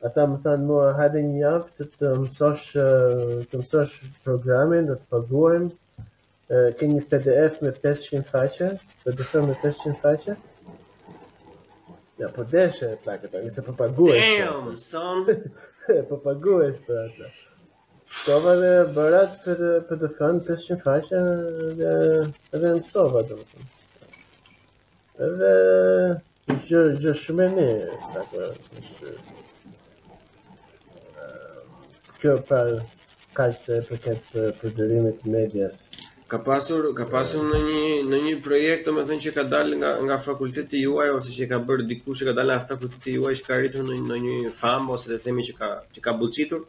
ata 0.07 0.22
më 0.30 0.36
thanë 0.44 0.66
mua 0.68 0.86
hajde 0.99 1.20
një 1.26 1.38
javë 1.42 1.70
të 1.76 1.84
të 1.99 2.11
mësosh 2.22 2.66
të 3.51 3.61
mësosh 3.61 3.94
programin 4.26 4.86
dhe 4.86 4.94
të 5.01 5.09
paguajm 5.14 5.64
ke 6.78 6.86
një 6.90 7.01
PDF 7.11 7.57
me 7.64 7.72
500 7.86 8.20
faqe 8.28 8.68
do 9.05 9.11
të 9.16 9.26
them 9.32 9.49
me 9.51 9.57
500 9.64 9.96
faqe 10.03 10.36
ja 12.22 12.28
po 12.36 12.46
deshe 12.53 12.92
plakë 13.05 13.30
tani 13.32 13.51
se 13.57 13.64
po 13.66 13.74
paguaj 13.80 14.20
damn 14.20 14.76
son 14.84 15.24
po 16.11 16.20
paguaj 16.28 16.70
për 16.86 17.03
atë 17.05 17.32
Shkova 18.09 18.55
dhe 18.57 18.68
bërat 18.94 19.34
për, 19.44 19.59
për 19.90 19.99
të 20.05 20.09
500 20.20 20.76
faqe 20.86 21.24
dhe 21.80 21.90
edhe 22.57 22.70
në 22.78 22.86
sova 22.92 23.26
do 23.32 23.42
të 23.51 23.66
Edhe 25.18 25.49
gjë 26.70 27.12
shumë 27.20 27.46
e 27.49 27.49
një, 27.57 28.42
kjo 32.23 32.33
për 32.51 32.69
kaqë 33.39 33.59
se 33.62 33.75
për 33.89 34.01
këtë 34.05 34.45
përgjërimit 34.62 35.19
të 35.23 35.35
medjas? 35.35 35.77
Ka 36.29 36.41
pasur, 36.47 36.89
ka 36.99 37.05
pasur 37.12 37.45
në, 37.51 37.59
një, 37.66 37.85
në 38.12 38.19
një 38.25 38.33
projekt 38.47 38.83
të 38.91 38.95
thënë 38.99 39.25
që 39.27 39.33
ka 39.37 39.45
dalë 39.53 39.79
nga, 39.83 39.93
nga 40.09 40.16
fakultet 40.25 40.66
të 40.73 40.81
juaj, 40.83 41.07
ose 41.21 41.33
që 41.37 41.47
ka 41.55 41.61
bërë 41.71 41.87
diku 41.93 42.16
që 42.19 42.27
ka 42.29 42.35
dalë 42.39 42.57
nga 42.57 42.64
fakultet 42.73 43.01
të 43.07 43.14
juaj, 43.14 43.37
që 43.39 43.47
ka 43.47 43.61
rritur 43.61 43.87
në, 43.87 44.01
në 44.11 44.19
një 44.25 44.57
famë, 44.59 44.93
ose 44.99 45.12
të 45.14 45.21
themi 45.29 45.47
që 45.49 45.55
ka, 45.61 45.71
që 45.95 46.05
ka 46.07 46.14
bucitur? 46.23 46.66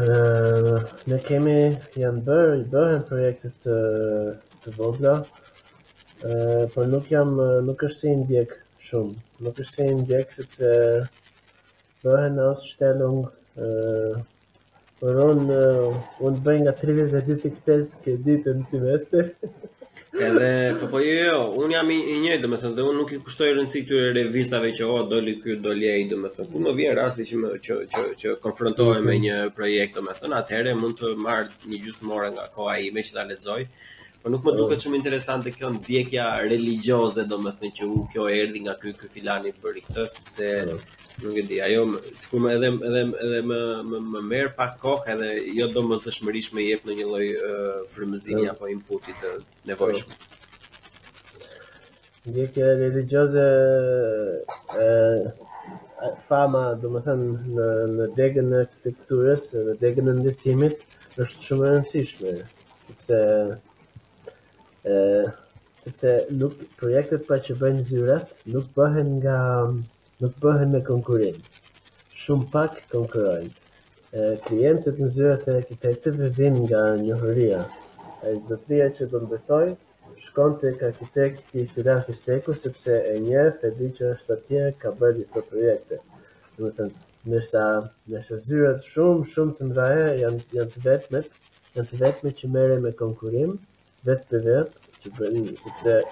Uh, 0.00 0.86
ne 1.10 1.18
kemi 1.28 1.56
janë 2.04 2.22
bërë, 2.28 2.52
i 2.62 2.66
bërën 2.76 3.02
projektet 3.08 3.56
të, 3.64 3.80
të 4.62 4.76
vogla, 4.78 5.16
uh, 5.24 6.68
por 6.76 6.86
nuk 6.94 7.10
jam, 7.16 7.34
nuk 7.66 7.88
është 7.88 7.98
si 8.04 8.14
ndjek 8.22 8.58
shumë. 8.90 9.16
Nuk 9.46 9.60
është 9.64 9.88
se 10.02 10.20
sepse 10.36 10.72
bëhen 12.04 12.38
në 12.38 12.48
është 12.52 12.74
shtelung 12.74 13.28
për 15.00 15.18
unë 15.24 15.58
unë 16.20 16.40
të 16.40 16.44
bëjnë 16.46 16.64
nga 16.66 16.74
32.5 16.80 18.00
këtë 18.06 18.24
ditë 18.26 18.56
në 18.58 18.66
semester. 18.70 19.30
Edhe, 20.10 20.46
po 20.80 20.88
po 20.90 21.00
jo, 21.00 21.14
jo, 21.30 21.36
unë 21.62 21.74
jam 21.76 21.90
i, 21.94 21.96
njëj 22.02 22.18
njëjtë, 22.24 22.48
më 22.50 22.58
thënë, 22.60 22.74
dhe 22.76 22.86
unë 22.88 22.98
nuk 22.98 23.12
i 23.14 23.20
kushtoj 23.24 23.52
rëndësi 23.54 23.82
këtyre 23.86 24.08
revistave 24.16 24.72
që 24.76 24.88
o, 24.90 24.96
doli 25.08 25.36
kjo, 25.40 25.54
doli 25.64 25.86
e 25.86 25.92
i, 26.02 26.08
dhe 26.10 26.18
më 26.20 26.32
thënë, 26.34 26.50
ku 26.50 26.62
më 26.66 26.72
vjen 26.80 26.96
rasti 26.98 27.26
që, 27.30 27.46
që, 27.62 27.76
që, 28.20 28.34
konfrontohem 28.42 29.06
me 29.06 29.14
mhm. 29.14 29.22
një 29.28 29.38
projekt, 29.56 29.96
dhe 30.00 30.04
më 30.08 30.16
thënë, 30.18 30.40
atëhere 30.42 30.74
mund 30.82 30.98
të 30.98 31.12
marrë 31.28 31.70
një 31.70 31.80
gjusë 31.86 32.08
more 32.10 32.32
nga 32.34 32.48
koha 32.58 32.74
i 32.82 32.90
me 32.96 33.06
që 33.06 33.16
ta 33.20 33.24
ledzoj, 33.30 33.60
Po 34.22 34.28
nuk 34.28 34.44
më 34.44 34.52
duket 34.58 34.76
po. 34.78 34.82
shumë 34.84 34.98
interesante 35.00 35.48
kjo 35.56 35.68
ndjekja 35.78 36.24
religjioze, 36.44 37.22
domethënë 37.32 37.72
që 37.78 37.86
u 37.96 38.00
kjo 38.12 38.24
erdhi 38.38 38.58
nga 38.66 38.74
ky 38.80 38.90
ky 39.00 39.06
filani 39.14 39.52
për 39.62 39.74
këtë, 39.86 40.02
sepse 40.14 40.46
po. 40.68 40.74
nuk 41.22 41.36
e 41.40 41.44
di. 41.48 41.56
Ajo 41.66 41.82
sikur 42.22 42.40
më 42.44 42.50
edhe 42.58 42.68
edhe 42.88 43.00
edhe 43.26 43.38
më 43.50 43.60
më 43.92 43.98
më 44.14 44.20
merr 44.32 44.50
pak 44.58 44.76
kohë 44.82 45.08
edhe 45.14 45.30
jo 45.58 45.68
domosdoshmërisht 45.76 46.52
më 46.56 46.66
jep 46.68 46.84
në 46.88 46.96
një 46.98 47.06
lloj 47.12 47.26
frymëzimi 47.94 48.42
po. 48.44 48.50
apo 48.52 48.68
inputi 48.74 49.16
të 49.22 49.30
nevojshëm. 49.70 50.10
Ndjekja 52.26 52.52
kjo 52.58 52.68
religjioze 52.82 53.46
e 54.84 54.90
fama 56.28 56.64
domethënë 56.82 57.30
në 57.56 57.68
në 57.96 58.10
degën 58.20 58.52
e 58.52 58.60
arkitekturës, 58.66 59.48
në 59.68 59.78
degën 59.84 60.12
e 60.14 60.16
ndërtimit 60.20 60.86
është 61.24 61.44
shumë 61.48 61.66
e 61.68 61.72
rëndësishme, 61.76 62.34
sepse 62.88 63.18
ë 64.88 64.96
sepse 65.84 66.10
nuk 66.40 66.54
projektet 66.80 67.26
pa 67.28 67.36
që 67.44 67.56
bëjnë 67.60 67.82
zyrat 67.88 68.30
nuk 68.54 68.64
bëhen 68.76 69.08
nga 69.18 69.36
nuk 70.20 70.34
bëhen 70.40 70.70
me 70.72 70.80
konkurrim. 70.86 71.36
Shumë 72.20 72.46
pak 72.52 72.80
konkurojnë. 72.92 73.52
klientët 74.46 74.96
në 75.00 75.08
zyrat 75.14 75.44
e 75.48 75.52
arkitektëve 75.60 76.30
vinë 76.36 76.60
nga 76.64 76.82
njohuria. 77.02 77.60
Ai 78.24 78.34
zëtëria 78.48 78.88
që 78.96 79.04
do 79.12 79.20
ndërtoj 79.24 79.66
shkon 80.24 80.56
të 80.60 80.72
arkitekti 80.88 81.62
i 81.76 81.82
rafi 81.84 82.14
steku, 82.16 82.54
sepse 82.62 82.94
e 83.12 83.14
një 83.28 83.44
e 83.66 83.68
di 83.76 83.86
që 83.96 84.04
është 84.16 84.32
atje 84.36 84.62
ka 84.80 84.88
bërë 84.98 85.16
disa 85.20 85.44
projekte. 85.50 85.96
nërsa, 87.28 87.64
nërsa 88.10 88.34
zyrat 88.46 88.80
shumë, 88.92 89.24
shumë 89.32 89.52
të 89.56 89.62
mdraje, 89.68 90.06
janë, 90.22 90.38
janë 90.56 90.70
të 90.74 90.80
vetmet, 90.88 91.26
janë 91.74 91.88
të 91.90 91.96
vetmet 92.02 92.34
që 92.40 92.46
mere 92.56 92.76
me 92.84 92.92
konkurim, 92.96 93.50
vetë 94.06 94.28
për 94.34 94.44
vetë 94.48 95.00
që 95.04 95.10
bëni, 95.16 95.42
po 95.56 95.64
sepse 95.70 96.02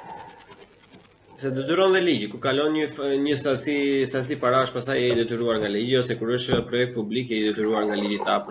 se 1.39 1.53
detyron 1.55 1.93
dhe 1.95 2.01
ligji, 2.03 2.27
ku 2.33 2.39
kalon 2.43 2.73
një 2.75 2.87
një 3.25 3.35
sasi 3.43 3.75
sasi 4.11 4.35
parash, 4.43 4.73
pastaj 4.75 4.97
i 5.03 5.13
detyruar 5.21 5.61
nga 5.63 5.69
ligji 5.71 6.01
ose 6.01 6.17
kur 6.19 6.33
është 6.37 6.57
projekt 6.67 6.97
publik 6.97 7.29
i 7.31 7.37
detyruar 7.45 7.85
nga 7.87 7.99
ligji 8.01 8.17
ta 8.27 8.35
apo 8.41 8.51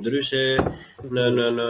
Ndryshe 0.00 0.42
në 1.14 1.26
në 1.36 1.46
në 1.60 1.68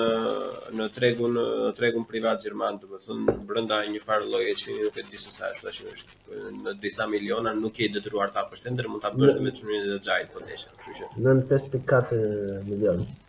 në 0.79 0.87
tregun 0.97 1.37
në 1.37 1.45
tregun 1.81 2.07
privat 2.15 2.41
gjerman, 2.47 2.79
do 2.81 2.89
të 2.95 3.03
thon 3.05 3.27
brenda 3.51 3.83
një 3.93 4.01
farë 4.07 4.31
lloje 4.33 4.55
që 4.63 4.79
nuk 4.81 4.97
e 4.97 5.05
di 5.11 5.21
se 5.27 5.35
sa 5.37 5.53
është, 5.53 5.67
thashë 5.67 5.91
është 5.99 6.43
në 6.65 6.75
disa 6.87 7.11
miliona 7.13 7.53
nuk 7.61 7.83
i 7.85 7.91
detyruar 7.99 8.33
ta 8.33 8.47
apo 8.47 8.57
shtender, 8.57 8.89
mund 8.89 9.05
ta 9.05 9.13
bësh 9.19 9.37
me 9.45 9.53
çmimin 9.59 9.93
e 9.99 10.01
xhajit 10.09 10.33
po 10.33 10.41
desha, 10.49 10.73
kështu 10.79 10.97
që. 11.01 11.13
Nën 11.29 11.45
5.4 11.53 12.63
milionë. 12.73 13.05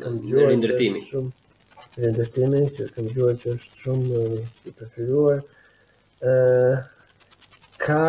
kanë 0.00 0.18
dëgjuar 0.20 0.52
ndërtimi. 0.60 1.00
shumë 1.12 2.02
në 2.02 2.06
ndërtimin 2.12 2.64
që 2.74 2.84
kam 2.94 3.04
dëgjuar 3.08 3.34
që 3.42 3.54
është 3.58 3.78
shumë 3.82 4.20
i 4.68 4.74
preferuar 4.78 5.38
ë 6.32 6.34
ka 7.84 8.02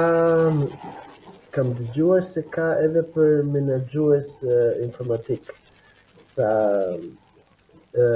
kam 1.56 1.68
dëgjuar 1.80 2.22
se 2.34 2.42
ka 2.56 2.68
edhe 2.86 3.02
për 3.16 3.30
menaxhues 3.56 4.30
informatik 4.88 5.44
pra 6.36 6.54
ë 8.04 8.08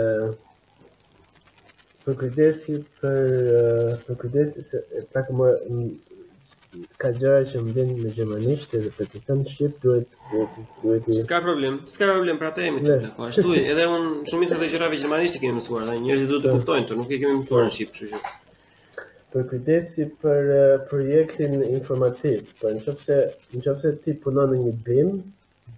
për 2.05 2.13
kujdesi 2.21 2.75
për 3.01 3.27
për 4.05 4.15
kujdesi 4.21 4.59
se 4.69 4.77
pak 5.15 5.25
më 5.39 5.49
ka 7.01 7.09
gjëra 7.17 7.41
që 7.49 7.59
më 7.63 7.73
vjen 7.75 7.89
në 8.03 8.11
gjermanisht 8.17 8.71
edhe 8.77 8.91
për 8.97 9.09
të 9.13 9.19
thënë 9.27 9.43
shit 9.53 9.75
duhet 9.83 10.15
duhet 10.31 10.55
duhet 10.83 11.09
ska 11.19 11.39
problem 11.45 11.75
ska 11.93 12.07
problem 12.11 12.39
pra 12.41 12.49
tema 12.59 12.81
këtu 12.81 13.09
apo 13.11 13.27
ashtu 13.27 13.53
edhe 13.71 13.85
un 13.95 14.07
shumë 14.29 14.49
të 14.53 14.59
vëgjëra 14.61 14.89
vetë 14.93 15.03
gjermanisht 15.05 15.37
që 15.43 15.51
më 15.51 15.57
mësuar 15.59 15.85
dhe 15.89 15.97
njerëzit 16.05 16.31
duhet 16.31 16.47
të 16.47 16.55
kuptojnë 16.57 16.87
tur 16.89 16.99
nuk 17.01 17.13
e 17.13 17.19
kemi 17.21 17.37
mësuar 17.41 17.67
në 17.67 17.73
shqip 17.77 17.93
kështu 17.99 18.09
që 18.13 19.03
për 19.35 19.45
kujdesi 19.51 20.07
për 20.25 20.51
projektin 20.89 21.55
informativ 21.69 22.51
po 22.61 22.73
nëse 22.79 23.19
nëse 23.53 23.93
ti 24.07 24.17
punon 24.25 24.53
në 24.55 24.63
një 24.65 24.73
BIM 24.89 25.13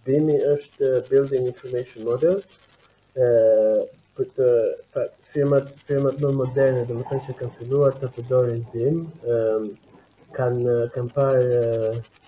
BIM 0.08 0.32
është 0.56 0.94
building 1.12 1.52
information 1.52 2.08
model 2.12 2.40
e 3.28 3.32
për 4.16 4.32
të 4.38 4.52
firmat 5.36 5.72
firmat 5.88 6.22
më 6.24 6.34
moderne 6.42 6.84
do 6.90 7.02
të 7.02 7.10
thënë 7.12 7.26
që 7.28 7.40
kanë 7.42 7.56
filluar 7.60 7.98
të 8.00 8.14
përdorin 8.18 8.66
BIM 8.76 9.04
kan 10.36 10.54
kan 10.94 11.06
par 11.16 11.36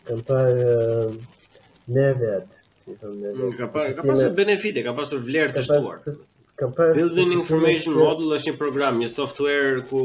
kan 0.08 0.48
nevet 1.96 2.44
si 2.84 2.92
thon 3.02 3.14
ne 3.22 3.30
mm, 3.36 3.54
ka 3.60 3.66
pa 3.74 3.82
ka 4.00 4.16
benefite 4.42 4.80
ka 4.88 4.92
pasur 4.98 5.20
vlerë 5.30 5.54
të 5.58 5.64
shtuar 5.68 6.00
ka 6.60 6.66
building 6.98 7.32
information 7.42 7.94
model 8.02 8.34
është 8.40 8.50
një 8.50 8.56
program 8.64 8.94
një 9.02 9.10
software 9.20 9.82
ku 9.90 10.02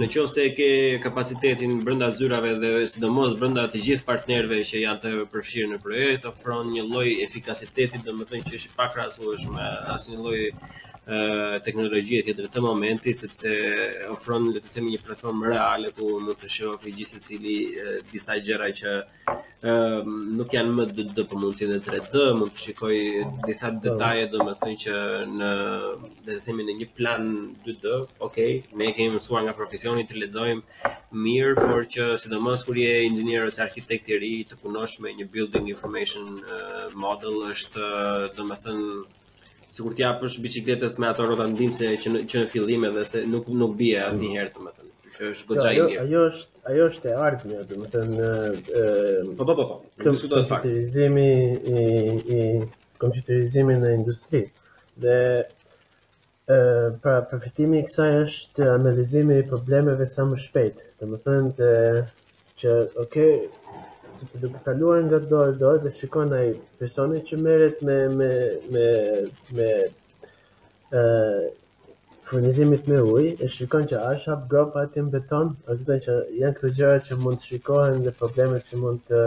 në 0.00 0.06
qoftë 0.14 0.30
se 0.34 0.42
e 0.48 0.50
ke 0.58 0.66
kapacitetin 1.04 1.72
brenda 1.86 2.08
zyrave 2.18 2.52
dhe 2.64 2.70
sidomos 2.92 3.32
brenda 3.40 3.64
të 3.72 3.80
gjithë 3.86 4.06
partnerëve 4.10 4.58
që 4.70 4.82
janë 4.84 5.02
të 5.04 5.10
përfshirë 5.32 5.70
në 5.72 5.78
projekt 5.86 6.28
ofron 6.30 6.68
një 6.76 6.84
lloj 6.92 7.08
efikasiteti 7.26 8.04
domethënë 8.08 8.46
që 8.50 8.60
është 8.60 8.76
pak 8.82 9.00
rastueshme 9.00 9.64
as 9.96 10.06
një 10.12 10.20
lloj 10.26 10.38
teknologjia 11.64 12.22
tjetër 12.26 12.48
të 12.52 12.60
momentit 12.64 13.22
sepse 13.24 13.52
ofron 14.12 14.48
le 14.52 14.60
të 14.60 14.72
themi 14.74 14.90
një 14.94 14.98
platformë 15.06 15.52
reale 15.54 15.92
ku 15.96 16.08
mund 16.24 16.36
të 16.42 16.50
shohësh 16.54 16.96
gjithë 16.98 17.12
secili 17.22 17.54
disa 18.10 18.36
gjëra 18.44 18.66
që 18.80 18.92
ë 19.58 19.76
nuk 20.40 20.52
janë 20.56 20.74
më 20.80 20.86
DD 20.98 21.24
po 21.30 21.38
mund 21.40 21.56
të 21.56 21.64
jenë 21.64 21.78
3D, 21.86 22.26
mund 22.40 22.52
të 22.56 22.64
shikoj 22.66 22.98
disa 23.48 23.70
po. 23.72 23.80
detaje 23.86 24.26
domethënë 24.34 24.80
që 24.84 24.98
në 25.38 25.50
le 26.26 26.36
të 26.36 26.44
themi 26.46 26.68
në 26.68 26.76
një 26.82 26.88
plan 26.98 27.24
2D, 27.64 27.84
okay, 28.28 28.50
ne 28.76 28.90
e 28.90 28.94
kemi 28.98 29.16
mësuar 29.16 29.46
nga 29.46 29.56
profesioni 29.62 30.04
të 30.08 30.20
lexojmë 30.20 30.96
mirë, 31.24 31.54
por 31.64 31.88
që 31.94 32.10
sidomos 32.22 32.66
kur 32.68 32.76
je 32.84 32.92
inxhinier 33.08 33.48
ose 33.48 33.64
arkitekt 33.64 34.12
i 34.12 34.20
ri 34.24 34.32
të 34.50 34.60
punosh 34.62 34.98
me 35.02 35.14
një 35.16 35.30
building 35.32 35.72
information 35.72 36.36
model 37.06 37.40
është 37.54 37.88
domethënë 38.38 39.16
sikur 39.72 39.94
të 39.96 40.02
japësh 40.04 40.36
biçikletës 40.44 40.96
me 41.02 41.08
ato 41.10 41.26
rrota 41.28 41.46
ndimse 41.50 41.90
që 42.02 42.12
në, 42.14 42.22
që 42.30 42.42
në 42.44 42.48
fillim 42.52 42.86
edhe 42.88 43.04
se 43.08 43.22
nuk 43.28 43.48
nuk 43.62 43.74
bie 43.78 43.98
asnjëherë 44.06 44.54
domethënë. 44.54 44.92
Kjo 45.02 45.12
që 45.18 45.30
është 45.32 45.48
goxha 45.50 45.72
jo, 45.74 45.82
jo, 45.82 45.90
ime. 45.92 46.00
Ajo 46.04 46.24
është 46.30 46.70
ajo 46.72 46.88
është 46.92 47.10
e 47.10 47.18
art 47.26 47.44
mia 47.48 47.62
domethënë 47.68 48.22
po 49.38 49.44
po 49.48 49.54
po 49.58 49.66
po. 49.72 49.78
Ne 50.02 50.12
diskutojmë 50.14 50.48
fakt. 50.50 50.68
Zemi 50.94 51.28
i 51.74 51.84
i 52.38 52.42
kompjuterizimi 53.02 53.76
në 53.82 53.92
industri. 54.00 54.42
Dhe 55.04 55.16
ë 56.48 56.60
për 57.04 57.20
përfitimi 57.30 57.82
i 57.82 57.86
kësaj 57.88 58.10
është 58.24 58.70
analizimi 58.78 59.42
i 59.42 59.46
problemeve 59.52 60.08
sa 60.10 60.24
më 60.26 60.40
shpejt. 60.46 60.84
Domethënë 61.02 61.52
të 61.60 61.72
që 62.58 62.70
okay, 62.98 63.36
se 64.18 64.26
të 64.32 64.38
duke 64.42 64.60
kaluar 64.66 64.98
nga 65.06 65.18
dorë 65.30 65.52
dorë 65.60 65.80
dhe 65.84 65.90
shikojnë 65.98 66.36
ai 66.42 66.50
personi 66.80 67.20
që 67.28 67.38
merret 67.44 67.82
me 67.88 67.96
me 68.18 68.30
me 68.74 68.86
me 69.58 69.68
ë 71.00 71.02
furnizimit 72.30 72.88
me 72.92 72.98
uj, 73.14 73.24
e 73.44 73.46
shikojnë 73.58 73.88
që 73.92 74.00
a 74.08 74.10
hap 74.24 74.42
grop 74.50 74.74
atë 74.82 75.04
në 75.04 75.12
beton, 75.14 75.54
është 75.74 75.86
dhe 75.90 75.96
që 76.06 76.16
janë 76.40 76.58
këtë 76.58 76.72
gjëra 76.80 76.98
që 77.06 77.20
mund 77.22 77.40
të 77.42 77.50
shikohen 77.52 78.02
dhe 78.08 78.14
problemet 78.20 78.66
që 78.72 78.82
mund 78.82 78.98
të 79.12 79.22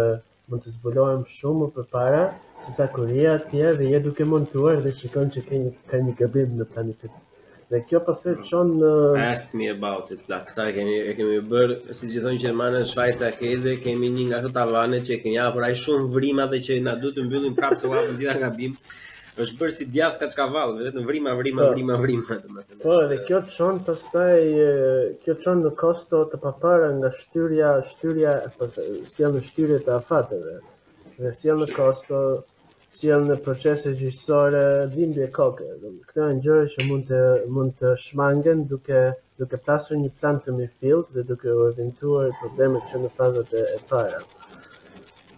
mund 0.50 0.66
të 0.66 0.76
zbulohem 0.76 1.24
shumë 1.38 1.72
për 1.78 1.88
para, 1.98 2.22
sisa 2.68 2.90
kuria 2.96 3.34
tjerë 3.48 3.80
dhe 3.82 3.90
je 3.96 4.04
duke 4.10 4.28
montuar 4.36 4.84
dhe 4.86 4.94
shikojnë 5.02 5.34
që 5.38 5.48
ka 5.50 6.06
një, 6.06 6.18
gëbim 6.22 6.58
në 6.60 6.70
planifikim 6.76 7.28
Dhe 7.72 7.80
kjo 7.90 8.00
pas 8.06 8.20
e 8.28 8.32
mm. 8.34 8.42
qonë 8.50 8.74
në... 8.82 8.88
Ask 9.32 9.54
me 9.56 9.70
about 9.72 10.10
it, 10.12 10.26
la, 10.28 10.42
kësa 10.44 10.66
e 10.68 10.74
kemi, 10.76 10.96
e 11.08 11.14
kemi 11.16 11.38
bërë, 11.54 11.78
si 11.96 12.10
që 12.12 12.24
thonë 12.26 12.42
Gjermane, 12.42 12.82
Shvajca, 12.90 13.30
Keze, 13.40 13.78
kemi 13.80 14.10
një 14.12 14.26
nga 14.32 14.40
të 14.44 14.52
tavane 14.58 15.00
që 15.08 15.20
kemi 15.24 15.38
apër 15.46 15.68
ajë 15.70 15.78
shumë 15.86 16.10
vrima 16.12 16.50
dhe 16.52 16.60
që 16.66 16.78
na 16.84 16.98
du 17.00 17.14
të 17.16 17.24
mbyllin 17.30 17.56
prapë 17.56 17.80
se 17.80 17.88
u 17.88 17.94
në 17.96 18.18
gjitha 18.20 18.36
nga 18.42 18.50
bimë. 18.60 19.00
është 19.42 19.56
bërë 19.62 19.76
si 19.78 19.86
djath 19.94 20.18
ka 20.20 20.28
qka 20.34 20.50
valë, 20.52 20.76
vetë 20.90 20.98
në 21.00 21.06
vrima, 21.08 21.38
vrima, 21.40 21.70
vrima, 21.72 21.96
vrima, 21.96 22.22
vrima, 22.28 22.40
të 22.68 22.76
të 22.76 22.82
Po, 22.84 22.98
dhe 23.10 23.22
kjo 23.30 23.40
qonë 23.56 23.86
pas 23.88 24.04
kjo 25.24 25.38
qonë 25.46 25.64
në 25.64 25.72
kosto 25.82 26.26
të 26.34 26.42
papara 26.44 26.92
nga 27.00 27.14
shtyria, 27.22 27.72
shtyria, 27.94 28.36
pas, 28.60 28.76
si 29.14 29.24
janë 29.24 29.40
në 29.40 29.48
shtyria 29.48 29.80
të 29.88 29.96
afateve, 30.02 30.60
dhe 31.24 31.32
si 31.40 31.48
janë 31.48 31.70
në 31.70 31.74
kosto 31.80 32.24
si 33.00 33.10
në 33.28 33.36
procese 33.44 33.92
gjyqësore 34.00 34.64
dhimbje 34.96 35.28
koke. 35.38 35.68
Këto 36.10 36.26
e 36.32 36.34
gjëra 36.48 36.66
që 36.74 36.88
mund 36.90 37.08
të, 37.12 37.22
mund 37.60 37.76
të 37.84 37.94
shmangen 38.08 38.66
duke, 38.74 39.06
duke 39.44 39.62
pasur 39.70 40.02
një 40.04 40.12
plantë 40.20 40.50
të 40.50 40.58
mirë 40.60 40.76
filtë 40.84 41.16
dhe 41.20 41.28
duke 41.34 41.56
u 41.62 41.66
eventuar 41.72 42.36
problemet 42.44 42.92
që 42.94 43.04
në 43.06 43.14
fazët 43.20 43.56
e, 43.64 43.68
e 43.80 43.84
para. 43.94 44.20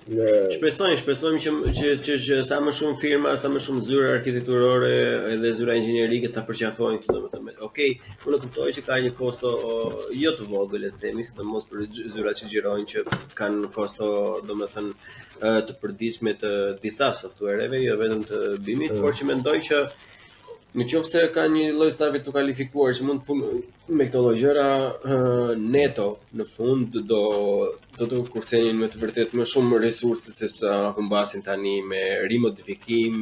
Shpesojmë, 0.05 0.97
shpesojmë 0.99 1.37
që, 1.43 1.51
që, 1.77 1.91
që, 2.05 2.15
që 2.25 2.37
sa 2.49 2.57
më 2.63 2.71
shumë 2.75 2.97
firma, 3.01 3.31
sa 3.39 3.47
më 3.51 3.61
shumë 3.63 3.83
zyra 3.87 4.09
arkitekturore 4.17 4.89
edhe 5.35 5.51
zyra 5.55 5.77
inxhinierike 5.79 6.27
të 6.35 6.43
përqafojnë 6.49 6.99
këtë 7.05 7.15
domethënë. 7.15 7.53
të 7.59 7.63
Okej, 7.67 7.93
okay, 7.95 8.15
më 8.25 8.33
në 8.35 8.39
kuptoj 8.45 8.73
që 8.77 8.83
ka 8.89 8.97
një 9.05 9.13
kosto 9.21 9.51
o, 9.69 9.71
jo 10.19 10.33
të 10.41 10.47
vogë, 10.51 10.81
le 10.83 10.89
të 10.91 11.01
themi, 11.05 11.23
si 11.29 11.35
të 11.39 11.47
mos 11.53 11.69
për 11.71 11.85
zyra 12.17 12.35
që 12.41 12.49
gjirojnë 12.55 12.89
që 12.93 13.05
kanë 13.39 13.69
kosto, 13.79 14.09
domethënë 14.47 14.91
me 14.91 15.53
të 15.69 15.77
përditshme 15.83 16.35
të 16.43 16.51
disa 16.83 17.13
softwareve, 17.23 17.79
jo 17.85 17.95
vetëm 18.03 18.27
të 18.31 18.41
bimit, 18.67 18.91
mm. 18.97 19.01
por 19.05 19.15
që 19.15 19.31
mendoj 19.31 19.55
që 19.69 19.83
Në 20.73 20.85
qofë 20.91 21.05
se 21.09 21.19
ka 21.33 21.41
një 21.53 21.63
loj 21.79 21.87
stafit 21.93 22.23
të 22.25 22.31
kalifikuar 22.35 22.95
që 22.97 23.03
mund 23.07 23.19
të 23.21 23.25
punë 23.27 23.97
me 23.97 24.05
këto 24.07 24.21
lojgjëra 24.25 24.63
uh, 24.79 25.49
neto 25.73 26.05
në 26.39 26.47
fund 26.51 26.95
do, 27.11 27.19
do 27.99 28.07
të 28.09 28.21
kurcenin 28.33 28.79
me 28.81 28.89
të 28.93 29.01
vërtet 29.03 29.35
më 29.37 29.45
shumë 29.51 29.81
resurse 29.83 30.33
se 30.37 30.47
akum 30.71 31.03
humbasin 31.03 31.45
tani 31.49 31.75
me 31.91 31.99
rimodifikim, 32.31 33.19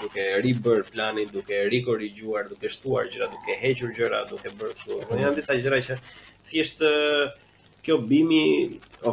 duke 0.00 0.24
ribër 0.48 0.82
planin, 0.90 1.30
duke 1.36 1.60
rikorigjuar, 1.76 2.48
duke 2.54 2.72
shtuar 2.74 3.06
gjëra, 3.14 3.30
duke 3.36 3.56
hequr 3.62 3.94
gjëra, 4.00 4.24
duke 4.32 4.50
bërë 4.58 4.76
kështu. 4.80 4.98
Mm. 5.04 5.20
Janë 5.22 5.38
disa 5.38 5.58
gjëra 5.62 5.80
që 5.90 5.98
si 6.50 6.64
është 6.66 6.92
kjo 7.86 8.00
bimi 8.10 8.42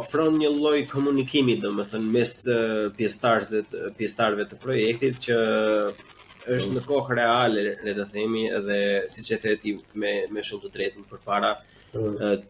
ofron 0.00 0.40
një 0.42 0.50
lloj 0.58 0.80
komunikimi 0.90 1.54
domethënë 1.62 2.12
mes 2.18 2.34
pjesëtarëve 2.98 3.64
pjesëtarëve 4.00 4.50
të 4.50 4.62
projektit 4.66 5.22
që 5.28 5.40
është 6.54 6.72
në 6.76 6.80
kohë 6.86 7.14
reale, 7.18 7.62
le 7.86 7.92
të 7.96 8.04
themi, 8.10 8.42
dhe 8.66 8.76
siç 9.14 9.30
e 9.36 9.40
theti 9.44 9.72
me 10.02 10.12
me 10.36 10.44
shumë 10.48 10.62
të 10.66 10.70
drejtën 10.76 11.06
përpara, 11.12 11.50
mm. 11.92 12.42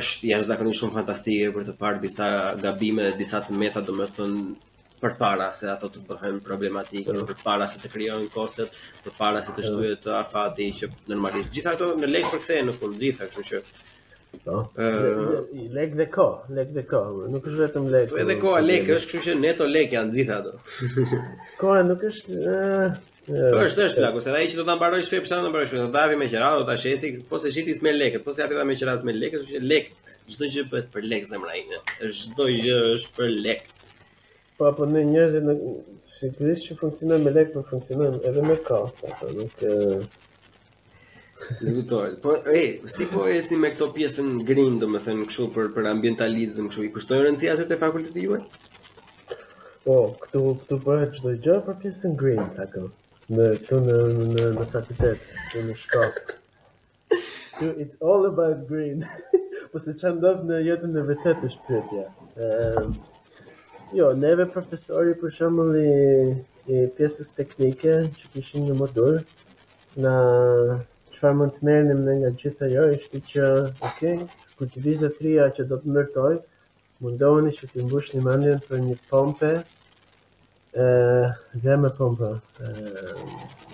është 0.00 0.30
jashtëzakonisht 0.30 0.80
shumë 0.80 0.96
fantastike 0.98 1.50
për 1.56 1.66
të 1.68 1.74
parë 1.82 2.02
disa 2.06 2.28
gabime 2.64 3.10
dhe 3.10 3.16
disa 3.22 3.42
të 3.44 3.58
meta, 3.62 3.82
domethënë 3.90 4.44
përpara 5.02 5.50
se 5.58 5.68
ato 5.74 5.90
të 5.96 6.04
bëhen 6.08 6.40
problematike, 6.48 7.12
mm. 7.16 7.26
përpara 7.32 7.68
se 7.74 7.82
të 7.84 7.92
krijojnë 7.96 8.32
kostet, 8.38 8.80
përpara 9.06 9.44
se 9.48 9.52
të 9.56 9.64
mm. 9.64 9.70
shtyhet 9.70 10.10
afati 10.22 10.70
që 10.80 10.92
normalisht 11.12 11.52
gjitha 11.56 11.76
ato 11.76 11.92
në 12.00 12.12
lek 12.14 12.32
përkthehen 12.36 12.70
në 12.72 12.78
fund 12.80 13.00
gjitha, 13.04 13.28
kështu 13.34 13.48
që 13.52 13.64
Lek 15.74 15.96
dhe 15.96 16.10
ko, 16.10 16.26
lek 16.56 16.68
dhe 16.74 16.82
ko, 16.90 17.00
nuk 17.32 17.46
është 17.48 17.58
vetëm 17.60 17.88
lek. 17.94 18.08
Po 18.12 18.18
edhe 18.22 18.36
koha 18.42 18.60
lek 18.64 18.88
është, 18.96 19.08
kështu 19.10 19.20
që 19.28 19.34
neto 19.40 19.66
lek 19.70 19.92
janë 19.96 20.14
gjithë 20.16 20.34
ato. 20.34 20.54
koha 21.60 21.82
nuk 21.88 22.02
është 22.08 22.38
Po 23.28 23.60
është, 23.66 23.84
është 23.84 24.00
plaku, 24.00 24.22
se 24.26 24.34
i 24.40 24.48
që 24.52 24.60
do 24.60 24.64
ta 24.68 24.76
mbaroj 24.78 25.04
shpejt, 25.08 25.26
pse 25.26 25.38
do 25.38 25.44
ta 25.46 25.52
mbaroj 25.52 25.68
shpejt? 25.68 25.82
Do 25.84 25.90
të 25.96 26.02
vi 26.12 26.18
me 26.22 26.28
qira, 26.32 26.48
do 26.62 26.66
ta 26.70 26.76
shesi, 26.84 27.12
po 27.30 27.38
se 27.42 27.52
shitis 27.54 27.82
me 27.86 27.92
leket, 27.96 28.24
po 28.26 28.34
se 28.36 28.48
da 28.50 28.64
me 28.68 28.76
qiras 28.80 29.04
me 29.06 29.14
lekët, 29.18 29.44
kështu 29.44 29.60
që 29.60 29.66
lek, 29.74 29.92
çdo 30.34 30.50
gjë 30.54 30.66
bëhet 30.72 30.90
për 30.96 31.06
lek 31.12 31.28
zemra 31.28 31.54
ime. 31.60 31.78
Çdo 32.18 32.48
gjë 32.56 32.80
është 32.96 33.12
për 33.20 33.36
lek. 33.46 33.68
Po 34.58 34.72
po 34.78 34.88
në 34.92 35.04
njerëzit 35.12 35.46
në 35.50 35.54
sigurisht 36.16 36.66
që 36.70 36.78
funksionon 36.82 37.22
me 37.26 37.36
lek, 37.36 37.52
po 37.54 37.62
funksionon 37.70 38.18
edhe 38.32 38.46
me 38.50 38.58
kafe, 38.68 38.94
po, 39.04 39.14
po, 39.20 39.32
nuk 39.38 40.10
Zgutohet. 41.60 42.20
Po 42.22 42.36
e, 42.46 42.78
si 42.86 43.06
po 43.10 43.26
ethi 43.30 43.56
me 43.58 43.70
këto 43.74 43.88
pjesën 43.96 44.34
green, 44.48 44.76
thënë 44.80 45.26
kështu 45.30 45.46
për 45.56 45.70
për 45.76 45.88
ambientalizëm, 45.92 46.68
kështu 46.70 46.84
i 46.86 46.90
kushtojnë 46.94 47.26
rëndësi 47.26 47.52
të 47.60 47.66
te 47.72 47.78
fakulteti 47.80 48.24
juaj? 48.26 48.42
Po, 49.86 49.96
këtu 50.22 50.42
këtu 50.60 50.78
bëhet 50.86 51.10
po 51.12 51.20
çdo 51.20 51.32
gjë 51.46 51.56
për 51.68 51.78
pjesën 51.84 52.14
green, 52.22 52.42
takë. 52.58 52.84
Në 53.36 53.48
këtu 53.62 53.80
në 53.86 53.96
në 54.36 54.48
në 54.58 54.68
fakultet, 54.74 55.24
në 55.66 55.76
shkollë. 55.86 56.26
Këtu 57.16 57.72
it's 57.84 57.96
all 58.00 58.26
about 58.28 58.62
green. 58.70 59.04
po 59.72 59.82
se 59.82 59.96
që 60.02 60.14
dob 60.22 60.44
në 60.50 60.62
jetën 60.68 61.00
e 61.02 61.06
vetët 61.12 61.42
të 61.46 61.54
shpirtja. 61.56 62.10
Ehm 62.48 63.00
Jo, 63.92 64.06
neve 64.16 64.46
profesori 64.48 65.10
për 65.20 65.32
shembull 65.36 65.74
i, 65.76 66.84
pjesës 66.96 67.28
teknike 67.36 67.96
që 68.14 68.30
kishin 68.32 68.64
në 68.70 68.76
modur, 68.78 69.18
na 70.00 70.12
çfarë 71.22 71.38
mund 71.38 71.54
të 71.54 71.66
merrnim 71.68 71.98
ne 72.04 72.12
nga 72.18 72.30
gjithë 72.38 72.64
ajo 72.66 72.84
është 72.96 73.18
që, 73.32 73.50
ok, 73.88 74.00
kur 74.58 74.70
të 74.72 74.80
vizë 74.88 75.10
tria 75.18 75.44
që 75.54 75.66
do 75.72 75.76
të 75.82 75.92
ndërtoj, 75.94 76.32
mundohuni 77.04 77.52
që 77.58 77.68
të 77.72 77.84
mbushni 77.86 78.22
mendjen 78.24 78.58
për 78.66 78.80
një 78.88 78.96
pompe 79.12 79.50
ë 80.74 80.90
dhe 81.64 81.76
me 81.82 81.92
pompa. 82.00 82.32
ë 82.58 83.70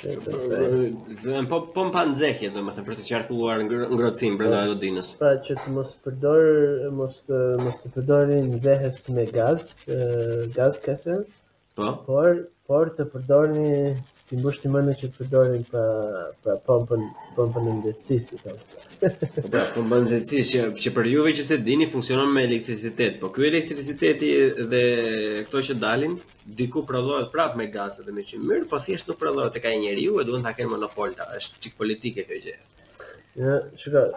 Zëmë 0.00 1.46
po 1.50 1.58
po 1.76 1.82
pa 1.94 2.02
nxehje 2.10 2.48
domethënë 2.54 2.86
për 2.88 2.96
të 2.98 3.02
qarkulluar 3.10 3.62
ngrohtësinë 3.92 4.40
brenda 4.40 4.62
rodinës. 4.70 5.10
Po, 5.14 5.26
pra 5.26 5.42
që 5.46 5.56
të 5.60 5.74
mos 5.76 5.90
përdor 6.06 6.88
mos 6.98 7.18
të 7.26 7.38
mos 7.66 7.76
të 7.82 7.92
përdorni 7.98 8.38
nxehës 8.56 8.98
me 9.14 9.26
gaz, 9.36 9.68
gaz 10.58 10.80
kesel. 10.86 11.22
Po. 11.76 11.86
Por 12.08 12.46
por 12.66 12.94
të 12.96 13.06
përdorni 13.12 13.70
ti 14.30 14.36
mbush 14.38 14.60
ti 14.62 14.68
mendon 14.70 14.94
që 14.94 15.08
të 15.10 15.24
dorën 15.32 15.64
pa 15.72 15.80
pa 16.46 16.52
pompën 16.66 17.00
pompën 17.34 17.64
e 17.66 17.72
ndërcisë 17.80 18.36
këtu. 18.42 18.66
Po 19.00 19.46
pra, 19.50 19.62
pompën 19.74 19.96
e 19.96 20.04
ndërcisë 20.06 20.52
që 20.52 20.82
që 20.84 20.92
për 20.98 21.08
juve 21.10 21.32
që 21.34 21.46
se 21.48 21.56
dini 21.66 21.88
funksionon 21.90 22.30
me 22.36 22.44
elektricitet, 22.46 23.16
po 23.18 23.32
ky 23.34 23.48
elektriciteti 23.50 24.28
dhe 24.70 24.82
këto 25.48 25.62
që 25.70 25.76
dalin 25.82 26.14
diku 26.60 26.84
prodhohet 26.86 27.32
prapë 27.34 27.58
me 27.58 27.66
gaz 27.74 27.98
dhe 28.06 28.14
me 28.14 28.22
qymyr, 28.30 28.68
po 28.70 28.78
thjesht 28.84 29.10
nuk 29.10 29.18
prodhohet 29.18 29.50
tek 29.58 29.66
ai 29.66 29.74
njeriu, 29.82 30.20
e 30.22 30.26
duhet 30.28 30.46
ta 30.46 30.54
kenë 30.60 30.70
monopolta, 30.76 31.26
është 31.40 31.58
çik 31.66 31.74
politike 31.82 32.26
kjo 32.30 32.38
gjë. 32.46 32.56
Ja, 33.42 33.58
shikoj. 33.82 34.12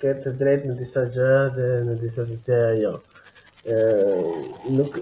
Ke 0.00 0.16
të 0.24 0.32
drejtë 0.40 0.70
në 0.72 0.80
disa 0.80 1.04
gjëra 1.12 1.44
dhe 1.56 1.68
në 1.88 2.00
disa 2.00 2.24
detaje 2.32 2.74
jo. 2.86 2.96
Ë, 3.68 3.76
nuk 4.78 5.00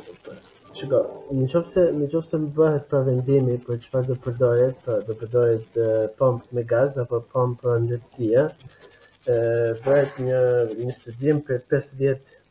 Shiko, 0.76 0.98
në 1.32 1.46
qofë 1.48 1.70
se 1.72 1.82
në 1.96 2.06
qofë 2.12 2.28
se 2.28 2.38
më 2.40 2.48
bëhet 2.56 2.82
pra 2.90 2.98
vendimi 3.06 3.54
për 3.66 3.78
që 3.84 3.88
fa 3.92 4.00
do 4.06 4.16
përdojit, 4.24 4.74
pra 4.84 4.96
do 5.06 5.14
përdojit 5.20 5.78
uh, 5.80 5.92
pomp 6.18 6.50
me 6.58 6.64
gaz, 6.72 6.98
apo 7.02 7.20
pomp 7.32 7.62
për 7.62 7.78
nëndërësia, 7.80 8.42
uh, 8.44 9.70
bëhet 9.86 10.18
një, 10.26 10.42
një 10.82 10.96
studim 10.98 11.40
për 11.46 11.62
5 11.72 11.90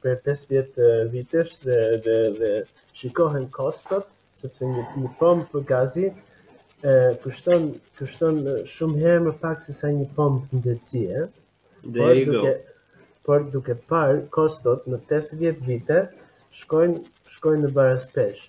për 0.06 0.18
50 0.26 0.58
uh, 0.58 0.92
vitesh 1.14 1.58
dhe, 1.68 1.78
dhe, 2.08 2.18
dhe 2.40 2.52
shikohen 3.02 3.46
kostot, 3.60 4.10
sepse 4.42 4.66
një, 4.72 4.88
një 5.04 5.14
pomp 5.22 5.52
për 5.54 5.68
gazi, 5.76 6.10
e 6.86 6.96
kushton 7.22 7.70
kushton 8.00 8.42
shumë 8.74 9.02
herë 9.06 9.24
më 9.30 9.36
pak 9.46 9.62
se 9.66 9.74
sa 9.84 9.94
një 10.00 10.10
pompë 10.18 10.60
nxehtësie. 10.64 11.28
Por 11.86 12.20
duke, 12.32 12.52
por 13.26 13.48
duke 13.56 13.78
parë 13.94 14.26
kostot 14.34 14.86
në 14.92 15.04
50 15.14 15.64
vite, 15.70 16.08
shkojnë 16.62 17.00
shkojnë 17.36 17.66
në 17.68 17.72
Barraspesh. 17.76 18.46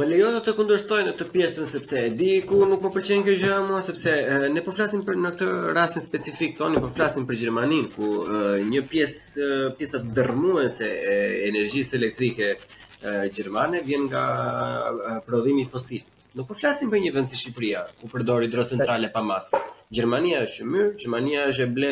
Më 0.00 0.06
lejo 0.08 0.28
të 0.32 0.38
të 0.46 0.52
kundërshtoj 0.56 0.98
në 1.04 1.10
të 1.20 1.24
pjesën 1.34 1.66
sepse 1.68 1.98
e 2.00 2.10
di 2.16 2.30
ku 2.48 2.62
nuk 2.68 2.80
më 2.86 2.90
pëlqen 2.94 3.24
kjo 3.26 3.34
gjë 3.42 3.56
mua 3.68 3.82
sepse 3.84 4.14
e, 4.24 4.38
ne 4.54 4.62
po 4.64 4.72
flasim 4.76 5.02
për 5.04 5.18
në 5.20 5.32
këtë 5.34 5.48
rastin 5.76 6.04
specifik 6.06 6.54
tonë 6.56 6.80
po 6.80 6.88
flasim 6.96 7.26
për 7.28 7.36
Gjermaninë 7.42 7.90
ku 7.96 8.08
e, 8.24 8.40
një 8.70 8.84
pjesë 8.88 9.50
pjesa 9.76 10.00
dërmuese 10.18 10.88
e 10.88 11.16
energjisë 11.50 11.98
elektrike 12.00 12.48
e, 12.56 12.56
gjermane 13.36 13.84
vjen 13.84 14.08
nga 14.08 14.24
prodhimi 15.28 15.68
fosil. 15.68 16.00
Nuk 16.32 16.46
po 16.48 16.54
flasim 16.56 16.88
për 16.92 17.02
një 17.04 17.10
vend 17.14 17.28
si 17.28 17.36
Shqipëria, 17.36 17.80
ku 18.00 18.08
përdori 18.12 18.46
hidrocentrale 18.46 19.10
pa 19.12 19.20
masë. 19.30 19.58
Gjermania 19.92 20.38
është 20.46 20.64
mirë, 20.74 20.92
Gjermania 21.02 21.42
është 21.50 21.66
ble 21.78 21.90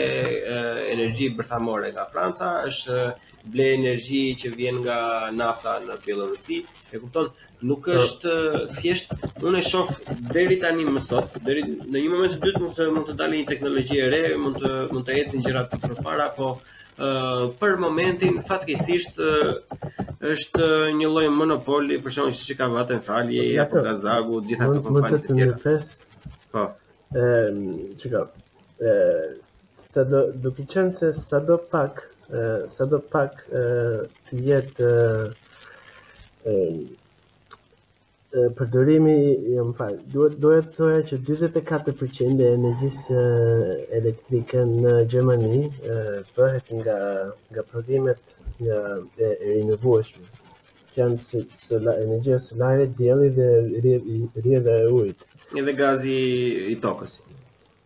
energji 0.92 1.26
bërthamore 1.40 1.90
nga 1.92 2.06
Franca, 2.14 2.46
është 2.70 3.00
ble 3.56 3.66
energji 3.74 4.22
që 4.40 4.54
vjen 4.56 4.78
nga 4.86 4.96
nafta 5.40 5.74
në 5.84 5.98
Bielorusi. 6.06 6.62
E 6.94 7.02
kupton, 7.02 7.28
nuk 7.72 7.90
është 7.98 8.34
thjesht 8.78 9.12
unë 9.44 9.60
e 9.60 9.66
shoh 9.68 9.92
deri 10.32 10.56
tani 10.64 10.88
më 10.88 11.04
sot, 11.10 11.36
deri 11.50 11.66
në 11.68 12.00
një 12.00 12.08
moment 12.14 12.38
të 12.38 12.46
dytë 12.46 12.64
mund 12.64 12.76
të 12.80 12.88
mund 12.96 13.10
të 13.12 13.18
dalë 13.20 13.42
një 13.42 13.46
teknologji 13.54 14.00
e 14.06 14.10
re, 14.14 14.22
mund 14.46 14.64
të 14.64 14.72
mund 14.94 15.04
të 15.10 15.20
ecin 15.24 15.44
gjërat 15.46 15.76
përpara, 15.86 16.32
po 16.40 16.54
Uh, 17.00 17.46
për 17.60 17.78
momentin 17.80 18.42
fatkeqësisht 18.44 19.20
uh, 19.24 20.09
është 20.28 20.60
uh, 20.60 20.94
një 20.98 21.08
lloj 21.08 21.28
monopoli, 21.32 21.96
për 22.04 22.12
shkak 22.14 22.36
të 22.36 22.44
çka 22.48 22.66
në 22.88 22.96
falje 23.06 23.44
apo 23.62 23.80
gazagu, 23.86 24.40
të 24.44 24.50
gjitha 24.50 24.66
ato 24.68 24.82
kompanitë 24.84 25.22
të 25.24 25.36
tjera. 25.36 25.76
Po. 26.52 26.64
Ëm, 27.22 27.60
çka? 28.02 28.24
Ë, 28.90 28.92
sa 29.80 30.04
do 30.10 30.20
do 30.44 30.52
të 30.58 30.84
se 30.98 31.08
sa 31.16 31.40
do 31.48 31.56
pak, 31.70 32.02
ë, 32.36 32.44
sa 32.68 32.84
do 32.92 32.98
pak 33.00 33.40
ë 33.48 34.08
të 34.28 34.40
jetë 34.48 34.90
ë 36.44 36.56
e 38.40 38.44
përdorimi, 38.58 39.16
jo 39.56 39.64
më 39.72 39.72
fal, 39.80 39.96
duhet 40.14 40.36
duhet 40.44 40.66
thoya 40.76 41.00
që 41.08 41.16
44% 41.26 42.44
e 42.44 42.50
energjisë 42.54 43.22
elektrike 44.00 44.60
në 44.68 44.92
Gjermani 45.10 45.64
bëhet 46.36 46.70
nga 46.78 46.98
nga 47.50 47.64
prodhimet 47.72 48.29
e, 48.60 48.62
e, 48.66 48.68
rinovueshme. 49.46 49.56
rinëvueshme, 49.56 50.26
qenë 50.94 51.18
së, 51.26 51.38
së 51.64 51.74
la, 51.84 51.92
energjia 52.04 52.38
së 52.38 52.54
djeli 52.98 53.28
dhe 53.34 53.48
rjeve 54.46 54.74
e 54.82 54.90
ujtë. 55.00 55.24
Edhe 55.60 55.72
gazi 55.78 56.16
i 56.70 56.76
tokës, 56.82 57.12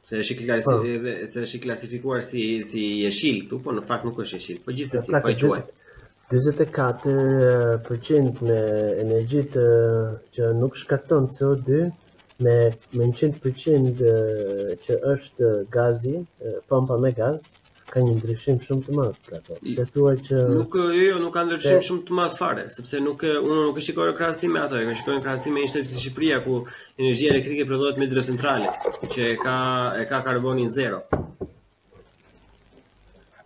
se 0.05 0.12
është 0.20 0.35
klasi, 0.47 0.75
edhe, 0.99 1.12
se 1.33 1.39
është 1.47 1.59
klasifikuar 1.64 2.20
si, 2.31 2.43
si 2.68 2.81
jeshil, 3.05 3.37
këtu, 3.45 3.57
po 3.64 3.70
në 3.77 3.81
fakt 3.89 4.05
nuk 4.09 4.18
është 4.25 4.37
jeshil, 4.41 4.59
po 4.64 4.70
gjithsesi, 4.77 5.11
si, 5.11 5.14
po 5.14 5.16
juaj. 5.33 5.39
gjuaj. 5.45 5.62
24% 6.33 8.35
me 8.49 8.59
energjitë 9.03 9.64
që 10.35 10.45
nuk 10.57 10.72
shkaton 10.81 11.25
CO2 11.35 11.83
me, 12.43 12.55
me 12.72 12.75
100% 13.12 13.41
që 14.87 14.95
është 15.12 15.45
gazi, 15.77 16.14
pompa 16.68 16.97
me 17.03 17.12
gaz, 17.14 17.41
ka 17.95 18.03
një 18.03 18.14
ndryshim 18.18 18.57
shumë 18.66 18.84
të 18.88 18.95
madh 18.99 19.18
për 19.26 19.34
ato. 19.36 19.57
Po, 19.59 19.68
se 19.76 19.84
thua 19.95 20.14
që 20.28 20.40
nuk 20.55 20.74
jo 20.78 20.86
jo 20.97 21.20
nuk 21.22 21.34
ka 21.36 21.45
ndryshim 21.47 21.82
shumë 21.88 22.07
të 22.09 22.16
madh 22.18 22.34
fare, 22.40 22.64
sepse 22.76 23.01
nuk 23.07 23.22
unë 23.30 23.59
nuk 23.68 23.78
e 23.78 23.84
shikoj 23.88 24.09
krahasim 24.18 24.55
me 24.57 24.62
ato, 24.64 24.80
e 24.82 24.88
kam 24.88 24.99
shikuar 25.01 25.20
krahasim 25.26 25.55
me 25.59 25.62
ishte 25.68 25.84
si 25.86 26.01
Shqipëria 26.03 26.40
ku 26.47 26.59
energjia 26.99 27.30
elektrike 27.36 27.68
prodhohet 27.70 28.03
me 28.03 28.09
hidrocentrale, 28.11 28.74
që 29.14 29.30
e 29.30 29.38
ka 29.45 29.57
e 30.03 30.09
ka 30.11 30.24
karbonin 30.26 30.72
zero. 30.80 31.05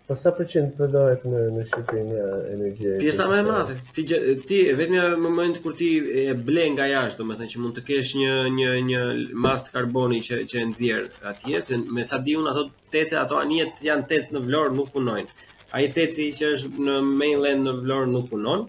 Po 0.08 0.16
sa 0.16 0.30
përqind 0.32 0.70
prodohet 0.72 1.24
në 1.28 1.40
në 1.54 1.62
Shqipëri 1.68 2.02
nga 2.04 2.28
energie? 2.54 2.94
Pjesa 3.02 3.26
më 3.28 3.42
e 3.42 3.44
madhe. 3.44 3.74
Ti 3.96 4.04
ti 4.48 4.60
vetëm 4.78 4.94
në 4.94 5.02
moment 5.20 5.58
kur 5.60 5.74
ti 5.76 5.88
e 6.22 6.32
ble 6.48 6.64
nga 6.72 6.86
jashtë, 6.88 7.18
domethënë 7.20 7.50
që 7.54 7.60
mund 7.60 7.76
të 7.76 7.82
kesh 7.90 8.14
një 8.22 8.38
një 8.54 8.70
një 8.88 9.02
mas 9.46 9.66
karboni 9.74 10.22
që 10.28 10.38
që 10.48 10.62
e 10.62 10.64
nxjerr 10.70 11.10
atje, 11.30 11.60
se 11.68 11.76
me 11.92 12.06
sa 12.08 12.22
unë 12.24 12.54
ato 12.54 12.62
tece 12.94 13.18
ato 13.20 13.36
anjet 13.42 13.84
janë 13.84 14.08
tece 14.14 14.32
në 14.32 14.40
Vlorë 14.46 14.74
nuk 14.78 14.88
punojnë. 14.94 15.28
Ai 15.76 15.90
teci 15.92 16.30
që 16.38 16.54
është 16.56 16.86
në 16.88 16.96
mainland 17.20 17.68
në 17.68 17.76
Vlorë 17.82 18.08
nuk 18.14 18.30
punon. 18.32 18.64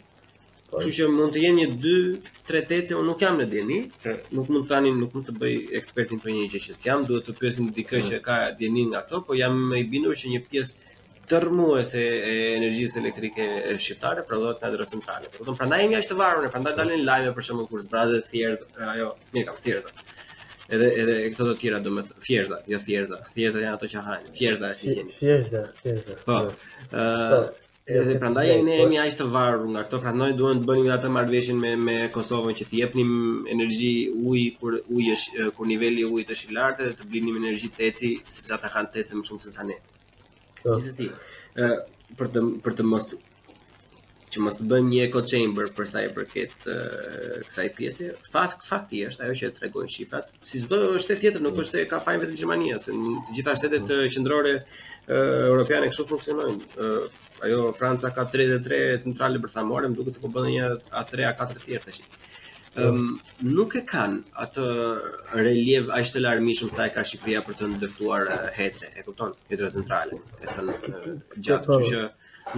Po. 0.70 0.84
Kështu 0.84 0.92
që 1.00 1.08
mund 1.16 1.34
të 1.38 1.46
jenë 1.46 1.60
një 1.60 1.80
2 1.88 2.04
3 2.52 2.66
tece, 2.70 3.00
unë 3.00 3.14
nuk 3.14 3.24
jam 3.24 3.40
në 3.40 3.48
dieni, 3.56 3.80
se 4.02 4.18
nuk 4.36 4.52
mund 4.54 4.68
tani 4.70 4.92
nuk 5.00 5.16
mund 5.16 5.32
të 5.32 5.40
bëj 5.40 5.56
ekspertin 5.80 6.20
për 6.22 6.36
një 6.36 6.52
gjë 6.52 6.64
që 6.68 6.78
s'jam, 6.82 7.08
duhet 7.08 7.30
të 7.32 7.40
pyesim 7.40 7.72
dikë 7.80 7.98
po. 7.98 8.06
që 8.12 8.20
ka 8.28 8.42
dienin 8.60 8.92
nga 8.92 9.06
po 9.16 9.40
jam 9.42 9.58
i 9.80 9.86
bindur 9.90 10.20
që 10.20 10.36
një 10.36 10.44
pjesë 10.52 10.89
dërmuese 11.30 12.02
e 12.02 12.32
energjisë 12.58 12.98
elektrike 13.02 13.46
shqiptare 13.86 14.24
prodhohet 14.30 14.62
nga 14.62 14.72
hidrocentrale. 14.74 15.28
Do 15.32 15.38
të 15.38 15.46
thonë 15.50 15.60
prandaj 15.62 15.80
nga 15.92 16.02
është 16.04 16.18
varur, 16.22 16.48
prandaj 16.54 16.74
dalin 16.80 17.06
lajme 17.08 17.34
për 17.38 17.48
shkakun 17.48 17.68
kur 17.72 17.84
zbrazë 17.86 18.22
thjerza, 18.32 18.68
ajo, 18.96 19.12
mirë 19.36 19.48
ka 19.48 19.56
thjerza. 19.66 19.94
Edhe 20.76 20.88
edhe 21.02 21.16
këto 21.34 21.46
të 21.52 21.56
tjera 21.62 21.80
do 21.86 21.94
të 21.98 22.04
thë, 22.10 22.20
thjerza, 22.26 22.60
jo 22.74 22.82
thjerza. 22.88 23.22
Thjerza 23.38 23.64
janë 23.66 23.78
ato 23.80 23.90
që 23.94 24.04
hajnë, 24.10 24.34
thjerza 24.38 24.72
që 24.82 24.94
jeni. 24.96 25.16
Thjerza, 25.24 25.64
thjerza. 25.84 26.18
Po. 26.28 26.40
Jo. 26.46 26.58
Ë 26.90 27.06
po, 27.32 27.40
edhe 27.98 28.14
jo, 28.14 28.22
prandaj 28.22 28.46
ne 28.50 28.56
jo, 28.56 28.66
po. 28.70 28.76
jemi 28.84 29.00
aq 29.04 29.18
të 29.20 29.28
varur 29.34 29.70
nga 29.74 29.86
këto 29.88 30.02
prandaj 30.06 30.32
duhen 30.42 30.62
të 30.64 30.70
bëni 30.70 30.94
ato 30.96 31.10
marrëveshjen 31.16 31.62
me 31.66 31.72
me 31.90 31.98
Kosovën 32.14 32.58
që 32.62 32.68
të 32.70 32.82
jepnim 32.84 33.14
energji 33.58 33.94
ujë 34.32 34.48
kur 34.62 34.78
uji 34.98 35.14
është 35.18 35.50
kur 35.58 35.72
niveli 35.74 36.06
i 36.06 36.10
ujit 36.14 36.36
është 36.38 36.54
i 36.54 36.58
lartë 36.60 36.90
dhe 36.92 36.96
të 37.02 37.10
blinim 37.14 37.42
energji 37.42 37.72
të 37.80 37.94
sepse 38.36 38.60
ata 38.60 38.70
kanë 38.78 38.94
tecë 39.00 39.18
më 39.22 39.26
shumë 39.32 39.46
se 39.48 39.58
sa 39.58 39.66
ne. 39.72 39.82
Po. 40.64 40.74
Gjithsesi, 40.76 41.06
ë 41.66 41.74
për 42.20 42.30
të 42.36 42.42
për 42.66 42.74
të 42.80 42.86
mos 42.92 43.06
që 44.34 44.42
mos 44.46 44.58
të 44.60 44.66
bëjmë 44.72 44.90
një 44.94 45.00
echo 45.08 45.22
chamber 45.30 45.70
për 45.78 45.88
sa 45.90 46.02
i 46.06 46.10
përket 46.16 46.52
kësaj 46.66 47.68
pjese. 47.78 48.10
fakti 48.34 49.00
është 49.08 49.26
ajo 49.28 49.38
që 49.40 49.48
e 49.48 49.54
tregojnë 49.56 49.94
shifrat. 49.94 50.28
Si 50.50 50.62
çdo 50.66 50.82
shtet 51.02 51.24
tjetër 51.24 51.42
nuk 51.46 51.58
është 51.64 51.80
se 51.80 51.88
ka 51.94 52.02
fajin 52.08 52.22
vetëm 52.26 52.38
Gjermania, 52.42 52.78
se 52.84 52.94
të 52.94 53.16
gjitha 53.38 53.56
shtetet 53.62 53.90
qendrore 54.18 54.54
europiane 55.24 55.90
kështu 55.90 56.06
funksionojnë. 56.12 56.70
Uh, 56.78 57.28
ajo 57.48 57.60
Franca 57.80 58.14
ka 58.20 58.28
33 58.36 58.84
centrale 59.08 59.42
bërthamore, 59.48 59.90
më 59.90 59.98
duket 60.04 60.18
se 60.18 60.22
po 60.22 60.30
bën 60.36 60.52
një 60.54 60.70
a 61.02 61.06
3 61.16 61.32
a 61.32 61.34
4 61.42 61.58
të 61.58 61.66
tjera 61.66 61.88
tash. 61.88 62.04
Ëh 62.04 62.29
um, 62.88 63.22
nuk 63.58 63.74
e 63.80 63.84
kanë 63.88 64.22
atë 64.44 64.66
relief 65.44 65.90
aq 65.96 66.12
të 66.16 66.22
larmishëm 66.26 66.72
sa 66.74 66.86
e 66.90 66.94
ka 66.96 67.04
Shqipëria 67.10 67.42
për 67.48 67.58
të 67.60 67.70
ndërtuar 67.76 68.30
hece, 68.58 68.90
e 69.00 69.04
kupton, 69.08 69.34
hidrocentrale, 69.52 70.20
e 70.40 70.46
thënë 70.54 70.78
po, 70.84 70.94
po. 70.94 71.02
gjatë, 71.48 71.68
kështu 71.68 71.82
që 71.90 72.06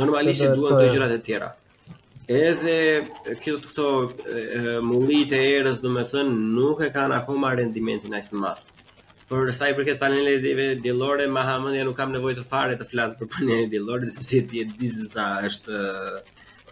normalisht 0.02 0.48
duan 0.58 0.78
të 0.78 0.84
po, 0.84 0.94
gjërat 0.96 1.16
e 1.18 1.22
tjera. 1.28 1.50
Edhe 2.32 2.76
këto 3.44 3.58
këto 3.64 3.90
mullit 4.90 5.34
e 5.38 5.42
erës, 5.58 5.82
domethënë 5.84 6.38
nuk 6.58 6.84
e 6.88 6.92
kanë 6.96 7.22
akoma 7.22 7.56
rendimentin 7.60 8.16
aq 8.20 8.30
të 8.32 8.42
madh. 8.46 8.68
Për 9.32 9.54
sa 9.56 9.70
i 9.72 9.76
përket 9.78 10.00
paneleve 10.00 10.74
diellore, 10.84 11.24
Mahamendja 11.32 11.86
nuk 11.88 11.96
kam 11.96 12.12
nevojë 12.12 12.42
të 12.42 12.46
fare 12.50 12.76
të 12.80 12.88
flas 12.90 13.14
për 13.20 13.30
paneleve 13.32 13.70
diellore, 13.72 14.10
sepse 14.12 14.42
ti 14.52 14.64
e 14.64 14.68
di 14.74 14.90
se 14.92 15.06
sa 15.14 15.28
është 15.48 15.78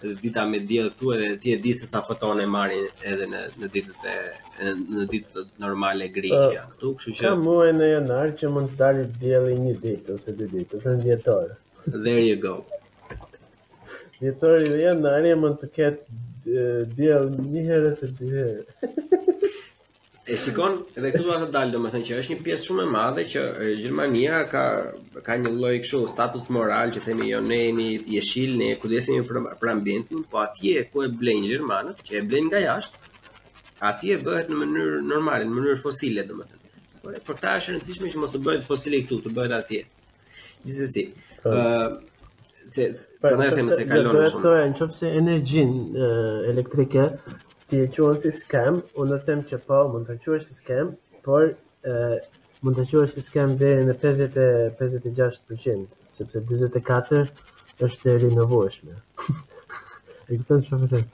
edhe 0.04 0.16
dita 0.24 0.46
me 0.50 0.60
diell 0.60 0.90
këtu 0.90 1.12
edhe 1.16 1.36
ti 1.42 1.54
e 1.54 1.58
di 1.58 1.74
se 1.74 1.86
sa 1.86 2.02
fotone 2.06 2.46
marrin 2.56 2.88
edhe 3.14 3.26
në 3.34 3.42
në 3.62 3.70
ditët 3.74 4.06
e 4.14 4.74
në 4.80 5.06
ditët 5.12 5.50
normale 5.64 6.08
Greqia 6.18 6.64
këtu, 6.74 6.94
kështu 7.00 7.16
që 7.20 7.26
ka 7.28 7.34
muaj 7.44 7.68
në 7.80 7.90
janar 7.92 8.34
që 8.40 8.52
mund 8.56 8.74
të 8.74 8.80
dalë 8.84 9.06
dielli 9.24 9.56
një 9.66 9.76
ditë 9.86 10.16
ose 10.18 10.36
dy 10.40 10.50
ditë 10.56 10.78
ose 10.80 10.96
në 10.96 11.04
dhjetor. 11.06 11.56
There 11.88 12.22
you 12.28 12.38
go. 12.46 12.56
Dhjetori 14.22 14.70
në 14.74 14.80
janar 14.86 15.30
mund 15.44 15.60
të 15.64 15.72
ketë 15.78 16.90
diell 16.98 17.30
një 17.52 17.68
herë 17.72 17.94
ose 17.94 18.12
dy 18.20 18.32
herë. 18.36 18.68
e 20.30 20.38
shikon 20.38 20.74
edhe 21.00 21.10
këtu 21.14 21.24
do 21.26 21.36
të 21.42 21.48
dalë 21.54 21.74
domethënë 21.74 22.06
që 22.08 22.18
është 22.22 22.32
një 22.34 22.44
pjesë 22.46 22.66
shumë 22.70 22.84
e 22.84 22.90
madhe 22.94 23.24
që 23.32 23.42
Gjermania 23.82 24.40
ka 24.52 24.62
ka 25.26 25.38
një 25.42 25.54
lloj 25.56 25.72
kështu 25.84 26.02
status 26.12 26.46
moral 26.56 26.92
që 26.94 27.02
themi 27.06 27.30
jo 27.32 27.40
ne 27.46 27.58
jemi 27.64 27.88
jeshil 28.16 28.54
ne 28.62 28.68
ku 28.82 28.92
dhe 28.92 29.00
për 29.62 29.72
ambientin 29.74 30.22
po 30.32 30.42
atje 30.44 30.84
ku 30.94 31.02
e 31.08 31.10
blen 31.24 31.42
Gjermanët 31.50 32.04
që 32.06 32.20
e 32.22 32.24
blen 32.30 32.48
nga 32.52 32.62
jashtë 32.66 33.04
atje 33.92 34.20
bëhet 34.28 34.54
në 34.54 34.60
mënyrë 34.62 35.02
normale 35.14 35.50
në 35.50 35.56
mënyrë 35.58 35.82
fosile 35.86 36.28
domethënë 36.30 36.86
por 37.02 37.16
për 37.16 37.42
këtë 37.42 37.56
është 37.58 37.72
e 37.72 37.76
rëndësishme 37.76 38.14
që 38.14 38.22
mos 38.24 38.36
të 38.36 38.44
bëhet 38.48 38.68
fosile 38.70 39.02
këtu 39.08 39.22
të 39.26 39.36
bëhet 39.40 39.58
atje 39.62 39.82
gjithsesi 40.64 41.10
po. 41.44 41.50
ë 41.50 42.00
se 42.70 42.90
prandaj 43.24 43.50
them 43.58 43.70
se 43.74 43.86
po, 43.86 43.96
po 43.96 43.96
kalon 43.98 44.26
shumë 44.32 44.42
do 44.54 44.58
të 44.58 44.74
thotë 44.80 44.90
nëse 44.94 45.14
energjinë 45.26 46.08
elektrike 46.54 47.06
ti 47.70 47.78
e 47.86 47.90
quen 47.96 48.18
si 48.22 48.32
scam, 48.34 48.80
unë 49.04 49.18
të 49.22 49.28
them 49.28 49.42
që 49.50 49.60
po 49.70 49.80
mund 49.94 50.08
të 50.10 50.16
quen 50.26 50.42
si 50.46 50.56
scam, 50.58 50.90
por 51.26 51.52
mund 52.66 52.80
të 52.80 52.86
quen 52.92 53.10
si 53.16 53.22
scam 53.24 53.54
dhe 53.62 53.70
në 53.90 53.96
56%, 54.04 55.88
sepse 56.20 56.42
24% 56.52 57.82
është 57.88 58.04
të 58.08 58.18
rinovueshme. 58.26 58.98
E 60.30 60.36
këtën 60.38 60.60
në 60.62 60.64
që 60.66 60.78
më 60.80 60.88
të 60.92 60.98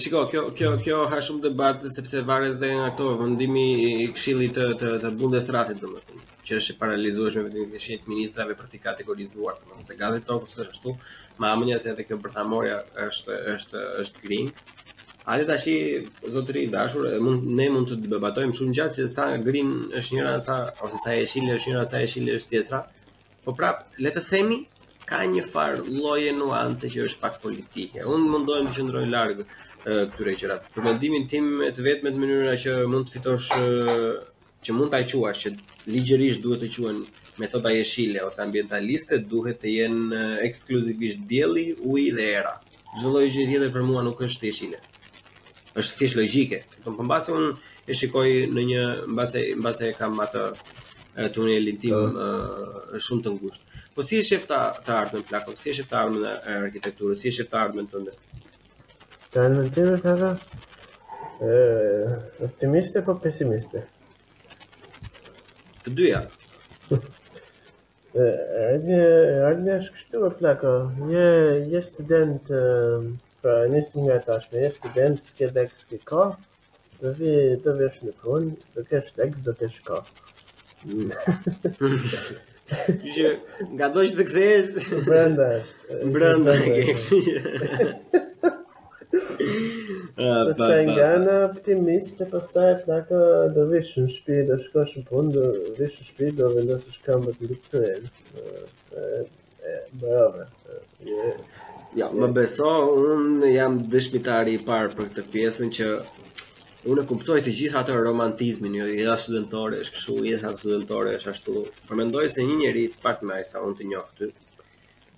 Shiko, 0.00 0.22
kjo 0.30 1.00
ha 1.12 1.18
shumë 1.26 1.42
debatë, 1.44 1.90
sepse 1.92 2.22
varet 2.30 2.54
dhe 2.62 2.70
nga 2.78 2.86
to, 2.96 3.10
vëndimi 3.20 3.64
i 3.82 4.06
kshilit 4.16 4.56
të 4.80 5.10
bundes 5.20 5.52
ratit, 5.52 5.82
të 5.84 5.90
më 5.92 6.00
të 6.06 6.16
që 6.48 6.56
është 6.60 6.74
e 6.74 6.78
paralizuar 6.80 7.34
vetëm 7.46 7.72
të 7.72 7.80
shënjet 7.84 8.06
ministrave 8.10 8.54
për 8.58 8.68
të 8.74 8.78
kategorizuar, 8.84 9.58
por 9.64 9.80
nëse 9.80 9.96
gati 10.02 10.22
tokë 10.28 10.48
ose 10.48 10.64
ashtu, 10.66 10.94
me 11.42 11.50
amënia 11.52 11.78
se 11.82 11.90
edhe 11.92 12.06
kjo 12.08 12.18
bërthamorja 12.24 12.78
është 13.08 13.40
është 13.56 13.82
është 14.04 14.24
green. 14.26 14.48
A 15.32 15.36
dhe 15.40 15.44
tashi 15.50 15.74
zotëri 16.34 16.62
i 16.66 16.70
dashur, 16.74 17.04
mund 17.26 17.44
ne 17.60 17.66
mund 17.74 17.90
të 17.90 18.00
debatojmë 18.14 18.56
shumë 18.58 18.76
gjatë 18.80 18.96
se 19.00 19.08
sa 19.14 19.26
green 19.48 19.74
është 20.00 20.16
njëra 20.18 20.34
sa 20.46 20.58
ose 20.86 21.00
sa 21.02 21.16
jeshile 21.18 21.58
është 21.58 21.72
njëra 21.74 21.84
sa 21.90 22.00
jeshile 22.04 22.38
është 22.40 22.54
tjetra. 22.54 22.80
Po 23.44 23.52
prap, 23.60 23.84
le 24.06 24.12
të 24.16 24.24
themi 24.30 24.58
ka 25.10 25.20
një 25.34 25.44
farë 25.52 25.84
lloje 25.98 26.32
nuance 26.38 26.88
që 26.94 27.04
është 27.08 27.20
pak 27.26 27.36
politike. 27.44 28.06
Unë 28.14 28.32
mundojmë 28.32 28.72
të 28.72 28.78
qëndroj 28.80 29.04
larg 29.12 29.44
këtyre 29.84 30.34
gjërave. 30.40 30.72
Për 30.74 30.88
mendimin 30.88 31.28
tim 31.34 31.52
e 31.66 31.70
vetëm 31.90 32.08
në 32.12 32.24
mënyra 32.24 32.56
që 32.64 32.78
mund 32.94 33.08
të 33.08 33.18
fitosh 33.18 33.52
që 34.64 34.70
mund 34.74 34.90
ta 34.92 35.00
quash 35.10 35.40
që 35.44 35.50
ligjërisht 35.94 36.40
duhet 36.44 36.60
të 36.64 36.68
quhen 36.74 36.98
metoda 37.40 37.70
jeshile 37.74 38.20
ose 38.26 38.40
ambientaliste 38.42 39.14
duhet 39.32 39.56
të 39.62 39.68
jenë 39.74 40.08
ekskluzivisht 40.48 41.20
dielli, 41.30 41.66
uji 41.92 42.08
dhe 42.18 42.26
era. 42.40 42.54
Çdo 42.98 43.08
lloj 43.14 43.26
gjë 43.34 43.44
tjetër 43.50 43.70
për 43.76 43.82
mua 43.86 44.02
nuk 44.02 44.18
është 44.26 44.42
jeshile. 44.48 44.78
Është 45.78 45.94
thjesht 46.00 46.16
logjike. 46.18 46.58
Do 46.84 46.88
të 46.96 47.02
mbase 47.06 47.30
un 47.38 47.44
e 47.86 47.92
shikoj 48.00 48.30
në 48.54 48.62
një 48.72 48.82
mbase 49.14 49.40
mbase 49.60 49.86
kam 49.98 50.12
atë 50.24 50.42
tunelin 51.34 51.76
tim 51.82 51.98
uh. 51.98 52.08
shumë 53.04 53.22
të 53.24 53.30
ngushtë. 53.34 53.64
Po 53.94 54.00
si 54.06 54.14
e 54.22 54.26
shef 54.26 54.42
ta 54.50 54.60
të 54.84 54.90
ardhmën 55.02 55.24
plakon? 55.28 55.56
Si 55.58 55.66
e 55.70 55.76
shef 55.78 55.88
të 55.90 55.96
ardhmën 56.02 56.24
e 56.32 56.34
arkitekturës? 56.64 57.18
Si 57.22 57.26
e 57.30 57.34
shef 57.38 57.48
të 57.50 57.56
ardhmën 57.62 57.86
të 57.92 57.96
ndër? 58.04 58.16
Të 59.30 59.36
ardhmën 59.44 59.68
të 59.78 59.82
të 60.08 60.14
Optimiste 62.46 62.98
po 63.06 63.12
pesimiste? 63.22 63.78
të 65.88 65.94
dyja. 65.98 66.20
Edhe 68.18 68.98
edhe 69.50 69.80
është 69.80 69.94
kështu 69.96 70.22
me 70.24 70.30
plaka. 70.40 70.72
Një 71.12 71.80
student 71.86 72.50
pra 73.42 73.54
një 73.72 73.80
nga 74.04 74.16
tashmë, 74.26 74.56
një 74.64 74.70
student 74.76 75.18
që 75.38 75.46
dëks 75.56 75.82
që 75.92 75.98
ka, 76.10 76.24
do 77.00 77.08
vi 77.18 77.32
të 77.64 77.70
vesh 77.80 78.00
në 78.06 78.12
punë, 78.24 78.50
do 78.74 78.80
të 78.82 78.88
kesh 78.92 79.10
tekst 79.20 79.42
do 79.46 79.52
të 79.54 79.58
kesh 79.64 79.80
ka. 79.86 79.98
Ju 83.14 83.26
nga 83.72 83.86
do 83.94 84.00
të 84.18 84.24
kthesh 84.32 84.72
brenda. 85.08 85.48
e 86.02 86.02
kesh. 86.92 87.08
Pas 90.48 90.58
ta 90.58 90.76
nga 90.84 91.38
optimiste, 91.52 92.22
pas 92.32 92.46
ta 92.54 92.64
e 92.72 92.76
plaka 92.84 93.18
do 93.54 93.62
vishë 93.72 94.02
në 94.04 94.10
shpi, 94.14 94.36
do 94.50 94.56
shkosh 94.66 94.94
në 94.98 95.02
pun, 95.10 95.28
do 95.36 95.44
vishë 95.78 96.02
në 96.04 96.08
shpi, 96.10 96.28
do 96.40 96.48
vendos 96.56 96.86
është 96.92 97.04
kam 97.06 97.24
për 97.26 97.36
të 97.38 97.50
lukëtë 97.52 97.82
e, 97.88 99.20
bërëve. 100.02 100.46
Ja, 102.00 102.08
më 102.22 102.30
beso, 102.38 102.72
unë 103.14 103.52
jam 103.54 103.78
dëshmitari 103.94 104.58
i 104.58 104.62
parë 104.70 104.92
për 104.98 105.08
këtë 105.12 105.26
pjesën 105.32 105.72
që 105.78 105.88
unë 106.90 107.04
e 107.04 107.06
kuptoj 107.12 107.38
të 107.46 107.54
gjithë 107.60 107.80
atë 107.82 107.96
romantizmin, 108.08 108.76
jo 108.82 108.88
i 108.96 109.00
dha 109.08 109.16
studentore, 109.24 109.80
është 109.84 109.96
kështu, 109.96 110.18
i 110.28 110.34
studentore, 110.62 111.16
është 111.20 111.32
ashtu. 111.34 111.56
Përmendoj 111.92 112.28
se 112.36 112.44
një 112.50 112.60
njeri 112.64 112.84
pak 113.06 113.24
më 113.32 113.40
sa 113.52 113.64
unë 113.66 113.78
të 113.82 113.88
njohë 113.92 114.12
këtë, 114.20 114.34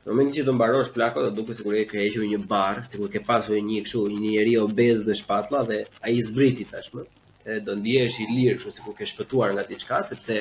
Në 0.01 0.09
momentin 0.11 0.35
që 0.39 0.43
do 0.49 0.53
mbarosh 0.57 0.91
plakat, 0.95 1.25
do 1.27 1.31
duket 1.39 1.57
sikur 1.59 1.75
e 1.77 1.81
ke 1.89 1.99
hequr 2.01 2.23
një 2.27 2.39
bar, 2.51 2.79
sikur 2.89 3.11
ke 3.13 3.21
pasur 3.27 3.59
një 3.65 3.81
kështu 3.85 4.05
një 4.13 4.31
njerëj 4.37 4.55
obez 4.63 5.03
në 5.09 5.15
shpatulla 5.19 5.61
dhe 5.71 5.77
ai 6.09 6.15
zbriti 6.29 6.65
tashmë. 6.71 7.03
E 7.51 7.59
do 7.67 7.75
ndihesh 7.81 8.15
i 8.23 8.27
lirë 8.31 8.55
kështu 8.57 8.71
sikur 8.79 8.95
ke 8.97 9.09
shpëtuar 9.11 9.51
nga 9.55 9.65
diçka, 9.69 9.99
sepse 10.11 10.37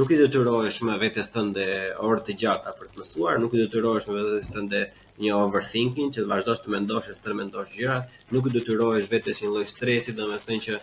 nuk 0.00 0.10
i 0.10 0.18
detyrohesh 0.22 0.80
më 0.88 0.96
vetes 1.04 1.30
tënde 1.34 1.66
orë 2.08 2.24
të 2.26 2.34
gjata 2.42 2.74
për 2.80 2.90
të 2.90 3.02
mësuar, 3.02 3.38
nuk 3.44 3.54
i 3.54 3.60
detyrohesh 3.62 4.08
më 4.10 4.16
vetes 4.26 4.50
tënde 4.56 4.80
një 5.24 5.32
overthinking 5.44 6.10
që 6.16 6.24
të 6.24 6.30
vazhdosh 6.34 6.64
të 6.64 6.72
mendosh 6.74 7.06
se 7.14 7.22
të 7.26 7.36
mendosh 7.42 7.76
gjëra, 7.78 7.98
nuk 8.34 8.48
i 8.50 8.54
detyrohesh 8.58 9.06
vetes 9.14 9.44
një 9.44 9.52
lloj 9.54 9.66
stresi, 9.74 10.16
domethënë 10.22 10.66
që 10.66 10.80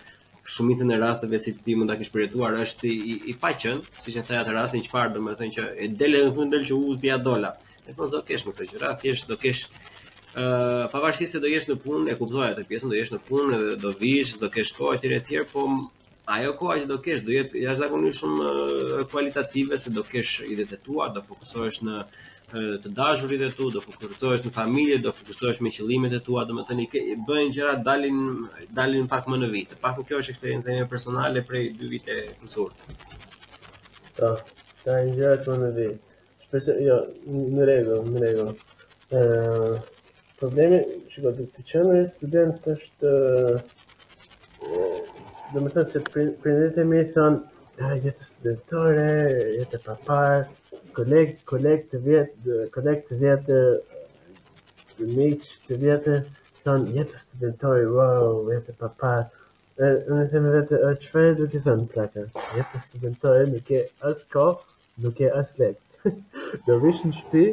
shumicën 0.56 0.94
e 0.96 1.02
rasteve 1.04 1.40
si 1.48 1.52
ti 1.68 1.76
mund 1.76 1.92
ta 1.92 2.00
kish 2.00 2.14
përjetuar 2.16 2.56
është 2.64 2.88
i, 2.92 3.18
i 3.34 3.36
paqën, 3.44 3.84
siç 4.06 4.22
e 4.22 4.24
thaja 4.30 4.46
atë 4.46 4.56
rastin 4.60 4.80
e 4.80 4.88
çfarë, 4.88 5.12
domethënë 5.20 5.58
që 5.60 5.68
e 5.88 5.92
del 6.04 6.18
edhe 6.22 6.32
në 6.32 6.36
fund 6.42 6.56
del 6.56 6.64
që 6.72 6.80
uzi 6.92 7.12
ja 7.12 7.20
dola. 7.28 7.52
Dhe 7.88 7.94
po, 7.98 8.06
do 8.14 8.22
kesh 8.28 8.44
me 8.46 8.52
këtë 8.58 8.66
gjëra, 8.74 8.94
thjesht 9.04 9.32
do 9.34 9.38
kesh 9.46 9.64
Uh, 10.42 10.86
pavarësisht 10.94 11.34
se 11.36 11.40
do 11.44 11.50
jesh 11.52 11.66
në 11.68 11.76
punë, 11.84 12.06
e 12.08 12.14
kuptoj 12.16 12.44
atë 12.46 12.62
pjesën, 12.70 12.92
do 12.94 12.96
jesh 12.96 13.10
në 13.12 13.18
punë 13.30 13.54
edhe 13.56 13.72
do 13.82 13.90
vish, 14.02 14.30
do 14.40 14.48
kesh 14.54 14.70
kohë 14.78 14.94
etj 15.00 15.16
etj, 15.18 15.42
po 15.54 15.64
ajo 16.36 16.52
kohë 16.62 16.76
që 16.84 16.86
do 16.92 16.98
kesh 17.08 17.24
do 17.30 17.34
jetë 17.34 17.64
jashtëzakonisht 17.66 18.22
shumë 18.22 18.46
uh, 18.54 18.94
kualitative 19.12 19.80
se 19.84 19.92
do 19.98 20.06
kesh 20.08 20.32
idetë 20.54 20.80
tua, 20.86 21.10
do 21.18 21.20
fokusohesh 21.28 21.80
në 21.90 21.98
të 22.86 22.92
dashurit 23.02 23.44
e 23.44 23.50
tu, 23.58 23.68
do 23.76 23.82
fokusohesh 23.84 24.46
në 24.48 24.52
familje, 24.60 25.02
do 25.10 25.12
fokusohesh 25.18 25.60
me 25.68 25.72
qëllimet 25.80 26.16
e 26.16 26.22
tua, 26.30 26.46
domethënë 26.54 26.86
ke 26.94 27.02
bën 27.28 27.52
gjëra 27.58 27.74
dalin 27.90 28.22
dalin 28.80 29.10
pak 29.18 29.28
më 29.34 29.42
në 29.44 29.50
vit. 29.58 29.74
Pak 29.84 30.00
kjo 30.08 30.22
është 30.24 30.38
eksperjenca 30.38 30.78
ime 30.80 30.88
personale 30.96 31.44
prej 31.52 31.66
dy 31.82 31.92
vite 31.98 32.16
të 32.30 32.48
mësuar. 32.48 32.72
Ta, 34.22 34.32
ta 34.88 34.98
injektoj 35.12 35.60
në 35.68 35.74
Përse, 36.52 36.74
jo, 36.84 36.96
në 37.56 37.66
regull, 37.68 38.08
në 38.14 38.22
regull. 38.26 38.56
Uh, 39.16 39.78
problemi, 40.40 40.82
që 41.12 41.22
ka 41.26 41.32
të 41.38 41.44
të 41.56 41.64
qënë 41.70 41.94
e 42.02 42.08
student 42.12 42.66
është, 42.74 43.12
uh, 43.56 44.90
dhe 45.52 45.62
më 45.64 45.70
thënë 45.78 45.90
se 45.94 46.02
prindit 46.12 46.80
e 46.82 46.84
mi 46.90 47.00
thënë, 47.14 47.40
uh, 47.86 47.94
jetë 48.04 48.28
studentore, 48.28 49.08
jetë 49.62 49.80
papar, 49.86 50.44
kolegë, 51.00 51.38
kolegë 51.54 51.86
të 51.94 52.02
vjetë, 52.10 52.58
kolegë 52.76 53.06
të 53.12 53.20
vjetë, 53.24 53.60
të 54.98 55.08
miqë 55.12 55.52
të 55.70 55.78
vjetë, 55.86 56.18
jetë 57.00 57.22
studentore, 57.28 57.88
wow, 57.98 58.42
jetë 58.58 58.80
papar, 58.88 59.30
Uh, 59.82 60.04
në 60.14 60.26
themë 60.30 60.50
vetë, 60.54 60.78
uh, 60.86 60.92
qëfarë 61.02 61.30
duke 61.40 61.60
thënë, 61.64 61.86
plaka? 61.94 62.26
Jetë 62.58 62.82
studentore, 62.86 63.46
nuk 63.50 63.70
e 63.72 63.80
asë 64.10 64.26
ko, 64.34 64.44
nuk 65.06 65.22
e 65.26 65.30
asë 65.40 65.62
letë. 65.64 65.91
Dërvish 66.68 67.02
në 67.08 67.12
shpi, 67.18 67.44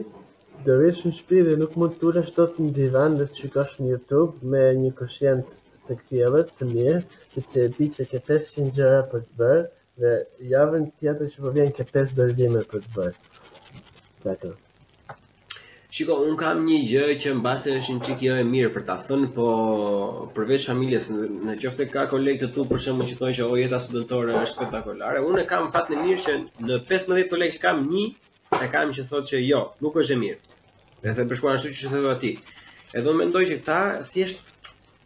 dërvish 0.69 1.03
në 1.07 1.13
shpi 1.21 1.41
dhe 1.49 1.57
nuk 1.61 1.75
mund 1.81 1.97
të 2.01 2.09
ule 2.11 2.23
dot 2.39 2.61
në 2.63 2.71
divan 2.79 3.17
dhe 3.21 3.27
të 3.33 3.43
shikosh 3.43 3.75
në 3.81 3.91
Youtube 3.95 4.53
me 4.55 4.63
një 4.83 4.93
këshjens 5.01 5.53
të 5.89 5.99
këtjelet 6.03 6.53
të 6.61 6.71
mirë, 6.71 7.01
që 7.35 7.43
të 7.51 7.59
e 7.65 7.67
di 7.77 7.91
që 7.97 8.07
ke 8.13 8.23
500 8.31 8.71
gjëra 8.79 9.03
për 9.13 9.25
të 9.27 9.43
bërë 9.43 9.61
dhe 10.03 10.13
javën 10.55 10.89
tjetër 11.01 11.33
që 11.35 11.45
po 11.45 11.53
vjen 11.57 11.73
ke 11.81 11.89
5 11.93 12.17
dozime 12.21 12.65
për 12.73 12.87
të 12.87 12.97
bërë. 12.97 13.21
Tako. 14.25 14.55
Shiko, 15.99 16.17
un 16.29 16.35
kam 16.37 16.59
një 16.67 16.79
gjë 16.85 17.05
që 17.25 17.31
mbase 17.39 17.73
është 17.79 17.95
një 17.97 18.03
çikë 18.07 18.27
jo 18.27 18.35
e 18.37 18.45
mirë 18.45 18.71
për 18.75 18.83
ta 18.91 18.99
thënë, 19.07 19.31
po 19.35 19.47
përveç 20.37 20.67
familjes, 20.69 21.07
në 21.17 21.55
qoftë 21.65 21.87
ka 21.95 22.05
kolegë 22.13 22.43
të 22.45 22.51
tu 22.57 22.67
për 22.73 22.83
shembull 22.85 23.09
që 23.09 23.17
thonë 23.23 23.39
që 23.39 23.47
oh, 23.47 23.57
jeta 23.63 23.81
studentore 23.85 24.35
është 24.37 24.53
spektakolare, 24.53 25.23
unë 25.31 25.47
kam 25.49 25.71
fatin 25.77 26.03
në 26.03 26.07
mirë 26.11 26.25
që 26.27 26.37
në 26.69 26.79
15 26.93 27.25
kolegë 27.33 27.63
kam 27.65 27.87
një 27.89 28.05
e 28.57 28.69
kam 28.73 28.91
që 28.97 29.05
thotë 29.09 29.31
që 29.33 29.39
jo, 29.45 29.59
nuk 29.83 29.97
është 30.03 30.15
e 30.15 30.21
mirë. 30.23 30.55
Dhe 31.03 31.13
thënë 31.17 31.31
përshkuar 31.33 31.59
ashtu 31.59 31.73
që 31.79 31.91
thotë 31.95 32.13
aty. 32.15 32.31
Edhe 32.97 33.11
unë 33.11 33.21
mendoj 33.23 33.43
që 33.53 33.59
ta 33.67 33.81
thjesht 34.09 34.43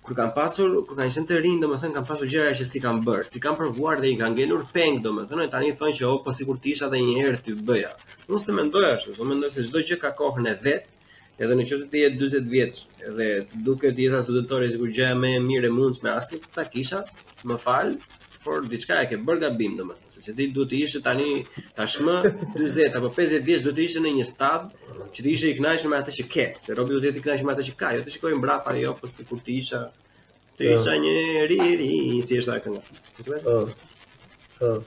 kur 0.07 0.17
kanë 0.19 0.35
pasur, 0.37 0.71
kur 0.87 0.97
kanë 0.99 1.15
qenë 1.17 1.29
të 1.29 1.41
rinë, 1.45 1.61
domethënë 1.65 1.95
kanë 1.97 2.09
pasur 2.09 2.31
gjëra 2.31 2.55
që 2.59 2.67
si 2.71 2.83
kanë 2.83 3.03
bërë, 3.07 3.27
si 3.33 3.43
kanë 3.43 3.59
provuar 3.61 4.01
dhe 4.03 4.11
i 4.13 4.17
kanë 4.21 4.39
ngelur 4.39 4.65
peng 4.75 5.01
domethënë 5.05 5.49
tani 5.53 5.73
thonë 5.81 5.95
që 5.99 6.07
oh, 6.09 6.19
po 6.25 6.35
sikur 6.37 6.59
ti 6.63 6.73
isha 6.77 6.89
edhe 6.91 7.03
një 7.03 7.19
herë 7.21 7.43
ti 7.47 7.55
bëja. 7.69 7.93
Unë 8.29 8.41
s'e 8.45 8.57
mendoj 8.57 8.85
ashtu, 8.93 9.15
unë 9.19 9.33
mendoj 9.35 9.53
se 9.57 9.67
çdo 9.69 9.85
gjë 9.91 10.01
ka 10.03 10.15
kohën 10.21 10.49
e 10.53 10.57
vet. 10.65 10.89
Edhe 11.43 11.55
në 11.59 11.67
qëse 11.69 11.87
të 11.93 12.03
jetë 12.03 12.19
20 12.19 12.49
dhe 12.49 12.65
edhe 13.11 13.29
duke 13.67 13.91
të 13.93 14.07
jetë 14.07 14.19
asë 14.23 14.35
dhëtëtore 14.39 14.73
që 14.75 14.83
gjëja 14.85 15.15
me 15.23 15.37
mire 15.51 15.71
mundës 15.77 16.03
me 16.07 16.11
asit, 16.15 16.43
ta 16.55 16.67
kisha, 16.73 17.05
më 17.49 17.59
falë, 17.67 17.99
por 18.45 18.59
diçka 18.73 18.97
e 19.03 19.07
ke 19.11 19.17
bërë 19.27 19.43
gabim 19.45 19.75
domethënë, 19.79 20.13
sepse 20.17 20.33
ti 20.39 20.47
duhet 20.55 20.71
të 20.73 20.79
ishe 20.87 21.01
tani 21.07 21.29
tashmë 21.77 22.15
40 22.57 22.99
apo 22.99 23.11
50 23.19 23.45
vjeç 23.47 23.61
duhet 23.67 23.77
të 23.79 23.85
ishe 23.87 24.03
në 24.05 24.13
një 24.19 24.27
stad 24.33 24.63
që 25.15 25.21
të 25.23 25.29
ishe 25.35 25.47
i 25.53 25.57
kënaqur 25.59 25.91
me 25.93 26.01
atë 26.03 26.15
që 26.19 26.25
ke, 26.33 26.47
se 26.65 26.77
robi 26.79 26.95
duhet 26.95 27.05
të 27.05 27.13
jetë 27.13 27.21
i 27.21 27.25
kënaqur 27.27 27.49
me 27.49 27.55
atë 27.55 27.67
që 27.69 27.75
ka, 27.83 27.93
jo 27.97 28.03
të 28.07 28.15
shikojmë 28.17 28.41
mbrapa 28.43 28.75
jo, 28.83 28.95
po 29.01 29.11
sikur 29.13 29.43
të 29.45 29.55
isha 29.61 29.81
të 30.59 30.73
isha 30.75 30.95
një 31.05 31.17
ri 31.53 31.61
ri 31.81 31.93
si 32.27 32.41
është 32.43 32.53
ajo 32.55 32.63
këngë. 32.67 33.47
Ëh. 33.55 33.77
Ëh. 34.69 34.81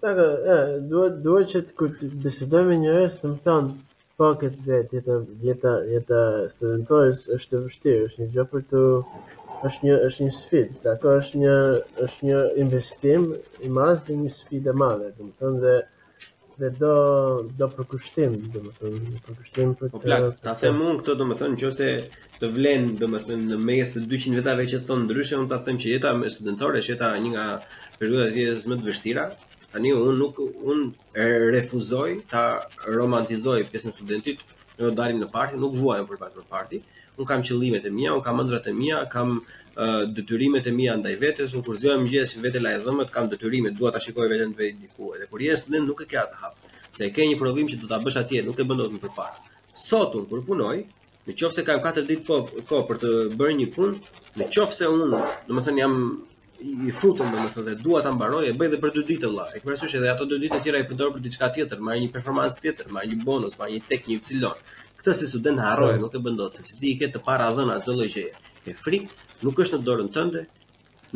Taka, 0.00 0.26
e, 0.56 0.58
duhet 0.90 1.22
duhet 1.24 1.48
që 1.54 1.62
të 1.68 1.78
kur 1.78 1.90
të 1.98 2.10
bisedoj 2.26 2.62
me 2.70 2.78
të 2.82 3.32
më 3.34 3.38
thon 3.46 3.74
po 4.18 4.34
këtë 4.40 4.66
vetë 4.68 4.96
jeta 4.96 5.20
jeta 5.46 5.70
jeta 5.94 6.22
studentores 6.52 7.26
është 7.38 7.56
e 7.56 7.60
vështirë, 7.66 8.02
është 8.08 8.20
një 8.22 8.30
gjë 8.34 8.48
për 8.52 8.64
të 8.72 8.80
është 9.68 9.86
një 9.86 9.94
është 10.08 10.24
një 10.26 10.32
sfidë, 10.36 10.80
apo 10.92 11.10
është 11.20 11.40
një 11.44 11.54
është 12.06 12.28
një 12.28 12.40
investim 12.64 13.26
i 13.66 13.70
madh 13.78 13.98
dhe 14.06 14.16
një 14.22 14.32
sfidë 14.36 14.72
e 14.72 14.76
madhe, 14.82 15.10
domethënë 15.18 15.64
dhe 15.64 15.74
dhe 16.60 16.68
do 16.78 16.94
do 17.58 17.66
përkushtim, 17.76 18.32
domethënë 18.56 19.02
përkushtim 19.26 19.70
për 19.80 19.90
po, 19.94 20.00
të. 20.04 20.18
ta 20.44 20.54
them 20.62 20.80
unë 20.86 21.02
këtë 21.04 21.14
domethënë 21.22 21.56
nëse 21.60 21.86
të 22.40 22.50
vlen 22.56 22.88
domethënë 23.00 23.52
në 23.52 23.58
mes 23.68 23.92
të 23.94 24.02
200 24.10 24.36
vetave 24.40 24.66
që 24.72 24.80
thon 24.88 25.04
ndryshe, 25.06 25.38
unë 25.40 25.50
ta 25.52 25.58
them 25.68 25.78
që 25.80 25.94
jeta 25.94 26.12
studentore 26.36 26.80
është 26.82 26.92
jeta 26.94 27.10
një 27.24 27.30
nga 27.34 27.46
periudhat 28.00 28.36
e 28.44 28.46
më 28.68 28.76
të 28.80 28.88
vështira. 28.90 29.24
Tani 29.72 29.92
unë 29.96 30.16
nuk 30.20 30.40
unë 30.72 31.28
refuzoj 31.56 32.10
ta 32.32 32.44
romantizoj 32.94 33.58
pjesën 33.70 33.94
studentit, 33.96 34.40
ne 34.78 34.82
do 34.88 34.92
dalim 35.00 35.16
në 35.22 35.28
parti, 35.32 35.56
nuk 35.60 35.72
vuajmë 35.80 36.08
për 36.10 36.18
pak 36.22 36.32
në 36.36 36.44
parti, 36.52 36.80
un 37.20 37.26
kam 37.28 37.42
qëllimet 37.44 37.84
e 37.84 37.90
mia, 37.90 38.12
un 38.16 38.22
kam 38.26 38.40
ëndrat 38.40 38.66
e 38.70 38.72
mia, 38.72 39.02
kam 39.14 39.36
uh, 39.44 40.02
detyrimet 40.16 40.66
e 40.66 40.72
mia 40.72 40.96
ndaj 40.96 41.14
vetes, 41.20 41.52
un 41.56 41.62
kur 41.66 41.76
zgjoj 41.76 41.98
mëngjes 42.00 42.34
vetë 42.44 42.62
laj 42.64 42.76
dhëmbët, 42.84 43.12
kam 43.14 43.28
detyrime, 43.32 43.72
dua 43.76 43.92
ta 43.94 44.00
shikoj 44.00 44.28
veten 44.32 44.54
vetë 44.56 44.78
diku. 44.84 45.12
Edhe 45.18 45.28
kur 45.32 45.44
je 45.44 45.58
student 45.60 45.86
nuk 45.92 46.00
e 46.04 46.08
ke 46.10 46.20
atë 46.24 46.40
hap. 46.40 46.72
Se 46.96 47.10
ke 47.16 47.28
një 47.28 47.36
provim 47.42 47.68
që 47.68 47.80
do 47.84 47.90
ta 47.92 48.00
bësh 48.02 48.20
atje, 48.22 48.40
nuk 48.48 48.58
e 48.58 48.64
bën 48.66 48.80
dot 48.82 48.96
më 48.96 49.02
përpara. 49.04 49.36
Sot 49.86 50.16
un 50.18 50.24
kur 50.32 50.40
punoj, 50.48 50.78
nëse 51.28 51.66
kam 51.68 51.84
4 51.84 52.08
ditë 52.08 52.24
po 52.26 52.40
ko 52.70 52.82
për 52.88 53.04
të 53.04 53.14
bërë 53.40 53.60
një 53.60 53.68
punë, 53.76 54.18
nëse 54.40 54.88
un, 54.90 55.04
domethënë 55.48 55.84
jam 55.84 55.94
i 56.60 56.92
futur 56.92 57.24
domethënë 57.24 57.66
dhe 57.70 57.74
dua 57.80 58.02
ta 58.04 58.10
mbaroj 58.12 58.42
e 58.50 58.56
bëj 58.56 58.66
edhe 58.72 58.80
për 58.82 58.96
2 58.96 59.06
ditë 59.12 59.28
vëlla. 59.28 59.48
E 59.56 59.60
kuptoj 59.64 59.88
se 59.92 60.00
edhe 60.00 60.10
ato 60.12 60.26
2 60.28 60.40
ditë 60.42 60.58
të 60.58 60.64
tjera 60.66 60.80
i 60.82 60.88
përdor 60.90 61.12
për 61.16 61.24
diçka 61.28 61.48
tjetër, 61.54 61.80
marr 61.88 62.00
një 62.04 62.10
performancë 62.16 62.64
tjetër, 62.64 62.90
marr 62.96 63.08
një 63.12 63.20
bonus, 63.28 63.56
marr 63.60 63.76
një 63.76 63.84
tek 63.92 64.08
një 64.10 64.18
cilon. 64.28 64.58
Këtë 65.00 65.14
si 65.16 65.26
student 65.32 65.56
harrojë, 65.64 65.96
po. 65.96 66.02
nuk 66.06 66.16
e 66.16 66.22
bën 66.24 66.34
dot. 66.38 66.58
Si 66.66 66.76
ti 66.76 66.90
i 66.92 66.96
ke 67.00 67.08
të 67.08 67.22
para 67.24 67.46
dhëna 67.56 67.78
atë 67.80 67.92
lloj 67.96 68.08
që 68.12 68.24
ke 68.66 68.74
frik, 68.76 69.06
nuk 69.46 69.60
është 69.64 69.78
në 69.80 69.86
dorën 69.86 70.10
tënde, 70.16 70.42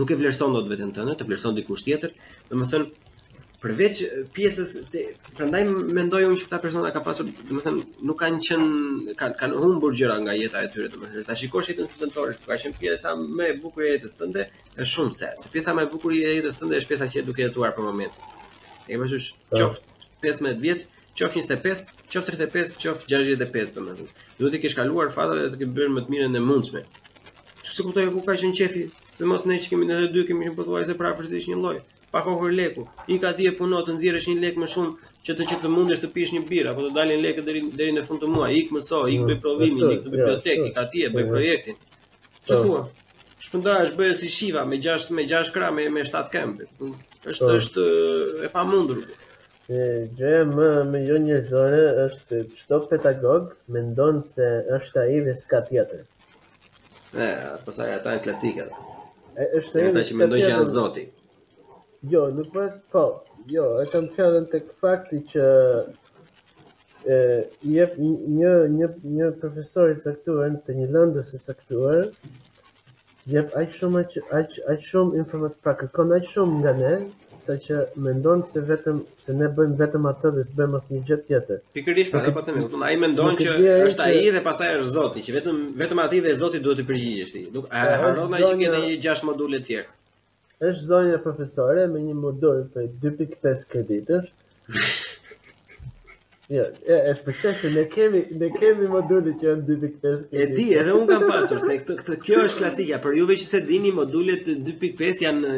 nuk 0.01 0.11
e 0.15 0.21
vlerëson 0.21 0.55
dot 0.57 0.71
vetën 0.71 0.95
tënde, 0.97 1.13
të 1.21 1.27
vlerëson 1.29 1.59
dikush 1.59 1.83
tjetër. 1.85 2.15
Domethën 2.49 2.87
përveç 3.61 4.01
pjesës 4.37 4.73
se 4.89 5.03
prandaj 5.37 5.61
mendoj 5.69 6.23
unë 6.31 6.39
që 6.41 6.47
këta 6.49 6.63
persona 6.65 6.95
ka 6.97 7.03
pasur, 7.05 7.29
domethën 7.51 7.83
nuk 8.09 8.19
kanë 8.23 8.41
qenë 8.49 9.19
kanë 9.21 9.39
kanë 9.43 9.61
humbur 9.61 9.93
gjëra 10.01 10.17
nga 10.25 10.37
jeta 10.41 10.65
e 10.65 10.73
tyre, 10.73 10.89
domethën 10.95 11.21
se 11.21 11.29
ta 11.29 11.37
shikosh 11.43 11.75
jetën 11.75 11.91
studentore, 11.93 12.33
është 12.33 12.45
po 12.47 12.53
ka 12.55 12.61
qenë 12.65 12.81
pjesa 12.81 13.13
më 13.21 13.51
e 13.53 13.59
bukur 13.61 13.85
e 13.85 13.93
jetës 13.99 14.17
tënde, 14.23 14.49
është 14.81 14.91
shumë 14.95 15.19
se. 15.21 15.33
Se 15.45 15.53
pjesa 15.53 15.77
më 15.77 15.85
e 15.85 15.93
bukur 15.93 16.17
e 16.17 16.25
jetës 16.39 16.63
tënde 16.65 16.81
është 16.81 16.93
pjesa 16.95 17.13
që 17.13 17.21
je 17.21 17.27
duke 17.29 17.45
jetuar 17.45 17.77
për 17.77 17.91
momentin. 17.91 18.29
E 18.89 18.97
kemi 18.97 19.09
thënë 19.09 19.25
po. 19.49 19.57
qoftë 19.57 20.05
15 20.25 20.63
vjeç, 20.65 20.85
qoftë 21.17 21.41
25, 21.41 22.04
qoftë 22.15 22.37
35, 22.37 22.77
qoftë 22.83 23.11
65 23.11 23.75
domethënë. 23.79 24.15
Duhet 24.39 24.55
të 24.55 24.61
kesh 24.65 24.77
kaluar 24.79 25.11
fatat 25.15 25.41
dhe 25.41 25.49
të 25.55 25.61
ke 25.63 25.69
bërë 25.79 25.95
më 25.97 26.05
të 26.07 26.15
mirën 26.15 26.39
e 26.39 26.43
mundshme. 26.49 26.83
Ju 27.65 27.73
se 27.75 27.87
kuptoj 27.87 28.07
ku 28.15 28.23
ka 28.27 28.35
qenë 28.41 28.57
qefi, 28.61 28.85
se 29.17 29.23
mos 29.31 29.43
ne 29.49 29.57
që 29.63 29.73
kemi 29.73 29.89
ne 29.89 29.99
të 30.05 30.13
dy 30.15 30.25
kemi 30.31 30.49
një 30.51 30.55
pothuajse 30.59 30.93
se 30.93 30.99
prafërsisht 31.01 31.51
një 31.51 31.59
lloj. 31.63 31.77
Pa 32.15 32.21
kohër 32.23 32.53
leku, 32.55 32.85
i 33.11 33.17
ka 33.23 33.33
dje 33.35 33.51
punot 33.59 33.89
të 33.89 33.97
nxjerrësh 33.97 34.29
një 34.31 34.37
lek 34.45 34.61
më 34.63 34.69
shumë 34.75 35.09
që 35.27 35.33
të 35.35 35.47
që 35.51 35.57
të 35.65 35.71
mundesh 35.75 36.03
të 36.05 36.13
pish 36.15 36.35
një 36.37 36.45
birë 36.51 36.71
apo 36.71 36.85
të 36.87 36.93
dalin 36.95 37.25
lekë 37.25 37.45
deri 37.49 37.63
deri 37.81 37.95
në 37.97 38.05
fund 38.07 38.23
të 38.23 38.29
muaj. 38.31 38.53
Ik 38.61 38.71
mëso, 38.77 39.01
ik 39.15 39.25
bëj 39.31 39.41
provimin, 39.43 39.97
ik 39.97 40.05
në 40.07 40.13
bibliotekë, 40.13 40.69
ka 40.77 40.87
dje 40.93 41.11
bëj 41.17 41.27
projektin. 41.33 41.81
Ço 42.47 42.61
thua? 42.63 42.85
Shpëndaj 43.45 43.91
bëj 43.99 44.13
si 44.23 44.31
shiva 44.31 44.63
me 44.69 44.79
6 44.79 45.11
me 45.17 45.27
6 45.29 45.51
gramë 45.57 45.89
me 45.93 46.07
7 46.07 46.31
këmbë. 46.37 46.71
Është 47.33 47.51
është 47.59 47.89
e 48.47 48.53
pamundur. 48.55 49.03
Se 49.67 50.31
më 50.57 50.71
më 50.93 50.99
jo 51.09 51.17
është 51.59 52.41
çdo 52.57 52.77
pedagog 52.91 53.45
mendon 53.73 54.21
se 54.33 54.45
është 54.77 55.01
ai 55.01 55.21
ve 55.27 55.35
ska 55.43 55.61
tjetër. 55.69 56.03
E, 57.17 57.27
po 57.65 57.73
sa 57.73 57.83
ata 57.97 58.11
e 58.17 58.21
klasika. 58.27 58.67
Është 59.59 59.77
ai 59.81 60.05
që 60.09 60.17
mendon 60.21 60.41
që 60.45 60.51
janë 60.53 60.69
Zoti. 60.75 61.05
Jo, 62.13 62.27
nuk 62.37 62.51
po, 62.53 62.67
po. 62.93 63.05
Jo, 63.55 63.65
është 63.81 64.03
një 64.05 64.13
fjalë 64.19 64.43
të 64.53 64.61
fakti 64.83 65.23
që 65.33 65.45
e 67.17 67.19
jep 67.77 67.97
një 68.01 68.53
një 68.77 68.93
një 69.17 69.33
profesor 69.41 69.93
i 69.93 69.97
caktuar 70.05 70.53
në 70.59 70.77
një 70.77 70.91
lëndë 70.93 71.25
të 71.31 71.41
caktuar 71.49 72.05
jep 73.33 73.53
aq 73.63 73.73
shumë 73.79 74.05
aq 74.41 74.57
aq 74.73 74.87
shumë 74.91 75.19
informacion 75.23 75.61
pra 75.65 75.75
kërkon 75.81 76.13
aq 76.19 76.29
shumë 76.35 76.61
nga 76.63 76.73
ne 76.81 76.95
sa 77.47 77.57
që 77.61 77.81
me 78.05 78.13
ndonë 78.19 78.47
se 78.49 78.63
vetëm, 78.69 79.01
se 79.21 79.35
ne 79.37 79.49
bëjmë 79.57 79.77
vetëm 79.81 80.09
atë 80.11 80.31
dhe 80.37 80.45
së 80.49 80.57
bëjmë 80.59 80.79
asë 80.81 80.93
një 80.97 81.19
tjetër. 81.31 81.61
Pikërisht 81.77 82.15
pra, 82.15 82.23
në 82.25 82.33
po 82.37 82.43
të 82.47 82.55
me, 82.81 82.89
a 82.89 82.93
i 82.95 82.99
me 83.03 83.11
ndonë 83.13 83.37
që 83.43 83.57
është 83.89 84.05
a 84.05 84.09
i 84.17 84.33
dhe 84.35 84.43
pastaj 84.47 84.73
është 84.79 84.95
zoti, 84.97 85.25
që 85.27 85.37
vetëm, 85.39 85.61
vetëm 85.85 86.03
atij 86.07 86.23
dhe 86.27 86.35
zoti 86.41 86.63
duhet 86.65 86.81
të 86.83 86.89
përgjigjës 86.91 87.37
ti. 87.37 87.45
A 87.69 87.85
e 87.85 88.03
harron 88.03 88.37
ai 88.39 88.43
që 88.49 88.55
këtë 88.65 88.83
një 88.89 88.99
gjash 89.07 89.25
modullet 89.29 89.69
tjerë? 89.69 89.91
është 90.65 90.85
zonë 90.89 91.17
e 91.17 91.17
profesore 91.21 91.83
me 91.93 91.99
një 92.01 92.13
modul 92.17 92.61
për 92.73 92.85
2.5 93.03 93.65
kreditës. 93.73 94.29
Ja, 96.53 96.65
e 96.93 97.13
shpërse 97.19 97.51
se 97.59 97.71
ne 97.75 97.83
kemi, 97.91 98.21
ne 98.41 98.49
kemi 98.55 98.87
moduli 98.93 99.33
që 99.41 99.49
janë 99.51 99.63
2.5 99.67 99.99
kreditës. 99.99 100.25
E 100.31 100.47
di, 100.57 100.67
edhe 100.79 100.95
unë 100.97 101.09
kam 101.11 101.25
pasur, 101.29 101.61
se 101.65 101.77
këtë, 101.83 101.97
këtë, 102.03 102.17
kjo 102.27 102.43
është 102.47 102.63
klasika, 102.63 103.01
për 103.07 103.19
juve 103.19 103.37
që 103.43 103.49
se 103.51 103.61
dini 103.67 103.93
modulet 103.99 104.49
2.5 104.71 105.25
janë 105.27 105.53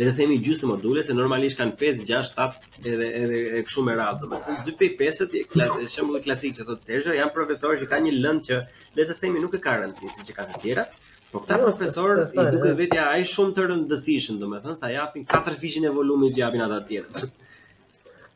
Le 0.00 0.06
të 0.08 0.12
themi 0.16 0.36
gjysmë 0.44 0.68
module 0.70 1.02
se 1.04 1.12
normalisht 1.16 1.58
kanë 1.58 1.74
5, 1.80 1.98
6, 2.08 2.36
7 2.84 2.92
edhe 2.92 3.08
edhe 3.22 3.40
e 3.58 3.64
kështu 3.66 3.82
me 3.88 3.96
radhë. 3.98 4.28
Do 4.30 4.32
të 4.32 4.46
thon 4.46 4.62
2.5 4.68 5.26
të 5.34 5.42
klasë, 5.52 5.88
shembull 5.92 6.22
klasik 6.24 6.54
që 6.56 6.64
thotë 6.68 6.86
Sergio, 6.88 7.16
janë 7.18 7.34
profesorë 7.36 7.80
që 7.82 7.88
kanë 7.90 8.06
një 8.08 8.12
lëndë 8.24 8.46
që 8.46 8.60
le 9.00 9.06
të 9.10 9.16
themi 9.20 9.42
nuk 9.44 9.58
e 9.58 9.60
ka 9.66 9.74
rëndësi 9.82 10.12
siç 10.14 10.30
e 10.32 10.36
kanë 10.38 10.56
të 10.56 10.62
tjera, 10.64 10.86
Po 11.32 11.40
këta 11.40 11.56
jo, 11.60 11.64
profesorë 11.66 12.24
i 12.36 12.42
duket 12.52 12.74
vetja 12.76 13.06
ai 13.08 13.22
shumë 13.28 13.54
të 13.56 13.62
rëndësishëm, 13.70 14.40
domethënë 14.40 14.74
sa 14.76 14.90
japin 14.92 15.22
4 15.30 15.54
fishin 15.62 15.86
e 15.88 15.92
volumit 15.96 16.34
që 16.36 16.42
japin 16.42 16.64
ata 16.66 16.80
të 16.80 16.88
tjerë. 16.90 17.28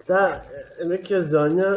Këta 0.05 0.23
në 0.89 1.01
kjo 1.09 1.19
zonë 1.33 1.75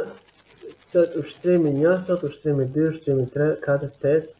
të 0.94 1.04
ushtrimi 1.20 1.74
një, 1.82 1.98
të 2.08 2.22
ushtrimi 2.30 2.70
2, 2.78 2.88
ushtrimi 2.96 3.28
3, 3.36 3.58
4, 3.68 3.92
5 4.06 4.32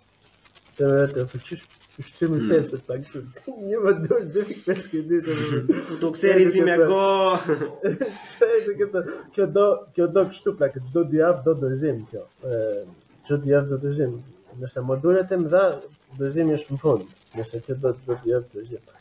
të 0.80 0.94
vetë 0.94 1.18
të 1.28 1.28
po 1.36 1.44
shtymi 2.04 2.40
pesë 2.50 2.78
hmm. 2.78 2.88
tak. 2.88 3.46
Një 3.60 3.80
më 3.84 3.94
dur 4.06 4.26
dhe 4.34 4.44
fik 4.50 4.62
pesë 4.68 4.86
këtë 4.86 5.02
ditë. 5.10 5.78
Do 5.92 5.98
të 6.06 6.12
serizim 6.22 6.68
e 6.72 6.78
go. 6.88 7.06
Kjo 9.36 9.48
do 9.56 9.66
kjo 9.96 10.08
do 10.16 10.26
kështu 10.32 10.54
pla, 10.60 10.72
çdo 10.76 11.02
do 11.02 11.06
diaf 11.12 11.42
do 11.46 11.56
dorëzim 11.62 12.04
kjo. 12.12 12.24
Ë, 12.46 12.62
çdo 13.28 13.42
diaf 13.44 13.68
do 13.72 13.82
dorëzim. 13.84 14.16
Nëse 14.62 14.84
modulet 14.86 15.32
e 15.36 15.42
mëdha 15.44 15.66
dorëzimi 16.20 16.56
është 16.60 16.78
në 16.78 16.82
fond. 16.86 17.04
Nëse 17.38 17.64
kjo 17.68 17.78
do 17.84 17.94
do 18.08 18.18
diaf 18.24 18.48
dorëzim. 18.54 18.96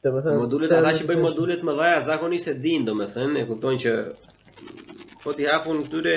Të 0.00 0.08
më 0.14 0.22
modulet, 0.40 0.70
ata 0.72 0.94
që 0.96 1.04
bëjmë 1.10 1.20
modulet 1.26 1.64
më 1.68 1.72
dhaja, 1.76 1.96
zakonisht 2.06 2.46
e 2.48 2.54
din, 2.62 2.86
do 2.88 2.94
më 2.96 3.10
thënë, 3.12 3.42
e 3.42 3.72
që 3.82 3.92
po 5.20 5.34
t'i 5.36 5.44
hapun 5.44 5.82
këtyre 5.84 6.14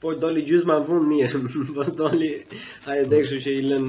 po 0.00 0.14
doli 0.16 0.42
gjysma 0.46 0.78
në 0.80 0.86
fund 0.86 1.08
mirë, 1.10 1.40
po 1.74 1.84
doli 2.00 2.30
hajde 2.86 3.06
dhe 3.10 3.18
kështu 3.24 3.38
që 3.44 3.52
i 3.56 3.62
lën 3.66 3.88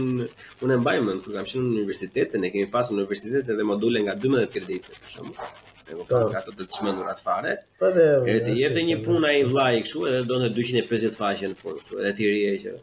unë 0.66 0.78
mbajmën 0.82 1.22
kur 1.24 1.38
kam 1.38 1.48
qenë 1.48 1.64
në 1.64 1.74
universitet, 1.78 2.36
ne 2.42 2.50
kemi 2.54 2.68
pasur 2.74 2.98
në 2.98 3.04
universitet 3.06 3.52
edhe 3.56 3.68
module 3.70 4.02
nga 4.06 4.18
12 4.26 4.50
kredite 4.56 4.98
për 4.98 5.14
shembull. 5.16 5.52
Ne 5.88 6.02
po 6.10 6.22
ato 6.42 6.54
të 6.56 6.68
çmendur 6.72 7.08
atë 7.12 7.24
fare. 7.26 7.56
Po 7.82 7.90
dhe 7.96 8.06
e 8.32 8.38
të 8.46 8.56
jep 8.60 8.78
një 8.90 9.00
punë 9.06 9.32
ai 9.32 9.42
vllai 9.48 9.74
kështu 9.86 10.06
edhe 10.12 10.22
donte 10.30 10.52
250 10.56 11.18
faqe 11.20 11.50
në 11.54 11.60
fund. 11.64 11.82
Edhe 12.00 12.14
ti 12.20 12.30
rije 12.30 12.54
që 12.66 12.76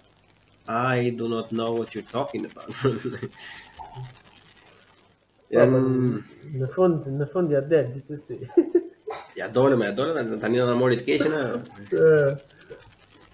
I 0.79 1.13
do 1.17 1.29
not 1.33 1.53
know 1.57 1.71
what 1.77 1.95
you're 1.95 2.09
talking 2.13 2.45
about. 2.45 2.69
Ja, 5.57 5.65
po, 5.65 5.77
po, 5.77 5.81
në 6.63 6.69
fund, 6.77 7.09
në 7.19 7.31
fund 7.33 7.53
ja 7.57 7.61
del, 7.77 7.99
ti 8.09 8.25
si. 8.25 8.41
Ja 9.39 9.47
dole, 9.55 9.77
më 9.79 9.87
ja 9.87 9.93
dole, 9.95 10.21
tani 10.43 10.59
na 10.59 10.73
mori 10.77 10.97
të 10.99 11.05
keqen 11.07 11.35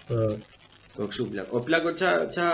Po, 0.09 0.15
po 0.97 1.07
kështu 1.09 1.25
plak. 1.33 1.53
O 1.57 1.61
plako 1.65 1.89
ça 1.97 2.11
ça 2.29 2.47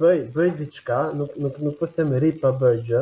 bëj, 0.00 0.26
bëj 0.36 0.50
diqka, 0.60 0.98
nuk, 1.20 1.32
nuk, 1.46 1.56
nuk 1.64 1.80
për 1.80 1.88
po 1.88 1.94
të 1.96 2.06
më 2.12 2.20
ri 2.26 2.30
pa 2.44 2.52
bërgjë, 2.60 3.00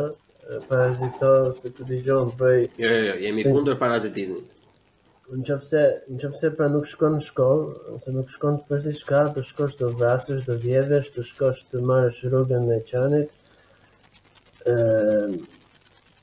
eh, 0.53 0.63
parazito, 0.71 1.33
se 1.59 1.75
të 1.75 1.89
digjon, 1.91 2.31
bëj... 2.45 2.67
Jo, 2.85 2.95
jo, 2.95 3.03
jo, 3.11 3.19
jemi 3.27 3.47
kundër 3.49 3.81
parazitizmit 3.83 4.55
në 5.29 5.45
qëfëse, 5.45 6.49
pra 6.57 6.69
nuk 6.73 6.87
shkon 6.89 7.13
në 7.19 7.25
shkollë, 7.25 7.65
ose 7.99 8.13
nuk 8.15 8.31
shkon 8.33 8.55
të 8.63 8.69
përti 8.71 8.93
shka, 9.03 9.19
të 9.35 9.43
shkosh 9.51 9.75
të 9.77 9.91
vrasësh, 9.99 10.47
të 10.47 10.57
vjedhesh, 10.63 11.11
të 11.17 11.25
shkosh 11.31 11.61
të 11.69 11.83
marrësh 11.91 12.21
rrugën 12.31 12.71
e 12.73 12.79
qanit. 12.89 13.35
E, 14.65 14.79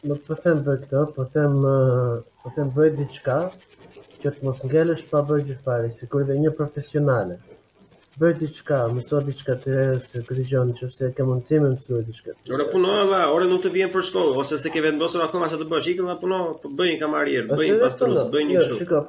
nuk 0.10 0.26
po 0.26 0.38
them 0.45 0.66
për 0.66 0.80
këto, 0.88 1.03
po 1.20 1.28
them, 1.36 1.60
po 2.41 2.56
them 2.58 2.74
bëj 2.80 2.95
diçka, 3.03 3.38
që 4.24 4.34
të 4.39 4.47
mos 4.49 4.66
ngelesh 4.66 5.06
pa 5.14 5.22
gjë 5.30 5.60
fare, 5.68 5.93
si 5.99 6.10
kur 6.10 6.26
dhe 6.26 6.39
një 6.41 6.56
profesionale 6.58 7.38
bëj 8.20 8.34
diçka, 8.39 8.78
mëso 8.95 9.20
diçka 9.28 9.55
të 9.63 9.76
se 10.03 10.22
këtë 10.24 10.43
gjën, 10.49 10.72
nëse 10.74 11.09
ke 11.18 11.26
mundësi 11.28 11.59
më 11.63 11.72
mësoj 11.74 12.01
diçka. 12.07 12.36
Ora 12.55 12.68
puno 12.72 12.93
valla, 12.95 13.24
ora 13.36 13.47
nuk 13.49 13.63
të 13.66 13.72
vjen 13.76 13.91
për 13.93 14.05
shkollë 14.09 14.39
ose 14.43 14.59
se 14.61 14.72
ke 14.74 14.84
vendosur 14.86 15.26
akoma 15.26 15.49
që 15.51 15.59
të 15.61 15.68
bësh, 15.74 15.89
ikën 15.93 16.07
dha 16.11 16.16
puno, 16.22 16.39
bëjnë 16.63 16.78
bëj 16.80 16.88
një 16.93 16.99
kamarier, 17.03 17.47
bëj 17.51 17.74
pastrus, 17.84 18.26
bëj 18.34 18.45
një 18.51 18.55
jo, 18.55 18.63
shukë. 18.70 18.80
Shiko, 18.80 19.01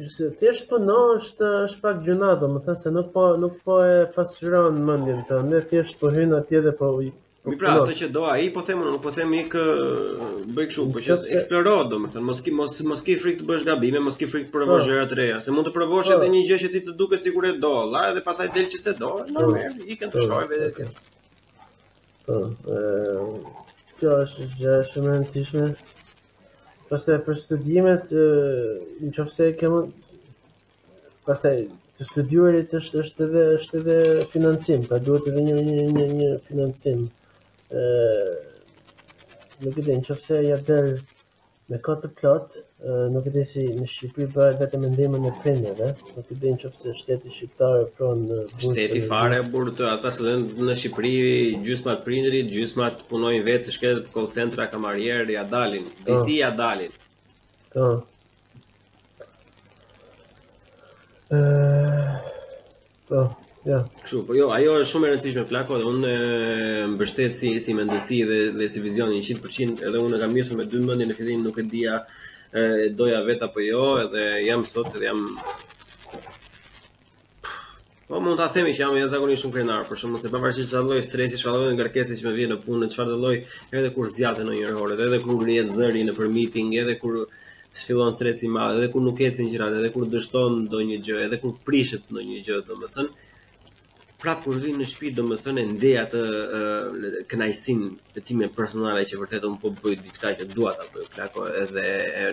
nëse 0.00 0.30
thjesht 0.42 0.68
puno 0.70 0.98
është 1.16 1.50
është 1.70 1.84
pak 1.86 2.04
gjuna, 2.06 2.34
thënë 2.44 2.78
se 2.84 2.94
nuk 2.98 3.10
po 3.16 3.28
nuk 3.44 3.56
po 3.64 3.80
e 3.86 3.96
pasqyron 4.16 4.76
mendjen 4.90 5.24
tënde, 5.30 5.64
thjesht 5.72 6.00
po 6.02 6.12
hyn 6.16 6.36
atje 6.42 6.64
dhe 6.68 6.76
po 6.82 6.92
Mi 7.44 7.52
po, 7.58 7.58
pra, 7.58 7.72
ato 7.82 7.92
që 7.96 8.08
do 8.12 8.26
ai, 8.28 8.50
po 8.52 8.60
themun, 8.62 8.90
nuk 8.92 9.00
po 9.00 9.10
themi 9.16 9.38
kë 9.52 9.62
bëj 10.56 10.66
kështu, 10.68 10.82
po 10.92 11.00
që 11.04 11.14
eksploro, 11.32 11.76
domethënë, 11.88 12.24
mos 12.28 12.40
ki 12.44 12.52
mos 12.52 12.74
mos 12.90 13.00
ki 13.06 13.14
frikë 13.22 13.40
të 13.40 13.46
bësh 13.48 13.62
gabime, 13.64 14.02
mos 14.04 14.18
ki 14.20 14.26
frikë 14.28 14.50
të 14.50 14.52
provosh 14.56 14.82
po. 14.84 14.88
gjëra 14.90 15.04
të 15.08 15.16
reja, 15.20 15.38
se 15.46 15.54
mund 15.56 15.68
të 15.68 15.72
provosh 15.72 16.10
edhe 16.12 16.26
po. 16.26 16.34
një 16.34 16.42
gjë 16.50 16.58
që 16.64 16.68
ti 16.74 16.82
të 16.88 16.92
duket 16.98 17.24
sikur 17.24 17.46
e 17.48 17.52
do, 17.62 17.70
valla, 17.78 18.02
edhe 18.12 18.20
pastaj 18.26 18.48
del 18.58 18.68
që 18.74 18.80
se 18.82 18.92
do, 18.98 19.12
normal, 19.32 19.78
ikën 19.94 20.12
të 20.12 20.24
shohë 20.26 20.48
vetë. 20.50 20.88
Po, 22.26 22.36
ë 22.44 23.24
kjo 24.02 24.18
është 24.26 24.48
gjë 24.60 24.74
shumë 24.92 25.08
e 25.08 25.14
rëndësishme. 25.16 25.70
Pastaj 26.90 27.16
për 27.24 27.38
studimet, 27.40 28.12
në 29.00 29.14
qoftë 29.16 29.48
ke 29.54 29.62
kemë 29.62 29.80
pastaj 31.30 31.54
të 31.96 32.06
studiuarit 32.10 32.76
është 32.82 33.02
është 33.06 33.30
edhe 33.30 33.46
është 33.56 33.80
edhe 33.80 33.98
financim, 34.36 34.84
pra 34.92 35.00
duhet 35.08 35.32
edhe 35.32 35.46
një 35.48 35.58
një 35.70 35.86
një 35.96 36.06
një 36.20 36.28
financim 36.50 37.08
nuk 39.64 39.76
e 39.78 39.82
di 39.84 39.92
në 39.94 40.00
qëfëse 40.08 40.40
ja 40.46 40.56
dërë 40.66 40.94
me 41.70 41.78
këtë 41.86 42.10
plot, 42.18 42.56
nuk 43.14 43.28
e 43.30 43.32
di 43.34 43.42
si 43.46 43.64
në 43.76 43.86
Shqipëri 43.90 44.26
bërë 44.34 44.56
vetë 44.62 44.80
me 44.82 44.90
e 44.90 45.08
në 45.22 45.32
prindë 45.42 45.74
nuk 46.14 46.32
e 46.34 46.38
di 46.42 46.50
në 46.54 46.58
qëfëse 46.64 46.94
shteti 46.98 47.30
Shqiptare 47.34 47.84
pronë 47.96 48.26
në 48.26 48.38
burë. 48.50 48.62
Shteti 48.66 49.02
fare 49.06 49.38
e 49.38 49.46
burë 49.52 49.76
të 49.78 49.88
ata 49.92 50.10
së 50.16 50.26
dëndë 50.26 50.70
në 50.70 50.76
Shqipëri, 50.82 51.58
gjusë 51.66 51.96
prindrit, 52.06 52.50
prindërit, 52.56 53.04
punojnë 53.10 53.44
vetë 53.46 53.68
të 53.68 53.76
shkete 53.76 54.14
për 54.14 54.28
centra 54.34 54.66
kamarjerë 54.72 55.36
ja 55.36 55.44
dalin, 55.52 55.86
po. 56.00 56.08
disi 56.08 56.40
ja 56.40 56.50
dalin. 56.62 56.96
Ka. 57.70 57.86
Ka. 61.28 61.38
Ka. 63.12 63.24
Ja. 63.64 63.84
Kështu, 64.04 64.22
po 64.26 64.32
jo, 64.34 64.46
ajo 64.56 64.74
është 64.80 64.88
shumë 64.88 65.06
e 65.06 65.10
rëndësishme 65.14 65.42
flako 65.50 65.80
dhe 65.82 65.88
unë 65.90 66.12
mbështet 66.94 67.34
si 67.36 67.50
si 67.60 67.74
mendësi 67.76 68.22
dhe 68.28 68.38
dhe 68.56 68.68
si 68.72 68.80
vizion 68.80 69.10
100% 69.12 69.82
edhe 69.84 70.00
unë 70.00 70.20
kam 70.22 70.32
mirësuar 70.32 70.62
me 70.62 70.64
dy 70.72 70.80
mendje 70.84 71.08
në 71.10 71.16
fillim 71.18 71.42
nuk 71.44 71.58
e 71.60 71.64
dija 71.72 71.98
e 72.56 72.88
doja 72.96 73.18
vet 73.26 73.44
apo 73.44 73.60
jo 73.60 73.82
edhe 74.06 74.22
jam 74.46 74.64
sot 74.70 74.94
edhe 74.96 75.10
jam 75.10 75.20
Po 78.10 78.18
mund 78.18 78.40
ta 78.40 78.48
themi 78.50 78.72
që 78.74 78.80
jam 78.80 78.96
një 78.96 79.06
zakonisht 79.12 79.44
shumë 79.44 79.54
krenar, 79.58 79.84
por 79.86 79.98
shumë 80.00 80.18
se 80.18 80.30
pavarësisht 80.32 80.72
çdo 80.72 80.80
lloj 80.88 81.04
stresi, 81.06 81.36
çdo 81.38 81.52
lloj 81.54 81.74
ngarkese 81.76 82.16
që 82.18 82.26
më 82.26 82.32
vjen 82.40 82.48
në 82.50 82.56
punë, 82.64 82.88
çfarë 82.94 83.12
lloj, 83.22 83.36
edhe 83.80 83.92
kur 83.94 84.08
zgjatë 84.10 84.46
në 84.48 84.56
një 84.56 84.72
orë, 84.82 84.96
edhe 85.04 85.20
kur 85.22 85.36
rrihet 85.44 85.70
zëri 85.76 86.02
në 86.08 86.16
për 86.16 86.32
meeting, 86.34 86.72
edhe 86.82 86.96
kur 86.98 87.20
fillon 87.84 88.10
stresi 88.16 88.48
i 88.48 88.50
madh, 88.50 88.80
edhe 88.80 88.88
kur 88.90 89.04
nuk 89.04 89.22
ecin 89.22 89.46
gjërat, 89.52 89.78
edhe 89.78 89.92
kur 89.94 90.08
dështon 90.16 90.58
ndonjë 90.64 90.98
gjë, 91.06 91.20
edhe 91.28 91.38
kur 91.44 91.54
prishet 91.68 92.10
ndonjë 92.10 92.42
gjë, 92.48 92.58
domethënë, 92.72 93.14
pra 94.20 94.34
kur 94.42 94.56
vim 94.60 94.76
në 94.80 94.86
shtëpi 94.90 95.10
do 95.16 95.22
më 95.28 95.36
thonë 95.42 95.62
ndej 95.74 95.94
atë 96.02 96.20
kënaqësinë 97.30 98.16
e 98.18 98.22
time 98.28 98.48
personale 98.58 99.04
që 99.08 99.18
vërtet 99.20 99.46
un 99.48 99.56
po 99.62 99.70
bëj 99.78 99.96
diçka 100.04 100.34
që 100.38 100.46
dua 100.52 100.72
ta 100.78 100.84
bëj 100.94 101.06
plako 101.14 101.46
edhe 101.62 101.84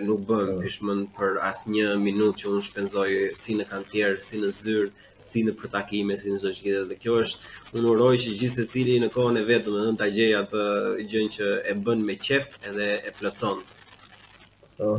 nuk 0.06 0.20
bën 0.28 0.48
pishmend 0.62 1.02
po. 1.08 1.12
për 1.18 1.30
asnjë 1.50 1.86
minutë 2.06 2.38
që 2.42 2.46
un 2.52 2.60
shpenzoj 2.68 3.10
si 3.42 3.52
në 3.58 3.64
kantier, 3.72 4.10
si 4.26 4.36
në 4.42 4.50
zyrë, 4.60 4.88
si 5.28 5.38
në 5.46 5.52
përtakime, 5.60 6.12
si 6.20 6.26
në 6.32 6.38
zogjë 6.44 6.76
dhe 6.90 6.96
kjo 7.02 7.14
është 7.24 7.74
un 7.78 7.88
uroj 7.92 8.14
që 8.24 8.36
gjithë 8.42 8.56
secili 8.58 8.98
në 9.02 9.08
kohën 9.16 9.40
e 9.40 9.46
vet 9.50 9.62
domethën 9.66 9.98
ta 10.02 10.06
gjej 10.14 10.32
atë 10.42 10.62
gjën 11.10 11.26
që 11.38 11.46
e 11.72 11.76
bën 11.86 11.98
me 12.06 12.14
qejf 12.24 12.52
edhe 12.68 12.88
e 12.98 13.10
plotson. 13.18 13.58
Po. 14.76 14.90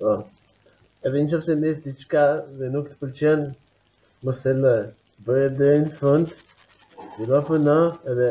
Po. 0.00 0.12
Eventualisht 1.08 1.54
mes 1.62 1.76
diçka 1.84 2.24
dhe 2.58 2.66
nuk 2.74 2.88
të 2.90 2.96
pëlqen 3.02 3.40
mos 4.24 4.40
e 4.48 4.54
lë 4.62 4.76
bëhet 5.26 5.56
dhe 5.58 5.70
në 5.84 5.90
fund, 5.98 6.30
dhe 7.18 7.24
do 7.26 7.38
edhe 8.10 8.26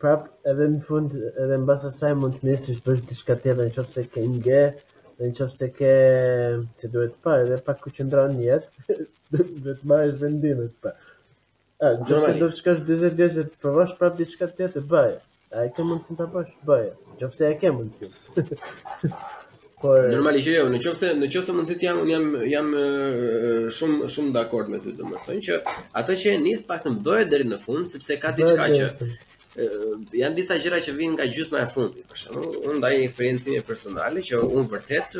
prap 0.00 0.24
edhe 0.52 0.68
në 0.76 0.80
fund, 0.86 1.14
edhe 1.14 1.58
në 1.58 1.66
basa 1.68 1.90
saj 1.92 2.14
mund 2.18 2.38
të 2.38 2.48
nesë 2.48 2.72
është 2.74 2.84
bërë 2.86 3.04
të 3.10 3.18
shka 3.18 3.36
të 3.42 3.50
edhe 3.52 3.66
në 3.68 3.74
qofë 3.76 3.94
se 3.96 4.04
ke 4.12 4.24
nge, 4.34 4.62
dhe 5.18 5.28
në 5.30 5.36
qofë 5.38 5.56
se 5.58 5.68
ke 5.76 5.92
të 6.80 6.92
duhet 6.94 7.14
të 7.16 7.22
parë, 7.26 7.44
edhe 7.46 7.58
pak 7.66 7.82
ku 7.84 7.92
që 7.94 8.08
ndronë 8.08 8.38
njetë, 8.40 8.94
dhe 9.36 9.74
të 9.74 9.92
marë 9.92 10.10
është 10.12 10.22
vendimet 10.24 10.72
pa. 10.82 10.94
A, 11.82 11.92
në 11.98 12.08
qofë 12.08 12.24
se 12.32 12.36
do 12.40 12.48
të 12.50 12.56
shkash 12.62 12.82
20 12.88 13.20
vjeqë 13.20 13.36
dhe 13.40 13.46
të 13.52 13.62
provash 13.66 13.94
prap 14.00 14.16
të 14.18 14.30
shka 14.32 14.48
të 14.56 14.68
edhe, 14.70 14.84
bëje. 14.94 15.20
A 15.52 15.66
e 15.68 15.72
ke 15.76 15.84
mund 15.84 16.06
të 16.08 16.24
apash? 16.26 16.54
Bëje. 16.66 16.94
Në 17.12 17.20
qofë 17.26 17.38
se 17.42 17.52
e 17.52 17.58
ke 17.60 17.74
mundësin. 17.76 18.18
Por 19.82 19.98
normalisht 20.14 20.46
jo, 20.46 20.68
në 20.70 20.78
çështë, 20.84 21.08
jo, 21.10 21.14
në 21.20 21.28
çështë 21.34 21.54
mund 21.56 21.70
të 21.72 21.76
thënë 21.80 22.02
un 22.04 22.10
jam 22.10 22.26
jam 22.50 22.68
shumë 23.76 24.10
shumë 24.16 24.32
dakord 24.36 24.70
me 24.70 24.78
ty 24.84 24.92
domethënë 25.00 25.42
që 25.46 25.56
ato 26.02 26.16
që 26.22 26.36
nis 26.44 26.62
pak 26.68 26.84
të 26.86 26.92
bëhet 27.08 27.32
deri 27.34 27.48
në 27.50 27.58
fund 27.64 27.90
sepse 27.94 28.16
ka 28.22 28.30
diçka 28.36 28.68
që 28.76 28.86
e 29.52 29.66
janë 30.20 30.36
disa 30.38 30.56
gjëra 30.62 30.78
që 30.86 30.94
vijnë 31.00 31.14
nga 31.18 31.26
gjysma 31.34 31.64
e 31.64 31.70
fundit 31.74 32.06
për 32.12 32.20
shembull 32.22 32.60
unë 32.62 32.78
ndaj 32.78 32.92
një 32.94 33.08
eksperiencë 33.10 33.50
ime 33.56 33.64
personale 33.72 34.22
që 34.28 34.38
unë 34.46 34.68
vërtet 34.76 35.18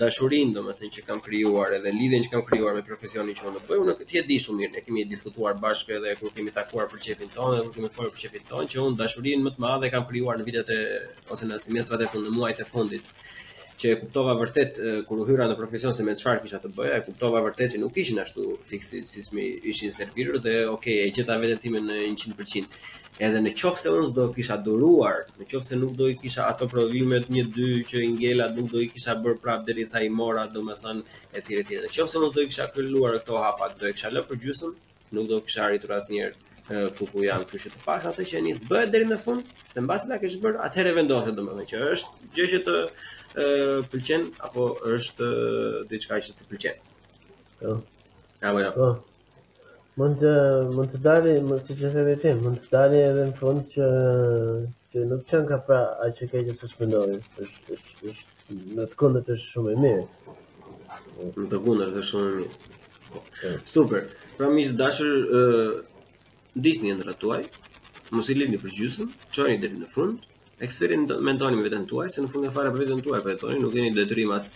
dashurinë 0.00 0.56
domethënë 0.56 0.94
që 0.96 1.02
kam 1.06 1.20
krijuar 1.24 1.76
edhe 1.76 1.92
lidhjen 1.94 2.24
që 2.24 2.30
kam 2.32 2.42
krijuar 2.48 2.72
me 2.74 2.82
profesionin 2.88 3.36
që 3.38 3.46
unë 3.52 3.60
bëj 3.68 3.82
unë 3.84 3.94
ti 4.08 4.18
e 4.18 4.24
di 4.30 4.38
shumë 4.42 4.62
mirë 4.62 4.72
ne 4.78 4.82
kemi 4.88 5.04
diskutuar 5.12 5.54
bashkë 5.62 5.98
edhe 6.00 6.16
kur 6.22 6.32
kemi 6.34 6.56
takuar 6.56 6.88
për 6.94 7.04
çefin 7.06 7.30
tonë, 7.36 7.60
edhe 7.60 7.74
kemi 7.76 7.92
folur 7.94 8.10
për 8.16 8.24
çefin 8.24 8.48
tonë, 8.48 8.72
që 8.72 8.82
unë 8.88 8.98
dashurinë 9.04 9.46
më 9.46 9.54
të 9.58 9.64
madhe 9.68 9.92
kam 9.94 10.08
krijuar 10.10 10.40
në 10.40 10.48
vitet 10.48 10.74
e 10.74 10.80
ose 11.34 11.46
në 11.52 11.60
semestrat 11.68 12.02
e 12.02 12.10
fundit 12.14 12.32
në 12.32 12.38
muajt 12.40 12.64
e 12.64 12.68
fundit 12.72 13.12
që 13.80 13.86
e 13.92 13.96
kuptova 14.00 14.34
vërtet 14.38 14.76
kur 15.08 15.20
u 15.20 15.24
hyra 15.28 15.46
në 15.50 15.54
profesion 15.58 15.94
se 15.94 16.04
me 16.06 16.14
çfarë 16.18 16.42
kisha 16.44 16.60
të 16.62 16.70
bëja, 16.76 16.98
e 17.00 17.04
kuptova 17.06 17.40
vërtet 17.44 17.74
që 17.74 17.80
nuk 17.82 17.96
ishin 18.02 18.20
ashtu 18.22 18.48
fiksi 18.68 19.00
si 19.08 19.22
smi 19.26 19.46
ishin 19.72 19.92
servitur 19.94 20.38
dhe 20.44 20.56
ok, 20.74 20.86
e 21.02 21.08
gjeta 21.16 21.38
veten 21.42 21.60
time 21.64 21.80
në 21.88 22.00
100%. 22.12 22.78
Edhe 23.24 23.40
në 23.44 23.52
qofë 23.54 23.82
se 23.84 23.90
unë 23.94 24.06
s'do 24.10 24.24
kisha 24.34 24.56
duruar, 24.66 25.20
në 25.38 25.46
qofë 25.52 25.68
se 25.72 25.76
nuk 25.78 25.92
do 25.98 26.08
i 26.10 26.16
kisha 26.18 26.48
ato 26.50 26.66
provimet 26.70 27.28
një 27.30 27.44
dy 27.54 27.68
që 27.90 28.00
i 28.02 28.08
ngella, 28.14 28.48
nuk 28.56 28.72
do 28.72 28.80
i 28.82 28.88
kisha 28.90 29.14
bërë 29.22 29.38
prapë 29.44 29.68
dheri 29.68 29.84
sa 29.90 30.00
i 30.02 30.10
mora, 30.10 30.48
do 30.50 30.64
me 30.66 30.74
thënë, 30.78 31.02
e 31.36 31.42
tjere 31.46 31.62
tjere. 31.68 31.86
Në 31.90 31.94
qofë 31.94 32.12
se 32.14 32.18
unë 32.22 32.32
s'do 32.32 32.42
i 32.46 32.50
kisha 32.50 32.66
kërluar 32.74 33.14
këto 33.20 33.38
hapat, 33.44 33.76
do 33.82 33.90
i 33.90 33.94
kisha 33.94 34.10
lë 34.14 34.24
për 34.30 34.42
gjusëm, 34.46 34.74
nuk 35.18 35.30
do 35.30 35.38
kisha 35.46 35.68
arritur 35.68 35.94
as 35.98 36.10
njerë 36.10 36.42
ku 36.98 37.04
ku 37.12 37.20
jam, 37.22 37.42
kështë 37.44 37.70
të 37.74 37.80
pash, 37.84 38.06
atë 38.08 38.24
që 38.30 38.40
e 38.50 38.54
bëhet 38.72 38.90
dheri 38.94 39.06
në 39.10 39.18
fund, 39.20 39.50
dhe 39.76 39.82
në 39.84 39.88
basi 39.90 40.08
da 40.08 40.16
kështë 40.22 40.42
bërë, 40.46 40.60
atëhere 40.64 40.94
vendohet, 40.96 41.40
me 41.44 41.52
thënë, 41.52 41.68
që 41.70 41.82
është 41.92 42.30
gjë 42.38 42.46
që 42.54 42.60
të, 42.64 42.78
pëlqen 43.34 44.22
apo 44.46 44.62
është 44.94 45.26
diçka 45.90 46.18
që 46.24 46.30
të 46.38 46.44
pëlqen. 46.50 46.76
Ka. 47.60 47.74
Ka 48.40 48.52
vaja. 48.54 48.70
Mund 49.98 50.18
të 50.18 50.32
mund 50.74 50.90
të 50.92 51.00
dalë 51.06 51.32
më 51.48 51.58
siç 51.66 51.82
e 51.86 51.90
thënë 51.94 52.14
ti, 52.22 52.30
mund 52.42 52.58
të 52.62 52.70
dalë 52.74 53.00
edhe 53.10 53.26
në 53.30 53.36
fund 53.38 53.60
që 53.72 53.86
që 54.94 55.04
nuk 55.10 55.22
çan 55.30 55.44
ka 55.50 55.58
pra 55.66 55.80
atë 56.04 56.12
që 56.20 56.24
ke 56.30 56.44
të 56.48 56.54
suspendoj. 56.60 57.10
Është 57.42 57.78
është 58.10 58.58
në 58.78 58.84
të 58.90 58.96
kundërt 59.00 59.30
është 59.34 59.50
shumë 59.54 59.72
e 59.74 59.76
mirë. 59.84 60.04
Në 61.38 61.48
të 61.50 61.60
kundërt 61.66 61.98
është 62.00 62.10
shumë 62.10 62.30
e 62.30 62.36
mirë. 62.38 62.76
Po. 63.08 63.22
Super. 63.74 64.00
Pra 64.38 64.48
miq 64.50 64.72
të 64.72 64.78
dashur, 64.82 65.12
ë 65.38 65.40
uh, 65.40 66.30
ndisni 66.58 66.92
ndër 66.94 67.14
tuaj. 67.22 67.44
Mos 68.14 68.28
i 68.30 68.34
lini 68.36 68.58
për 68.62 68.74
gjysmë, 68.78 69.08
çoni 69.34 69.56
deri 69.62 69.78
në 69.78 69.88
fund. 69.94 70.16
Ë 70.22 70.33
eksperimenton 70.62 71.22
mendonin 71.24 71.58
me 71.58 71.64
veten 71.68 71.86
tuaj 71.90 72.08
se 72.14 72.22
në 72.22 72.46
e 72.48 72.52
fare 72.54 72.70
për 72.72 72.84
veten 72.84 73.00
tuaj 73.02 73.20
po 73.22 73.32
jetoni 73.32 73.60
nuk 73.62 73.74
një 73.74 73.94
detyrim 73.96 74.32
as 74.36 74.50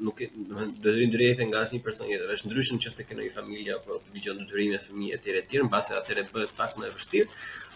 nuk 0.00 0.20
e 0.24 0.30
të 0.30 0.92
jeni 0.96 1.10
drejtë 1.12 1.44
nga 1.50 1.60
asnjë 1.60 1.82
person 1.84 2.06
tjetër. 2.08 2.30
Është 2.34 2.48
ndryshën 2.48 2.78
nëse 2.80 3.04
ke 3.04 3.16
një 3.18 3.32
familje 3.34 3.74
apo 3.74 3.98
dëgojnë 4.14 4.46
detyrim 4.46 4.72
e 4.72 4.78
fëmijë 4.80 5.18
etj. 5.18 5.34
etj. 5.42 5.58
mbasi 5.68 5.92
atër 5.98 6.22
e 6.22 6.24
bëhet 6.32 6.54
pak 6.56 6.72
më 6.78 6.86
e 6.88 6.94
vështirë, 6.96 7.28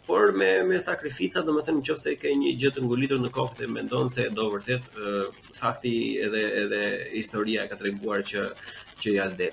por 0.06 0.32
me 0.36 0.48
me 0.68 0.78
sakrifica, 0.80 1.42
domethënë 1.44 1.82
nëse 1.82 2.16
ke 2.22 2.32
një 2.40 2.54
gjë 2.62 2.70
të 2.76 2.84
ngulitur 2.86 3.20
në 3.20 3.30
kokë 3.36 3.58
dhe 3.60 3.68
mendon 3.76 4.08
se 4.14 4.30
do 4.38 4.48
vërtet 4.56 4.88
fakti 5.60 5.92
edhe 6.24 6.42
edhe 6.64 6.82
historia 7.12 7.68
ka 7.68 7.76
treguar 7.76 8.24
që 8.30 8.40
që 9.00 9.16
janë 9.20 9.32
atë 9.36 9.50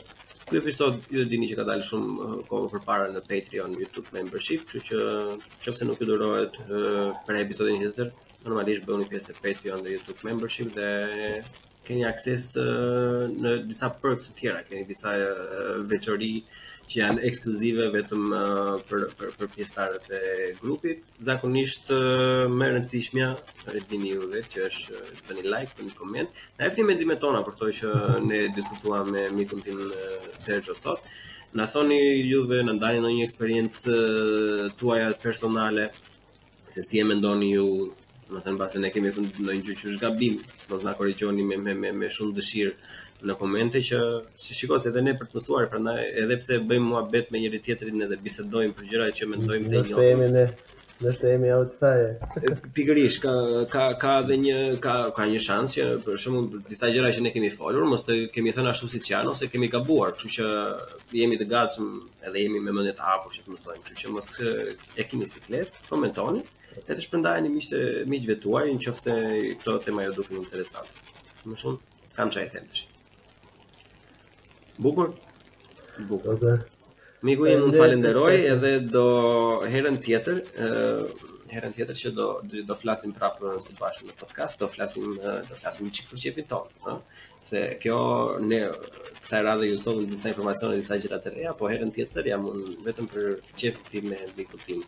Ky 0.52 0.58
episod 0.60 0.97
ju 1.10 1.22
e 1.24 1.28
dini 1.32 1.47
që 1.47 1.56
ka 1.62 1.64
dalë 1.64 1.86
shumë 1.88 2.24
uh, 2.24 2.32
kohë 2.49 2.70
përpara 2.74 3.06
në 3.16 3.22
Patreon 3.28 3.78
YouTube 3.80 4.12
membership, 4.16 4.66
kështu 4.68 4.82
që 4.91 5.70
nëse 5.71 5.88
nuk 5.88 6.01
ju 6.04 6.08
durohet 6.09 6.58
uh, 6.66 7.13
për 7.28 7.38
episodin 7.39 7.78
e 7.78 7.86
tjetër, 7.86 8.09
normalisht 8.43 8.84
bëhuni 8.84 9.08
pjesë 9.13 9.32
e 9.32 9.38
Patreon 9.46 9.86
dhe 9.86 9.93
YouTube 9.93 10.28
membership 10.28 10.74
dhe 10.75 10.89
keni 11.88 12.04
akses 12.09 12.50
uh, 12.59 13.32
në 13.32 13.55
disa 13.71 13.93
perks 14.04 14.28
të 14.28 14.36
tjera, 14.42 14.66
keni 14.67 14.84
disa 14.92 15.16
veçori 15.93 16.34
që 16.92 17.00
janë 17.00 17.22
ekskluzive 17.30 17.86
vetëm 17.93 18.24
uh, 18.36 18.72
për 18.88 19.04
për 19.20 19.30
për 19.39 19.50
pjesëtarët 19.55 20.08
e 20.18 20.22
grupit. 20.59 21.04
Zakonisht 21.28 21.92
uh, 21.96 22.51
më 22.59 22.70
rëndësishmja 22.74 23.30
e 23.76 23.84
dini 23.92 24.12
ju 24.16 24.28
vetë 24.34 24.51
që 24.51 24.66
është 24.68 25.04
bëni 25.30 25.46
like, 25.54 25.76
bëni 25.80 25.96
koment. 26.00 26.42
Na 26.59 26.68
jepni 26.68 26.88
mendimet 26.89 27.22
tona 27.24 27.43
për 27.47 27.55
këtë 27.55 27.74
që 27.80 27.93
ne 28.28 28.42
diskutuam 28.58 29.12
me 29.16 29.28
mikun 29.39 29.63
tim 29.66 29.80
uh, 29.88 30.18
Sergio 30.43 30.76
sot. 30.76 31.05
Na 31.58 31.66
thoni 31.68 32.00
juve 32.34 32.59
në 32.66 32.76
ndani 32.78 33.00
në 33.04 33.13
një 33.16 33.24
eksperiencë 33.28 33.96
tuaja 34.80 35.13
personale, 35.24 35.89
se 36.72 36.84
si 36.88 37.00
e 37.00 37.04
mendoni 37.12 37.51
ju, 37.58 37.66
më 38.32 38.39
thënë 38.46 38.59
basë 38.62 38.80
ne 38.84 38.92
kemi 38.96 39.12
thënë 39.16 39.32
në 39.47 39.55
një 39.58 39.66
gjë 39.68 39.80
që 39.82 39.89
është 39.93 40.04
gabim, 40.05 40.38
në 40.70 40.72
të 40.72 40.82
nga 40.86 40.96
korrigjoni 41.00 41.47
me, 41.51 41.58
me, 41.84 41.92
me 41.92 42.12
shumë 42.16 42.38
dëshirë, 42.38 42.76
në 43.28 43.36
komente 43.38 43.82
që 43.86 43.98
si 44.39 44.56
shikoj 44.58 44.80
edhe 44.89 45.02
ne 45.06 45.14
për 45.20 45.28
të 45.32 45.38
mësuar, 45.39 45.68
prandaj 45.72 46.04
edhe 46.24 46.38
pse 46.42 46.60
bëjmë 46.68 46.92
muhabet 46.92 47.34
me 47.34 47.42
njëri 47.43 47.60
tjetrin 47.66 48.06
edhe 48.06 48.18
bisedojmë 48.24 48.78
për 48.78 48.89
gjëra 48.92 49.10
që 49.18 49.28
mendojmë 49.32 49.68
se 49.74 49.84
jo. 49.89 50.06
Ne 50.22 50.46
ne 51.02 51.12
ne 51.20 51.30
jemi 51.34 51.48
outsider. 51.50 52.43
Pikërisht 52.78 53.24
ka 53.24 53.32
ka 53.74 53.86
ka 54.04 54.12
edhe 54.22 54.36
një 54.42 54.58
ka 54.84 54.93
ka 55.16 55.26
një 55.32 55.39
shans 55.42 55.74
që 55.74 55.86
për 56.06 56.20
shembull 56.24 56.60
disa 56.68 56.92
gjëra 56.93 57.10
që 57.18 57.24
ne 57.26 57.32
kemi 57.34 57.50
folur, 57.56 57.88
mos 57.89 58.06
të 58.06 58.18
kemi 58.36 58.54
thënë 58.54 58.70
ashtu 58.74 58.89
siç 58.93 59.10
janë 59.14 59.34
ose 59.34 59.50
kemi 59.50 59.70
gabuar, 59.74 60.14
kështu 60.18 60.32
që 60.38 60.50
jemi 61.22 61.39
të 61.42 61.50
gatshëm 61.56 61.88
edhe 62.30 62.43
jemi 62.46 62.62
me 62.62 62.76
mendje 62.78 62.93
të 63.00 63.10
hapur 63.10 63.34
që 63.34 63.48
të 63.48 63.56
mësojmë, 63.56 63.84
kështu 63.88 64.04
që 64.04 64.14
mos 64.18 64.30
e 65.02 65.08
keni 65.12 65.30
siklet, 65.34 65.82
komentoni. 65.89 66.46
E 66.86 66.92
të 66.96 67.02
shpërndajeni 67.04 67.50
miqtë 67.58 67.82
miqve 68.14 68.38
tuaj 68.46 68.70
nëse 68.78 69.18
këto 69.58 69.80
tema 69.88 70.06
ju 70.06 70.14
jo 70.14 70.16
duken 70.22 70.39
interesante. 70.46 71.10
Më 71.50 71.58
shumë 71.66 72.08
s'kam 72.14 72.32
çaj 72.38 72.46
të 72.48 72.56
thënë. 72.60 72.88
Bukur. 74.82 75.13
Bukur. 76.09 76.33
Më 76.41 76.58
Miku 77.28 77.45
im 77.51 77.59
mund 77.66 77.78
falenderoj 77.78 78.33
edhe 78.53 78.71
do 78.93 79.03
herën 79.71 79.97
tjetër, 80.01 80.39
ë 80.58 81.49
herën 81.51 81.75
tjetër 81.75 81.97
që 82.01 82.12
do 82.17 82.25
do 82.70 82.78
flasim 82.79 83.12
prapë 83.20 83.51
së 83.66 83.75
bashku 83.82 84.08
në 84.08 84.16
podcast, 84.21 84.58
do 84.63 84.70
flasim 84.75 85.12
do 85.51 85.58
flasim 85.59 85.91
çik 85.97 86.08
për 86.13 86.21
çefin 86.24 86.47
ton, 86.53 86.71
ë 86.89 86.95
se 87.49 87.62
kjo 87.83 87.99
ne 88.51 88.62
kësaj 89.21 89.41
radhe 89.49 89.70
ju 89.70 89.75
sot 89.83 89.99
disa 90.16 90.32
informacione 90.33 90.79
disa 90.82 90.97
gjëra 91.03 91.20
të 91.25 91.36
reja, 91.36 91.53
po 91.62 91.70
herën 91.70 91.93
tjetër 91.97 92.32
jam 92.33 92.49
un 92.53 92.66
vetëm 92.89 93.12
për 93.13 93.29
çefin 93.63 93.86
tim 93.91 94.09
me 94.16 94.20
miku 94.39 94.59
tim. 94.66 94.82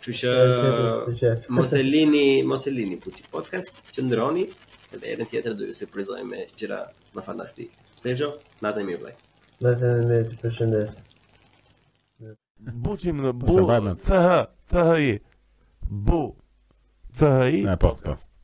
Kështu 0.00 0.34
që 1.22 1.32
mos 1.60 1.76
e 1.78 1.84
lini, 1.92 2.26
mos 2.50 2.66
e 2.70 2.74
lini 2.74 2.98
për 3.04 3.22
podcast, 3.36 3.78
qëndroni 3.94 4.48
edhe 4.96 5.06
herën 5.12 5.30
tjetër 5.30 5.54
do 5.60 5.70
ju 5.70 5.78
surprizojmë 5.82 6.28
me 6.34 6.44
gjëra 6.58 6.82
më 7.14 7.26
fantastike. 7.30 7.74
Sergio, 7.98 8.34
natë 8.66 8.86
mirë, 8.86 9.16
less 9.60 9.80
than 9.80 10.02
a 10.02 10.06
minute 10.06 10.30
to 10.30 10.36
push 10.36 10.60
in 10.60 10.70
this. 10.70 10.96
Bu 12.60 12.96
ciemno, 12.96 13.32
bu, 13.32 13.52
Zabawne. 13.52 13.90
i. 13.94 14.46
CHI, 14.68 15.20
bu, 15.90 16.36
CHI, 17.16 17.62
Nie, 17.64 18.37